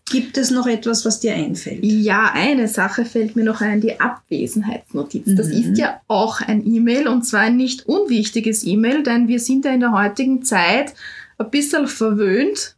Gibt 0.09 0.37
es 0.37 0.51
noch 0.51 0.67
etwas, 0.67 1.05
was 1.05 1.19
dir 1.19 1.33
einfällt? 1.33 1.79
Ja, 1.83 2.31
eine 2.33 2.67
Sache 2.67 3.05
fällt 3.05 3.35
mir 3.35 3.43
noch 3.43 3.61
ein, 3.61 3.81
die 3.81 3.99
Abwesenheitsnotiz. 3.99 5.27
Mhm. 5.27 5.35
Das 5.35 5.47
ist 5.47 5.77
ja 5.77 6.01
auch 6.07 6.41
ein 6.41 6.65
E-Mail 6.65 7.07
und 7.07 7.23
zwar 7.23 7.41
ein 7.41 7.57
nicht 7.57 7.85
unwichtiges 7.87 8.63
E-Mail, 8.63 9.03
denn 9.03 9.27
wir 9.27 9.39
sind 9.39 9.65
ja 9.65 9.71
in 9.71 9.79
der 9.79 9.91
heutigen 9.91 10.43
Zeit 10.43 10.93
ein 11.37 11.49
bisschen 11.49 11.87
verwöhnt 11.87 12.75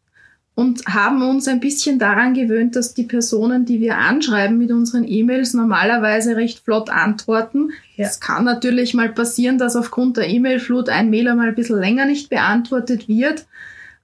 und 0.53 0.85
haben 0.85 1.21
uns 1.23 1.47
ein 1.47 1.59
bisschen 1.59 1.97
daran 1.97 2.33
gewöhnt, 2.33 2.75
dass 2.75 2.93
die 2.93 3.03
Personen, 3.03 3.65
die 3.65 3.79
wir 3.79 3.97
anschreiben 3.97 4.57
mit 4.57 4.71
unseren 4.71 5.07
E-Mails, 5.07 5.53
normalerweise 5.53 6.35
recht 6.35 6.59
flott 6.59 6.89
antworten. 6.89 7.71
Ja. 7.95 8.07
Es 8.07 8.19
kann 8.19 8.43
natürlich 8.43 8.93
mal 8.93 9.09
passieren, 9.09 9.57
dass 9.57 9.75
aufgrund 9.75 10.17
der 10.17 10.27
E-Mail-Flut 10.27 10.89
ein 10.89 11.09
Mail 11.09 11.29
einmal 11.29 11.49
ein 11.49 11.55
bisschen 11.55 11.79
länger 11.79 12.05
nicht 12.05 12.29
beantwortet 12.29 13.07
wird, 13.07 13.45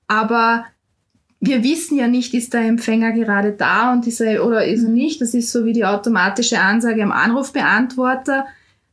aber 0.07 0.65
wir 1.39 1.63
wissen 1.63 1.97
ja 1.97 2.07
nicht, 2.07 2.33
ist 2.33 2.53
der 2.53 2.61
Empfänger 2.61 3.11
gerade 3.11 3.51
da 3.51 3.93
und 3.93 4.07
ist 4.07 4.21
er 4.21 4.45
oder 4.45 4.65
ist 4.65 4.83
er 4.83 4.89
nicht. 4.89 5.21
Das 5.21 5.33
ist 5.33 5.51
so 5.51 5.65
wie 5.65 5.73
die 5.73 5.85
automatische 5.85 6.59
Ansage 6.59 7.03
am 7.03 7.11
Anrufbeantworter, 7.11 8.47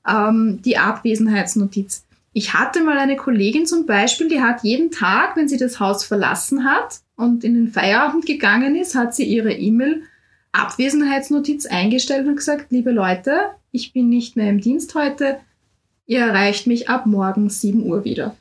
ähm, 0.06 0.60
die 0.62 0.76
Abwesenheitsnotiz. 0.76 2.04
Ich 2.32 2.52
hatte 2.52 2.82
mal 2.82 2.98
eine 2.98 3.16
Kollegin 3.16 3.64
zum 3.64 3.86
Beispiel, 3.86 4.28
die 4.28 4.40
hat 4.40 4.62
jeden 4.62 4.90
Tag, 4.90 5.36
wenn 5.36 5.48
sie 5.48 5.56
das 5.56 5.80
Haus 5.80 6.04
verlassen 6.04 6.64
hat 6.64 7.00
und 7.16 7.44
in 7.44 7.54
den 7.54 7.68
Feierabend 7.68 8.26
gegangen 8.26 8.74
ist, 8.76 8.94
hat 8.94 9.14
sie 9.14 9.24
ihre 9.24 9.52
E-Mail 9.52 10.02
Abwesenheitsnotiz 10.52 11.66
eingestellt 11.66 12.26
und 12.26 12.36
gesagt, 12.36 12.66
liebe 12.70 12.90
Leute, 12.90 13.32
ich 13.70 13.92
bin 13.92 14.08
nicht 14.08 14.36
mehr 14.36 14.50
im 14.50 14.60
Dienst 14.60 14.94
heute, 14.94 15.38
ihr 16.06 16.20
erreicht 16.20 16.66
mich 16.66 16.88
ab 16.88 17.06
morgen 17.06 17.48
7 17.48 17.84
Uhr 17.84 18.04
wieder. 18.04 18.36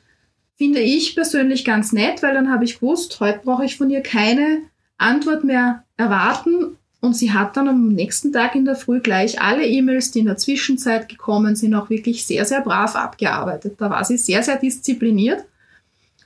Finde 0.56 0.80
ich 0.80 1.14
persönlich 1.14 1.64
ganz 1.64 1.92
nett, 1.92 2.22
weil 2.22 2.34
dann 2.34 2.50
habe 2.50 2.64
ich 2.64 2.76
gewusst, 2.76 3.18
heute 3.20 3.40
brauche 3.44 3.64
ich 3.64 3.76
von 3.76 3.90
ihr 3.90 4.02
keine 4.02 4.62
Antwort 4.98 5.44
mehr 5.44 5.84
erwarten. 5.96 6.78
Und 7.00 7.14
sie 7.14 7.32
hat 7.32 7.56
dann 7.56 7.68
am 7.68 7.88
nächsten 7.88 8.32
Tag 8.32 8.54
in 8.54 8.64
der 8.64 8.76
Früh 8.76 9.00
gleich 9.00 9.40
alle 9.40 9.66
E-Mails, 9.66 10.12
die 10.12 10.20
in 10.20 10.26
der 10.26 10.38
Zwischenzeit 10.38 11.08
gekommen 11.08 11.54
sind, 11.54 11.74
auch 11.74 11.90
wirklich 11.90 12.24
sehr, 12.24 12.46
sehr 12.46 12.62
brav 12.62 12.96
abgearbeitet. 12.96 13.74
Da 13.78 13.90
war 13.90 14.04
sie 14.04 14.16
sehr, 14.16 14.42
sehr 14.42 14.56
diszipliniert. 14.56 15.44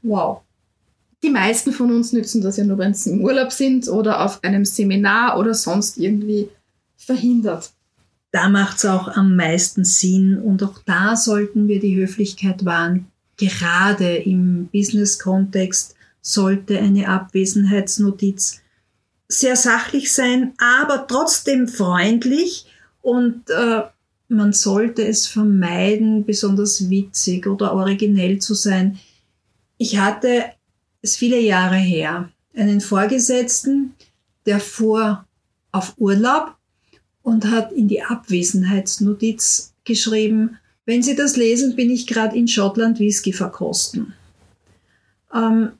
Wow. 0.02 0.42
Die 1.22 1.30
meisten 1.30 1.72
von 1.72 1.90
uns 1.90 2.12
nützen 2.12 2.42
das 2.42 2.58
ja 2.58 2.64
nur, 2.64 2.78
wenn 2.78 2.94
sie 2.94 3.10
im 3.10 3.24
Urlaub 3.24 3.50
sind 3.50 3.88
oder 3.88 4.24
auf 4.24 4.44
einem 4.44 4.64
Seminar 4.64 5.36
oder 5.36 5.52
sonst 5.52 5.98
irgendwie 5.98 6.48
verhindert. 6.96 7.72
Da 8.30 8.48
macht 8.48 8.76
es 8.76 8.84
auch 8.84 9.08
am 9.08 9.34
meisten 9.34 9.84
Sinn 9.84 10.38
und 10.38 10.62
auch 10.62 10.78
da 10.84 11.16
sollten 11.16 11.66
wir 11.66 11.80
die 11.80 11.96
Höflichkeit 11.96 12.64
wahren 12.64 13.06
gerade 13.38 14.16
im 14.16 14.68
Business-Kontext 14.72 15.94
sollte 16.20 16.78
eine 16.78 17.08
Abwesenheitsnotiz 17.08 18.60
sehr 19.28 19.56
sachlich 19.56 20.12
sein, 20.12 20.52
aber 20.58 21.06
trotzdem 21.06 21.68
freundlich 21.68 22.66
und 23.00 23.48
äh, 23.50 23.82
man 24.28 24.52
sollte 24.52 25.06
es 25.06 25.26
vermeiden, 25.26 26.24
besonders 26.26 26.90
witzig 26.90 27.46
oder 27.46 27.72
originell 27.72 28.38
zu 28.40 28.54
sein. 28.54 28.98
Ich 29.78 29.98
hatte 29.98 30.44
es 31.00 31.16
viele 31.16 31.40
Jahre 31.40 31.76
her, 31.76 32.30
einen 32.54 32.80
Vorgesetzten, 32.80 33.94
der 34.44 34.60
fuhr 34.60 35.24
auf 35.72 35.94
Urlaub 35.96 36.56
und 37.22 37.46
hat 37.46 37.72
in 37.72 37.88
die 37.88 38.02
Abwesenheitsnotiz 38.02 39.74
geschrieben, 39.84 40.58
wenn 40.88 41.02
Sie 41.02 41.14
das 41.14 41.36
lesen, 41.36 41.76
bin 41.76 41.90
ich 41.90 42.06
gerade 42.06 42.34
in 42.34 42.48
Schottland 42.48 42.98
Whisky 42.98 43.34
verkosten. 43.34 44.14
Ähm, 45.34 45.72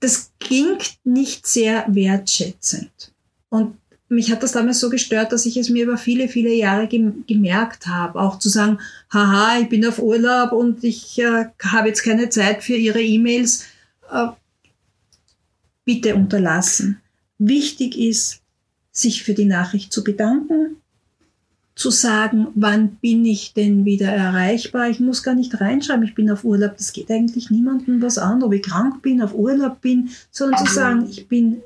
das 0.00 0.30
klingt 0.40 0.96
nicht 1.04 1.46
sehr 1.46 1.84
wertschätzend. 1.88 3.12
Und 3.50 3.76
mich 4.08 4.32
hat 4.32 4.42
das 4.42 4.52
damals 4.52 4.80
so 4.80 4.88
gestört, 4.88 5.32
dass 5.32 5.44
ich 5.44 5.58
es 5.58 5.68
mir 5.68 5.84
über 5.84 5.98
viele, 5.98 6.28
viele 6.28 6.54
Jahre 6.54 6.86
gem 6.88 7.24
gemerkt 7.26 7.86
habe. 7.86 8.18
Auch 8.18 8.38
zu 8.38 8.48
sagen, 8.48 8.78
haha, 9.12 9.60
ich 9.60 9.68
bin 9.68 9.84
auf 9.84 9.98
Urlaub 9.98 10.52
und 10.52 10.82
ich 10.82 11.18
äh, 11.18 11.44
habe 11.62 11.88
jetzt 11.88 12.02
keine 12.02 12.30
Zeit 12.30 12.64
für 12.64 12.76
Ihre 12.76 13.02
E-Mails. 13.02 13.66
Äh, 14.10 14.28
bitte 15.84 16.14
unterlassen. 16.14 17.02
Wichtig 17.36 17.98
ist, 17.98 18.40
sich 18.92 19.24
für 19.24 19.34
die 19.34 19.44
Nachricht 19.44 19.92
zu 19.92 20.02
bedanken, 20.02 20.78
zu 21.74 21.90
sagen, 21.90 22.48
wann 22.54 22.96
bin 22.96 23.24
ich 23.24 23.54
denn 23.54 23.84
wieder 23.84 24.08
erreichbar. 24.08 24.90
Ich 24.90 25.00
muss 25.00 25.22
gar 25.22 25.34
nicht 25.34 25.58
reinschreiben, 25.60 26.04
ich 26.04 26.14
bin 26.14 26.30
auf 26.30 26.44
Urlaub. 26.44 26.76
Das 26.76 26.92
geht 26.92 27.10
eigentlich 27.10 27.50
niemandem 27.50 28.02
was 28.02 28.18
an, 28.18 28.42
ob 28.42 28.52
ich 28.52 28.62
krank 28.62 29.02
bin, 29.02 29.22
auf 29.22 29.34
Urlaub 29.34 29.80
bin, 29.80 30.10
sondern 30.30 30.66
zu 30.66 30.72
sagen, 30.72 31.08
ich 31.10 31.28
bin 31.28 31.62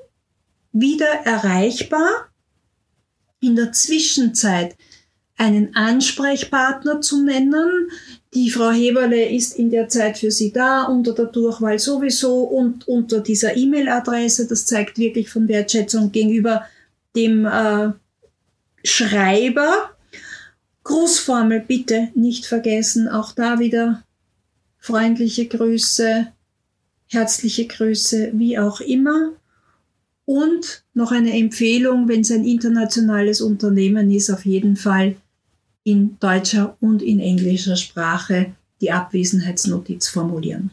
wieder 0.72 1.06
erreichbar. 1.24 2.28
In 3.40 3.56
der 3.56 3.72
Zwischenzeit 3.72 4.76
einen 5.36 5.74
Ansprechpartner 5.74 7.00
zu 7.00 7.22
nennen. 7.22 7.90
Die 8.32 8.50
Frau 8.50 8.70
Heberle 8.70 9.28
ist 9.28 9.58
in 9.58 9.70
der 9.70 9.88
Zeit 9.88 10.18
für 10.18 10.30
Sie 10.30 10.52
da, 10.52 10.84
unter 10.84 11.12
der 11.12 11.26
Durchwahl 11.26 11.78
sowieso 11.78 12.42
und 12.42 12.88
unter 12.88 13.20
dieser 13.20 13.56
E-Mail-Adresse. 13.56 14.46
Das 14.46 14.66
zeigt 14.66 14.98
wirklich 14.98 15.28
von 15.28 15.48
Wertschätzung 15.48 16.12
gegenüber 16.12 16.64
dem 17.14 17.44
äh, 17.44 17.90
Schreiber. 18.84 19.95
Grußformel 20.86 21.64
bitte 21.66 22.08
nicht 22.14 22.46
vergessen. 22.46 23.08
Auch 23.08 23.32
da 23.32 23.58
wieder 23.58 24.04
freundliche 24.78 25.46
Grüße, 25.46 26.28
herzliche 27.08 27.66
Grüße, 27.66 28.30
wie 28.34 28.58
auch 28.58 28.80
immer. 28.80 29.32
Und 30.24 30.84
noch 30.94 31.10
eine 31.10 31.32
Empfehlung, 31.32 32.08
wenn 32.08 32.20
es 32.20 32.30
ein 32.30 32.44
internationales 32.44 33.40
Unternehmen 33.40 34.12
ist, 34.12 34.30
auf 34.30 34.46
jeden 34.46 34.76
Fall 34.76 35.16
in 35.82 36.18
deutscher 36.20 36.76
und 36.80 37.02
in 37.02 37.18
englischer 37.18 37.76
Sprache 37.76 38.52
die 38.80 38.92
Abwesenheitsnotiz 38.92 40.08
formulieren. 40.08 40.70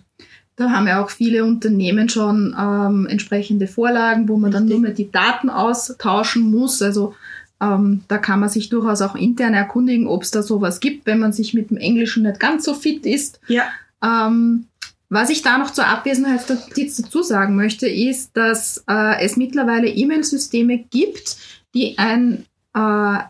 Da 0.56 0.70
haben 0.70 0.88
ja 0.88 1.04
auch 1.04 1.10
viele 1.10 1.44
Unternehmen 1.44 2.10
schon 2.10 2.56
ähm, 2.58 3.08
entsprechende 3.08 3.66
Vorlagen, 3.66 4.30
wo 4.30 4.38
man 4.38 4.52
Richtig. 4.52 4.60
dann 4.60 4.70
nur 4.70 4.80
mehr 4.80 4.94
die 4.94 5.12
Daten 5.12 5.50
austauschen 5.50 6.52
muss. 6.52 6.84
Also 6.84 7.16
ähm, 7.64 8.02
da 8.08 8.18
kann 8.18 8.40
man 8.40 8.50
sich 8.50 8.70
durchaus 8.70 9.02
auch 9.02 9.16
intern 9.16 9.54
erkundigen, 9.54 10.08
ob 10.08 10.24
es 10.24 10.32
da 10.32 10.44
sowas 10.44 10.80
gibt, 10.80 11.06
wenn 11.06 11.20
man 11.20 11.34
sich 11.34 11.54
mit 11.54 11.70
dem 11.70 11.78
Englischen 11.78 12.24
nicht 12.24 12.40
ganz 12.40 12.66
so 12.66 12.74
fit 12.74 13.06
ist. 13.06 13.40
Ja. 13.48 13.64
Ähm, 14.04 14.66
was 15.10 15.30
ich 15.30 15.44
da 15.44 15.58
noch 15.58 15.72
zur 15.72 15.88
Abwesenheitsnotiz 15.88 16.98
dazu 16.98 17.22
sagen 17.22 17.56
möchte, 17.56 17.88
ist, 17.88 18.36
dass 18.36 18.84
äh, 18.90 19.24
es 19.24 19.38
mittlerweile 19.38 19.88
E-Mail-Systeme 19.88 20.80
gibt, 20.80 21.38
die 21.76 21.98
ein 21.98 22.46
äh, 22.76 22.80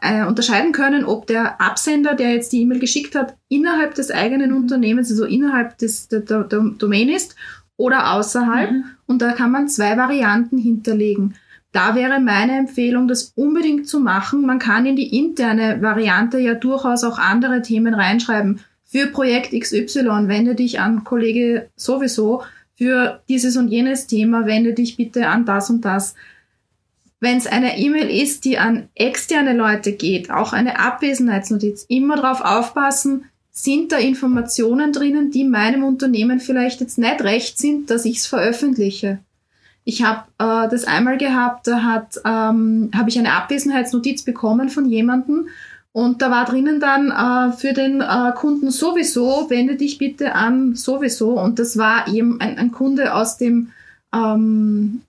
äh, 0.01 0.25
unterscheiden 0.25 0.71
können, 0.71 1.03
ob 1.03 1.27
der 1.27 1.59
Absender, 1.59 2.15
der 2.15 2.31
jetzt 2.31 2.53
die 2.53 2.61
E-Mail 2.61 2.79
geschickt 2.79 3.15
hat, 3.15 3.35
innerhalb 3.49 3.95
des 3.95 4.09
eigenen 4.09 4.53
Unternehmens, 4.53 5.11
also 5.11 5.25
innerhalb 5.25 5.77
des, 5.77 6.07
der, 6.07 6.21
der, 6.21 6.45
der 6.45 6.61
Domain 6.77 7.09
ist 7.09 7.35
oder 7.75 8.13
außerhalb. 8.13 8.71
Mhm. 8.71 8.85
Und 9.05 9.21
da 9.21 9.33
kann 9.33 9.51
man 9.51 9.67
zwei 9.67 9.97
Varianten 9.97 10.57
hinterlegen. 10.57 11.35
Da 11.73 11.95
wäre 11.95 12.19
meine 12.19 12.55
Empfehlung, 12.55 13.07
das 13.07 13.33
unbedingt 13.35 13.87
zu 13.87 13.99
machen. 13.99 14.45
Man 14.45 14.59
kann 14.59 14.85
in 14.85 14.95
die 14.95 15.17
interne 15.17 15.81
Variante 15.81 16.37
ja 16.37 16.53
durchaus 16.53 17.03
auch 17.03 17.17
andere 17.17 17.63
Themen 17.63 17.95
reinschreiben. 17.95 18.59
Für 18.85 19.07
Projekt 19.07 19.59
XY 19.59 20.27
wende 20.27 20.53
dich 20.53 20.79
an 20.79 21.03
Kollege 21.03 21.71
sowieso. 21.75 22.43
Für 22.77 23.23
dieses 23.27 23.57
und 23.57 23.69
jenes 23.69 24.05
Thema 24.05 24.45
wende 24.45 24.73
dich 24.73 24.97
bitte 24.97 25.27
an 25.27 25.45
das 25.45 25.71
und 25.71 25.83
das. 25.83 26.13
Wenn 27.19 27.37
es 27.37 27.47
eine 27.47 27.79
E-Mail 27.79 28.21
ist, 28.21 28.45
die 28.45 28.59
an 28.59 28.89
externe 28.93 29.53
Leute 29.53 29.93
geht, 29.93 30.29
auch 30.29 30.53
eine 30.53 30.79
Abwesenheitsnotiz, 30.79 31.85
immer 31.87 32.17
darauf 32.17 32.41
aufpassen, 32.41 33.25
sind 33.49 33.91
da 33.91 33.97
Informationen 33.97 34.93
drinnen, 34.93 35.31
die 35.31 35.43
meinem 35.43 35.83
Unternehmen 35.83 36.39
vielleicht 36.39 36.81
jetzt 36.81 36.99
nicht 36.99 37.23
recht 37.23 37.57
sind, 37.57 37.89
dass 37.89 38.05
ich 38.05 38.17
es 38.17 38.27
veröffentliche. 38.27 39.19
Ich 39.85 40.03
habe 40.03 40.23
äh, 40.37 40.69
das 40.69 40.85
einmal 40.85 41.17
gehabt, 41.17 41.67
da 41.67 41.83
hat 41.83 42.17
ähm, 42.25 42.91
habe 42.95 43.09
ich 43.09 43.19
eine 43.19 43.33
Abwesenheitsnotiz 43.33 44.23
bekommen 44.23 44.69
von 44.69 44.85
jemandem 44.85 45.49
und 45.91 46.21
da 46.21 46.31
war 46.31 46.45
drinnen 46.45 46.79
dann 46.79 47.11
äh, 47.11 47.55
für 47.55 47.73
den 47.73 48.01
äh, 48.01 48.31
Kunden 48.35 48.71
sowieso, 48.71 49.49
wende 49.49 49.75
dich 49.75 49.97
bitte 49.97 50.35
an 50.35 50.75
sowieso 50.75 51.39
und 51.39 51.59
das 51.59 51.77
war 51.77 52.07
eben 52.07 52.39
ein, 52.39 52.57
ein 52.57 52.71
Kunde 52.71 53.13
aus 53.13 53.37
dem 53.37 53.71
ähm, 54.13 55.01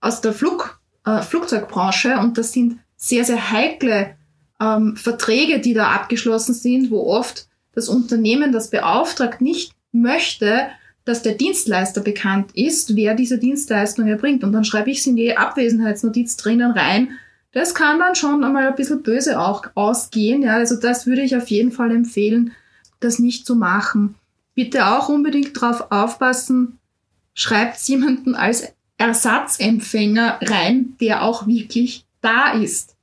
aus 0.00 0.20
der 0.20 0.32
Flug 0.32 0.78
äh, 1.04 1.22
Flugzeugbranche 1.22 2.18
und 2.18 2.38
das 2.38 2.52
sind 2.52 2.78
sehr, 2.96 3.24
sehr 3.24 3.50
heikle 3.50 4.14
ähm, 4.60 4.96
Verträge, 4.96 5.60
die 5.60 5.74
da 5.74 5.88
abgeschlossen 5.88 6.54
sind, 6.54 6.90
wo 6.90 7.06
oft 7.06 7.46
das 7.74 7.88
Unternehmen, 7.88 8.52
das 8.52 8.70
beauftragt, 8.70 9.40
nicht 9.40 9.72
möchte, 9.92 10.68
dass 11.06 11.22
der 11.22 11.34
Dienstleister 11.34 12.02
bekannt 12.02 12.50
ist, 12.54 12.96
wer 12.96 13.14
diese 13.14 13.38
Dienstleistung 13.38 14.08
erbringt. 14.08 14.42
Und 14.44 14.52
dann 14.52 14.64
schreibe 14.64 14.90
ich 14.90 14.98
es 14.98 15.06
in 15.06 15.16
die 15.16 15.36
Abwesenheitsnotiz 15.36 16.36
drinnen 16.36 16.72
rein. 16.72 17.12
Das 17.52 17.74
kann 17.74 18.00
dann 18.00 18.16
schon 18.16 18.44
einmal 18.44 18.66
ein 18.66 18.74
bisschen 18.74 19.02
böse 19.02 19.40
auch 19.40 19.66
ausgehen. 19.76 20.42
Ja, 20.42 20.54
also 20.54 20.76
das 20.76 21.06
würde 21.06 21.22
ich 21.22 21.36
auf 21.36 21.46
jeden 21.48 21.70
Fall 21.70 21.92
empfehlen, 21.92 22.52
das 22.98 23.20
nicht 23.20 23.46
zu 23.46 23.54
machen. 23.54 24.16
Bitte 24.56 24.88
auch 24.88 25.08
unbedingt 25.08 25.56
darauf 25.56 25.92
aufpassen, 25.92 26.78
schreibt 27.34 27.80
jemanden 27.82 28.34
als 28.34 28.72
Ersatzempfänger 28.98 30.40
rein, 30.42 30.96
der 31.00 31.22
auch 31.22 31.46
wirklich 31.46 32.04
da 32.20 32.52
ist. 32.52 32.96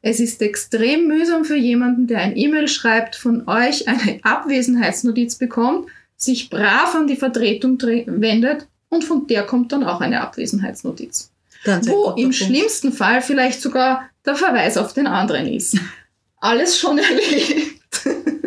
Es 0.00 0.18
ist 0.18 0.40
extrem 0.40 1.08
mühsam 1.08 1.44
für 1.44 1.56
jemanden, 1.56 2.06
der 2.06 2.20
ein 2.20 2.36
E-Mail 2.36 2.68
schreibt, 2.68 3.16
von 3.16 3.46
euch 3.46 3.86
eine 3.86 4.20
Abwesenheitsnotiz 4.22 5.34
bekommt, 5.34 5.88
sich 6.22 6.50
brav 6.50 6.94
an 6.94 7.06
die 7.06 7.16
Vertretung 7.16 7.80
wendet 7.80 8.66
und 8.88 9.04
von 9.04 9.26
der 9.26 9.44
kommt 9.44 9.72
dann 9.72 9.84
auch 9.84 10.00
eine 10.00 10.20
Abwesenheitsnotiz. 10.20 11.32
Ganz 11.64 11.88
Wo 11.88 12.10
im 12.10 12.24
Punkt. 12.24 12.36
schlimmsten 12.36 12.92
Fall 12.92 13.22
vielleicht 13.22 13.60
sogar 13.60 14.08
der 14.24 14.34
Verweis 14.34 14.76
auf 14.76 14.92
den 14.92 15.06
anderen 15.06 15.46
ist. 15.46 15.76
Alles 16.36 16.78
schon 16.78 16.98
erlebt. 16.98 17.80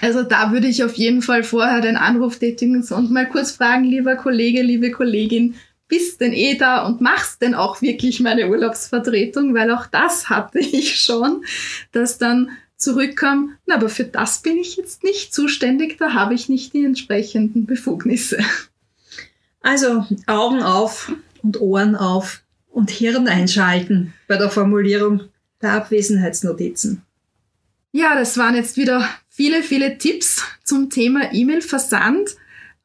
Also 0.00 0.22
da 0.22 0.52
würde 0.52 0.68
ich 0.68 0.84
auf 0.84 0.94
jeden 0.94 1.22
Fall 1.22 1.42
vorher 1.42 1.80
den 1.80 1.96
Anruf 1.96 2.38
tätigen 2.38 2.84
und 2.88 3.10
mal 3.10 3.28
kurz 3.28 3.50
fragen, 3.50 3.82
lieber 3.82 4.14
Kollege, 4.14 4.62
liebe 4.62 4.92
Kollegin, 4.92 5.56
bist 5.88 6.20
denn 6.20 6.32
eh 6.32 6.56
da 6.56 6.86
und 6.86 7.00
machst 7.00 7.42
denn 7.42 7.54
auch 7.54 7.82
wirklich 7.82 8.20
meine 8.20 8.48
Urlaubsvertretung, 8.48 9.54
weil 9.54 9.72
auch 9.72 9.86
das 9.86 10.28
hatte 10.28 10.60
ich 10.60 11.00
schon, 11.00 11.44
dass 11.90 12.18
dann 12.18 12.50
zurückkam, 12.78 13.56
na, 13.66 13.74
aber 13.74 13.88
für 13.88 14.04
das 14.04 14.38
bin 14.38 14.56
ich 14.56 14.76
jetzt 14.76 15.04
nicht 15.04 15.34
zuständig, 15.34 15.98
da 15.98 16.14
habe 16.14 16.34
ich 16.34 16.48
nicht 16.48 16.72
die 16.72 16.84
entsprechenden 16.84 17.66
Befugnisse. 17.66 18.38
Also 19.60 20.06
Augen 20.26 20.62
auf 20.62 21.12
und 21.42 21.60
Ohren 21.60 21.96
auf 21.96 22.42
und 22.70 22.90
Hirn 22.90 23.26
einschalten 23.26 24.14
bei 24.28 24.36
der 24.36 24.50
Formulierung 24.50 25.22
der 25.60 25.72
Abwesenheitsnotizen. 25.72 27.02
Ja, 27.90 28.14
das 28.14 28.38
waren 28.38 28.54
jetzt 28.54 28.76
wieder 28.76 29.08
viele, 29.28 29.62
viele 29.62 29.98
Tipps 29.98 30.44
zum 30.62 30.90
Thema 30.90 31.32
E-Mail-Versand. 31.32 32.36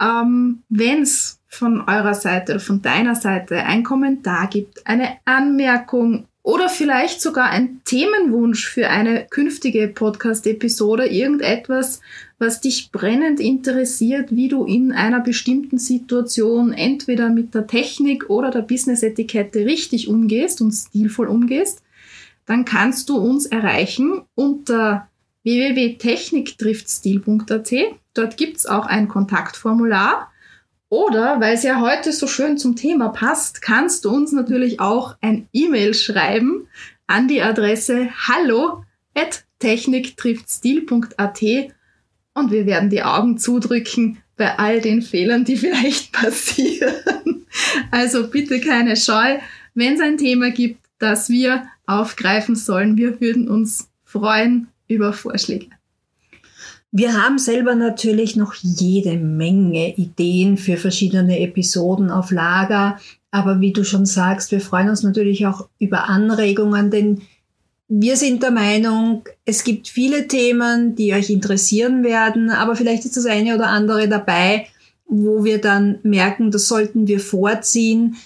Ähm, 0.01 0.63
Wenn 0.69 1.03
es 1.03 1.39
von 1.47 1.81
eurer 1.81 2.15
Seite 2.15 2.53
oder 2.53 2.61
von 2.61 2.81
deiner 2.81 3.15
Seite 3.15 3.63
ein 3.63 3.83
Kommentar 3.83 4.47
gibt, 4.47 4.87
eine 4.87 5.17
Anmerkung 5.25 6.27
oder 6.43 6.67
vielleicht 6.67 7.21
sogar 7.21 7.49
ein 7.49 7.79
Themenwunsch 7.85 8.67
für 8.67 8.89
eine 8.89 9.25
künftige 9.29 9.87
Podcast-Episode, 9.87 11.07
irgendetwas, 11.07 12.01
was 12.37 12.59
dich 12.59 12.91
brennend 12.91 13.39
interessiert, 13.39 14.35
wie 14.35 14.49
du 14.49 14.65
in 14.65 14.91
einer 14.91 15.21
bestimmten 15.21 15.77
Situation 15.77 16.73
entweder 16.73 17.29
mit 17.29 17.55
der 17.55 17.65
Technik 17.65 18.29
oder 18.29 18.51
der 18.51 18.63
Business-Etikette 18.63 19.65
richtig 19.65 20.09
umgehst 20.09 20.59
und 20.59 20.73
stilvoll 20.73 21.29
umgehst, 21.29 21.81
dann 22.45 22.65
kannst 22.65 23.07
du 23.07 23.15
uns 23.15 23.45
erreichen 23.45 24.23
unter 24.35 25.07
www.techniktriftstil.at. 25.43 27.73
Dort 28.13 28.35
gibt's 28.35 28.65
auch 28.65 28.85
ein 28.85 29.07
Kontaktformular 29.07 30.29
oder, 30.93 31.41
weil 31.41 31.55
es 31.55 31.63
ja 31.63 31.81
heute 31.81 32.13
so 32.13 32.27
schön 32.27 32.59
zum 32.59 32.75
Thema 32.75 33.09
passt, 33.09 33.63
kannst 33.63 34.05
du 34.05 34.11
uns 34.11 34.31
natürlich 34.31 34.79
auch 34.79 35.15
ein 35.21 35.47
E-Mail 35.51 35.95
schreiben 35.95 36.67
an 37.07 37.27
die 37.27 37.41
Adresse 37.41 38.09
hallo 38.27 38.83
at 39.15 39.43
und 42.35 42.51
wir 42.51 42.65
werden 42.67 42.89
die 42.91 43.01
Augen 43.01 43.37
zudrücken 43.39 44.19
bei 44.35 44.59
all 44.59 44.81
den 44.81 45.01
Fehlern, 45.01 45.45
die 45.45 45.57
vielleicht 45.57 46.11
passieren. 46.11 47.47
Also 47.89 48.27
bitte 48.27 48.59
keine 48.59 48.95
Scheu, 48.95 49.39
wenn 49.73 49.95
es 49.95 50.01
ein 50.01 50.17
Thema 50.17 50.51
gibt, 50.51 50.79
das 50.99 51.27
wir 51.29 51.63
aufgreifen 51.87 52.55
sollen. 52.55 52.97
Wir 52.97 53.19
würden 53.19 53.49
uns 53.49 53.89
freuen 54.03 54.67
über 54.87 55.11
Vorschläge. 55.11 55.67
Wir 56.95 57.19
haben 57.19 57.39
selber 57.39 57.73
natürlich 57.73 58.35
noch 58.35 58.53
jede 58.53 59.17
Menge 59.17 59.95
Ideen 59.95 60.57
für 60.57 60.77
verschiedene 60.77 61.39
Episoden 61.39 62.11
auf 62.11 62.29
Lager. 62.29 62.99
Aber 63.31 63.59
wie 63.59 63.73
du 63.73 63.83
schon 63.83 64.05
sagst, 64.05 64.51
wir 64.51 64.61
freuen 64.61 64.89
uns 64.89 65.01
natürlich 65.01 65.47
auch 65.47 65.67
über 65.79 66.07
Anregungen, 66.07 66.91
denn 66.91 67.23
wir 67.87 68.15
sind 68.15 68.43
der 68.43 68.51
Meinung, 68.51 69.23
es 69.43 69.63
gibt 69.63 69.87
viele 69.87 70.27
Themen, 70.27 70.93
die 70.93 71.15
euch 71.15 71.31
interessieren 71.31 72.03
werden, 72.03 72.51
aber 72.51 72.75
vielleicht 72.75 73.05
ist 73.05 73.17
das 73.17 73.25
eine 73.25 73.55
oder 73.55 73.69
andere 73.69 74.07
dabei, 74.07 74.67
wo 75.07 75.43
wir 75.43 75.59
dann 75.59 75.97
merken, 76.03 76.51
das 76.51 76.67
sollten 76.67 77.07
wir 77.07 77.19
vorziehen. 77.19 78.17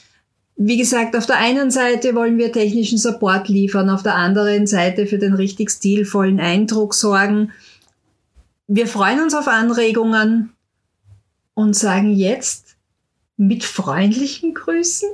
Wie 0.57 0.77
gesagt, 0.77 1.15
auf 1.15 1.25
der 1.25 1.37
einen 1.37 1.71
Seite 1.71 2.15
wollen 2.15 2.37
wir 2.37 2.51
technischen 2.51 2.97
Support 2.97 3.47
liefern, 3.47 3.89
auf 3.89 4.03
der 4.03 4.15
anderen 4.15 4.67
Seite 4.67 5.05
für 5.05 5.19
den 5.19 5.35
richtig 5.35 5.71
stilvollen 5.71 6.41
Eindruck 6.41 6.93
sorgen. 6.93 7.53
Wir 8.69 8.85
freuen 8.85 9.21
uns 9.21 9.33
auf 9.33 9.47
Anregungen 9.47 10.51
und 11.53 11.73
sagen 11.73 12.11
jetzt 12.11 12.75
mit 13.37 13.63
freundlichen 13.63 14.53
Grüßen 14.53 15.09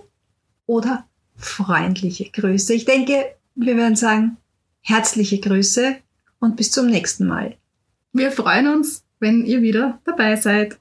oder 0.65 1.05
freundliche 1.35 2.31
Grüße. 2.31 2.73
Ich 2.73 2.85
denke, 2.85 3.35
wir 3.53 3.77
werden 3.77 3.95
sagen, 3.95 4.37
herzliche 4.81 5.39
Grüße 5.39 5.97
und 6.39 6.55
bis 6.55 6.71
zum 6.71 6.87
nächsten 6.87 7.27
Mal. 7.27 7.55
Wir 8.11 8.31
freuen 8.31 8.67
uns, 8.67 9.03
wenn 9.19 9.45
ihr 9.45 9.61
wieder 9.61 9.99
dabei 10.03 10.35
seid. 10.35 10.79